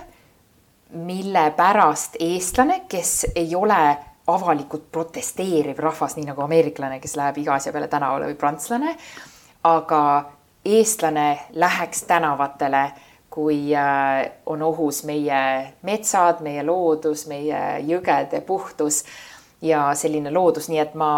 [0.94, 7.58] mille pärast eestlane, kes ei ole avalikult protesteeriv rahvas, nii nagu ameeriklane, kes läheb iga
[7.58, 8.94] asja peale tänavale või prantslane,
[9.68, 10.02] aga
[10.64, 12.84] eestlane läheks tänavatele,
[13.34, 19.02] kui äh, on ohus meie metsad, meie loodus, meie jõgede puhtus
[19.64, 21.10] ja selline loodus, nii et ma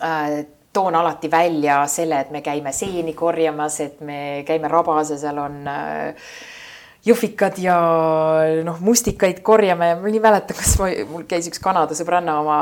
[0.00, 0.40] äh,
[0.72, 5.38] toon alati välja selle, et me käime seeni korjamas, et me käime rabas ja seal
[5.42, 6.30] on äh,
[7.06, 7.76] jõhvikad ja
[8.64, 9.92] noh, mustikaid korjame.
[9.92, 12.58] Ja ma nii mäletan, kas ma, mul käis üks Kanada sõbranna oma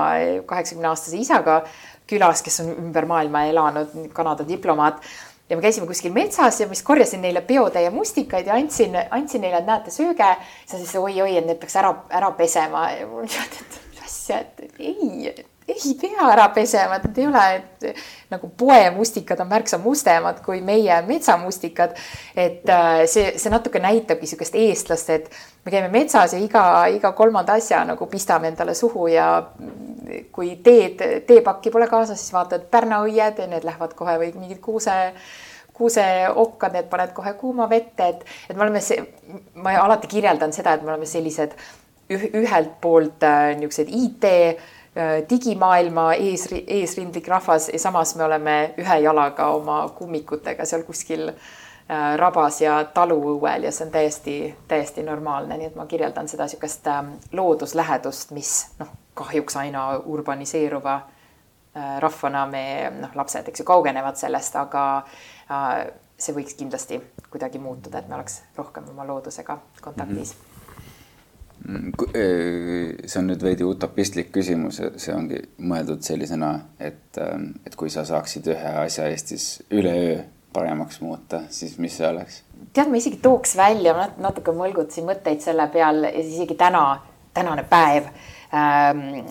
[0.48, 1.62] kaheksakümne aastase isaga
[2.08, 5.02] külas, kes on ümber maailma elanud, Kanada diplomaat.
[5.48, 9.40] Ja me käisime kuskil metsas ja ma siis korjasin neile peotäie mustikaid ja andsin, andsin
[9.44, 10.34] neile, et näete, sööge.
[10.68, 12.90] siis nad oi-oi, et need peaks ära, ära pesema.
[12.92, 17.26] Ja mul niimoodi, et mis asja, et ei, ei pea ära pesema, et need ei
[17.28, 21.96] ole, et nagu poemustikad on märksa mustemad kui meie metsamustikad.
[22.36, 25.30] et äh, see, see natuke näitabki niisugust eestlast, et
[25.64, 26.62] me käime metsas ja iga,
[26.92, 29.28] iga kolmanda asja nagu pistame endale suhu ja
[30.32, 34.94] kui teed, teepakki pole kaasas, siis vaatad pärnaõied need lähevad kohe või mingid kuuse,
[35.78, 39.04] kuuseokkad, need paned kohe kuuma vette, et, et me oleme see,
[39.62, 41.54] ma alati kirjeldan seda, et me oleme sellised
[42.08, 44.28] ühelt poolt äh, niisugused IT
[45.30, 52.16] digimaailma ees, eesrindlik rahvas ja samas me oleme ühe jalaga oma kummikutega seal kuskil äh,
[52.16, 54.38] rabas ja taluõuel ja see on täiesti,
[54.68, 60.96] täiesti normaalne, nii et ma kirjeldan seda niisugust ähm, looduslähedust, mis noh kahjuks aina urbaniseeruva
[60.96, 62.64] äh, rahvana me
[63.00, 65.72] noh, lapsed, eks ju, kaugenevad sellest, aga äh,
[66.18, 67.00] see võiks kindlasti
[67.30, 70.42] kuidagi muutuda, et me oleks rohkem oma loodusega kontaktis mm.
[70.42, 70.47] -hmm
[71.66, 78.46] see on nüüd veidi utopistlik küsimus, see ongi mõeldud sellisena, et, et kui sa saaksid
[78.54, 80.20] ühe asja Eestis üleöö
[80.54, 82.42] paremaks muuta, siis mis see oleks?
[82.72, 86.84] tead, ma isegi tooks välja, ma natuke mõlgutasin mõtteid selle peal ja siis isegi täna,
[87.36, 88.08] tänane päev
[88.54, 89.26] Ähm,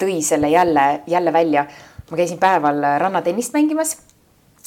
[0.00, 1.66] tõi selle jälle, jälle välja.
[2.10, 3.98] ma käisin päeval rannatennist mängimas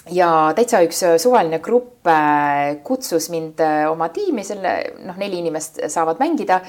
[0.09, 4.73] ja täitsa üks suvaline grupp äh, kutsus mind äh, oma tiimi, selle
[5.05, 6.61] noh, neli inimest saavad mängida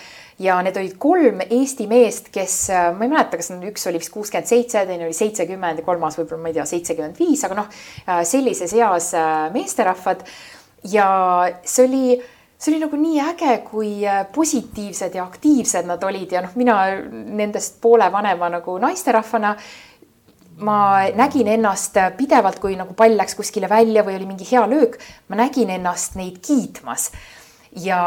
[0.43, 4.03] ja need olid kolm Eesti meest, kes äh, ma ei mäleta, kas nad, üks oli
[4.03, 7.59] vist kuuskümmend seitse, teine oli seitsekümmend ja kolmas võib-olla ma ei tea, seitsekümmend viis, aga
[7.63, 7.73] noh,
[8.29, 9.11] sellises eas
[9.55, 10.25] meesterahvad.
[10.93, 11.09] ja
[11.65, 12.05] see oli
[12.63, 14.03] see oli nagu nii äge, kui
[14.35, 16.77] positiivsed ja aktiivsed nad olid ja noh, mina
[17.11, 19.57] nendest poole vanema nagu naisterahvana
[20.61, 24.99] ma nägin ennast pidevalt, kui nagu pall läks kuskile välja või oli mingi hea löök,
[25.29, 27.11] ma nägin ennast neid kiitmas.
[27.73, 27.99] ja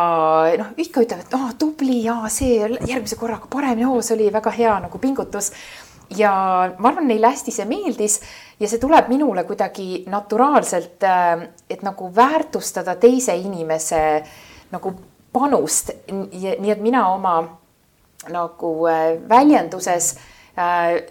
[0.60, 4.52] noh, ikka ütlevad, et oh, tubli ja see järgmise korraga paremini, oo, see oli väga
[4.54, 5.52] hea nagu pingutus.
[6.18, 6.32] ja
[6.78, 8.20] ma arvan, neile hästi see meeldis
[8.60, 14.24] ja see tuleb minule kuidagi naturaalselt, äh, et nagu väärtustada teise inimese
[14.72, 14.94] nagu
[15.34, 15.92] panust.
[16.12, 17.40] nii et mina oma
[18.30, 20.16] nagu äh, väljenduses
[20.58, 21.02] äh,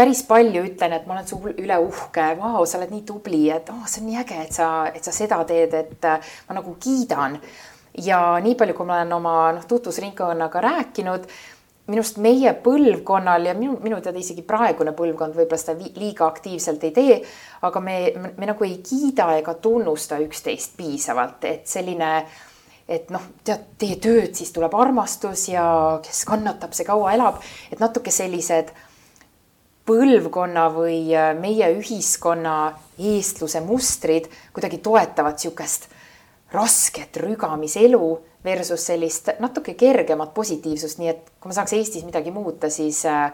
[0.00, 3.68] päris palju ütlen, et ma olen su üle uhke, vau, sa oled nii tubli, et
[3.72, 6.74] oh, see on nii äge, et sa, et sa seda teed, et äh, ma nagu
[6.80, 7.38] kiidan.
[8.00, 11.24] ja nii palju, kui ma olen oma noh, tutvusringkonnaga rääkinud,
[11.90, 16.84] minu arust meie põlvkonnal ja minu, minu teada isegi praegune põlvkond võib-olla seda liiga aktiivselt
[16.86, 17.16] ei tee,
[17.66, 22.12] aga me, me, me nagu ei kiida ega tunnusta üksteist piisavalt, et selline
[22.90, 25.64] et noh, tead, tee tööd, siis tuleb armastus ja
[26.02, 28.72] kes kannatab, see kaua elab, et natuke sellised
[29.88, 32.56] põlvkonna või äh, meie ühiskonna
[32.98, 35.88] eestluse mustrid kuidagi toetavad niisugust
[36.52, 38.10] rasket rügamiselu
[38.44, 43.30] versus sellist natuke kergemat positiivsust, nii et kui ma saaks Eestis midagi muuta, siis äh,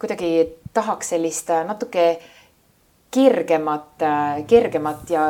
[0.00, 0.32] kuidagi
[0.74, 2.06] tahaks sellist äh, natuke
[3.12, 4.02] kergemat,
[4.48, 5.22] kergemat ja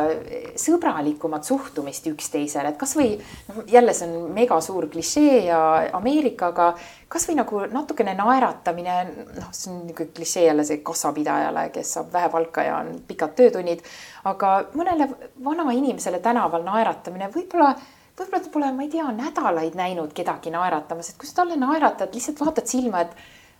[0.59, 3.17] sõbralikumat suhtumist üksteisele, et kasvõi
[3.49, 5.59] noh, jälle see on mega suur klišee ja
[5.99, 6.73] Ameerikaga
[7.13, 8.99] kasvõi nagu natukene naeratamine,
[9.39, 13.35] noh, see on niisugune klišee jälle see kassapidajale, kes saab vähe palka ja on pikad
[13.41, 13.83] töötunnid.
[14.31, 15.09] aga mõnele
[15.45, 17.75] vanainimesele tänaval naeratamine võib-olla
[18.19, 22.15] võib-olla ta pole, ma ei tea, nädalaid näinud kedagi naeratamas, et kui sa talle naeratad,
[22.15, 23.15] lihtsalt vaatad silma, et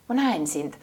[0.07, 0.79] ma näen sind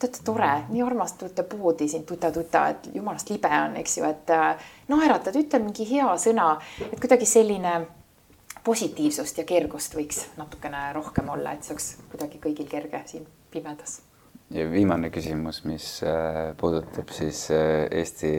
[0.00, 4.04] te olete tore, nii armas, tulete poodi siin tuta-tuta, et jumalast libe on, eks ju,
[4.08, 6.54] et äh, naeratad, ütle mingi hea sõna,
[6.86, 7.74] et kuidagi selline
[8.64, 14.00] positiivsust ja kergust võiks natukene rohkem olla, et see oleks kuidagi kõigil kerge siin pimedas.
[14.50, 18.34] ja viimane küsimus, mis äh, puudutab siis äh, Eesti,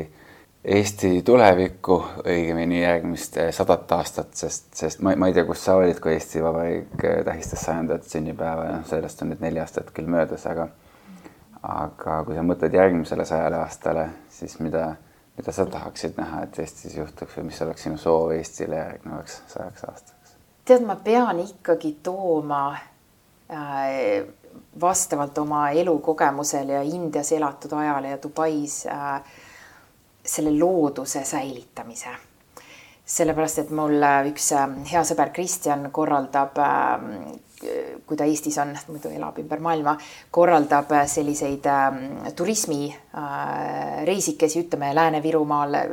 [0.66, 6.02] Eesti tulevikku, õigemini järgmist sadat aastat, sest, sest ma, ma ei tea, kus sa olid,
[6.02, 10.72] kui Eesti Vabariik tähistas sajandat sünnipäeva noh, sellest on nüüd neli aastat küll möödas, aga
[11.64, 14.96] aga kui sa mõtled järgmisele sajale aastale, siis mida,
[15.38, 19.86] mida sa tahaksid näha, et Eestis juhtuks või mis oleks sinu soov Eestile järgnevaks sajaks
[19.90, 20.36] aastaks?
[20.66, 24.26] tead, ma pean ikkagi tooma äh,
[24.82, 29.22] vastavalt oma elukogemusele ja Indias elatud ajale ja Dubais äh,
[30.26, 32.18] selle looduse säilitamise
[33.12, 37.08] sellepärast, et mul äh, üks äh, hea sõber Kristjan korraldab äh,
[38.08, 39.94] kui ta Eestis on, muidu elab ümber maailma,
[40.34, 41.92] korraldab selliseid äh,
[42.36, 45.86] turismireisikesi äh,, ütleme Lääne-Virumaal äh,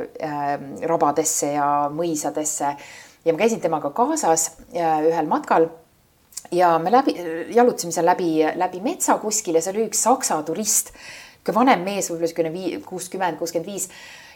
[0.89, 2.67] rabadesse ja mõisadesse.
[3.25, 5.69] ja ma käisin temaga kaasas äh, ühel matkal
[6.51, 7.15] ja me läbi,
[7.55, 10.91] jalutasime seal läbi, läbi metsa kuskil ja seal oli üks saksa turist,
[11.53, 13.89] vanem mees, võib-olla niisugune kuuskümmend, kuuskümmend viis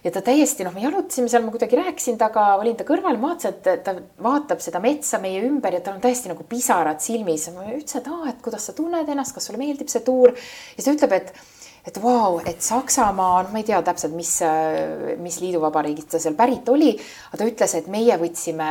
[0.04, 3.56] ja ta täiesti noh, me jalutasime seal, ma kuidagi rääkisin temaga, olin ta kõrval, vaatasin,
[3.56, 7.48] et ta vaatab seda metsa meie ümber ja tal on täiesti nagu pisarad silmis.
[7.56, 10.78] ma ütlesin, et aa, et kuidas sa tunned ennast, kas sulle meeldib see tuur ja
[10.78, 11.34] siis ta ütleb, et
[11.84, 14.38] et vau wow,, et Saksamaa, noh, ma ei tea täpselt, mis,
[15.20, 16.94] mis liiduvabariigist ta seal pärit oli,
[17.28, 18.70] aga ta ütles, et meie võtsime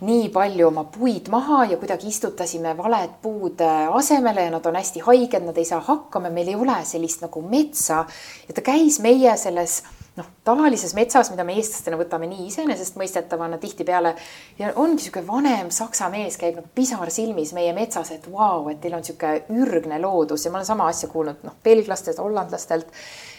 [0.00, 5.04] nii palju oma puid maha ja kuidagi istutasime valed puud asemele ja nad on hästi
[5.04, 8.04] haiged, nad ei saa hakkama, meil ei ole sellist nagu metsa.
[8.48, 9.82] ja ta käis meie selles
[10.20, 14.14] noh, tavalises metsas, mida me eestlastena võtame nii iseenesestmõistetavana tihtipeale
[14.58, 18.80] ja ongi niisugune vanem saksa mees käib nagu pisar silmis meie metsas, et vau, et
[18.82, 20.44] teil on niisugune ürgne loodus.
[20.44, 22.92] Ja ma olen sama asja kuulnud noh, belglastelt, hollandlastelt,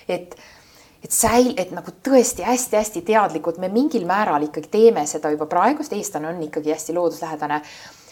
[0.10, 0.36] et
[1.02, 5.82] et säil-, et nagu tõesti hästi-hästi teadlikult me mingil määral ikkagi teeme seda juba praegu,
[5.82, 7.58] sest eestlane on ikkagi hästi looduslähedane,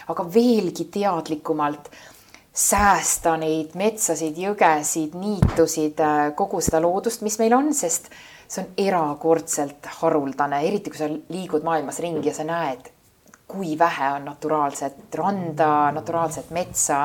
[0.10, 1.92] aga veelgi teadlikumalt
[2.60, 6.02] säästa neid metsasid, jõgesid, niitusid,
[6.36, 8.10] kogu seda loodust, mis meil on, sest
[8.50, 12.90] see on erakordselt haruldane, eriti kui sa liigud maailmas ringi ja sa näed,
[13.50, 17.04] kui vähe on naturaalset randa, naturaalset metsa.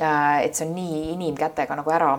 [0.00, 2.12] Äh, et see on nii inimkätega nagu ära,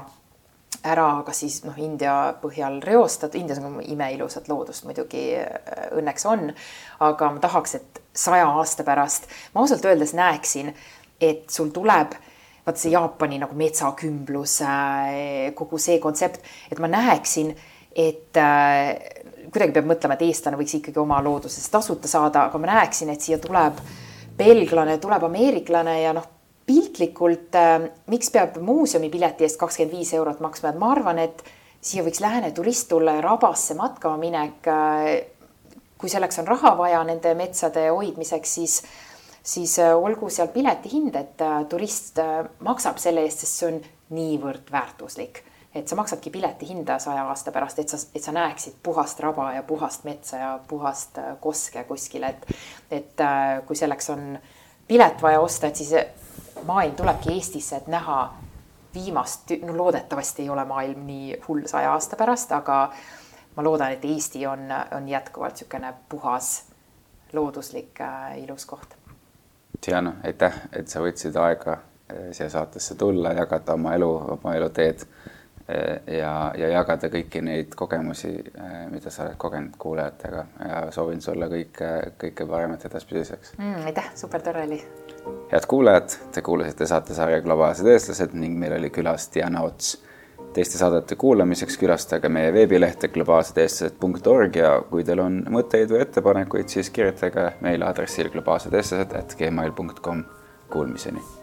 [0.85, 6.47] ära kas siis noh, India põhjal reostatud, Indias on imeilusat loodust muidugi äh, õnneks on,
[7.05, 10.71] aga ma tahaks, et saja aasta pärast ma ausalt öeldes näeksin,
[11.19, 12.15] et sul tuleb
[12.65, 17.53] vaat see Jaapani nagu metsakümblus, äh, kogu see kontsept, et ma näeksin
[17.95, 18.97] et äh,
[19.51, 23.23] kuidagi peab mõtlema, et eestlane võiks ikkagi oma loodusest tasuta saada, aga ma näeksin, et
[23.23, 23.79] siia tuleb
[24.35, 26.27] belglane, tuleb ameeriklane ja noh,
[26.67, 31.45] piltlikult äh,, miks peab muuseumi pileti eest kakskümmend viis eurot maksma, et ma arvan, et
[31.85, 35.09] siia võiks Lääne turist tulla ja rabasse matkama minek äh,.
[35.95, 38.73] kui selleks on raha vaja nende metsade hoidmiseks, siis,
[39.39, 42.19] siis olgu seal pileti hind, et turist
[42.59, 43.79] maksab selle eest, sest see on
[44.17, 45.45] niivõrd väärtuslik
[45.75, 49.51] et sa maksadki pileti hinda saja aasta pärast, et sa, et sa näeksid puhast raba
[49.53, 52.47] ja puhast metsa ja puhast äh, koske kuskil, et,
[52.91, 54.37] et äh, kui selleks on
[54.87, 55.93] pilet vaja osta, et siis
[56.63, 58.19] maailm tulebki Eestisse, et näha
[58.95, 62.79] viimast, no loodetavasti ei ole maailm nii hull saja aasta pärast, aga
[63.55, 66.53] ma loodan, et Eesti on, on jätkuvalt niisugune puhas,
[67.33, 68.95] looduslik äh,, ilus koht.
[69.85, 75.03] Diana, aitäh, et sa võtsid aega äh, siia saatesse tulla, jagada oma elu, oma eluteed
[75.67, 81.47] ja, ja jagada kõiki neid kogemusi, eh, mida sa oled kogenud kuulajatega ja soovin sulle
[81.49, 83.85] kõike, kõike paremat edaspidiseks mm,.
[83.89, 84.81] aitäh, super tore oli.
[85.51, 89.95] head kuulajad, te kuulasite saatesarja Globaalsed eestlased ning meil oli külas Diana Ots.
[90.53, 96.93] teiste saadete kuulamiseks külastage meie veebilehte globaalsedeestlased.org ja kui teil on mõtteid või ettepanekuid, siis
[96.93, 100.23] kirjutage meile aadressil globaalsedeestlased.gmail.com.
[100.69, 101.34] Kuulmiseni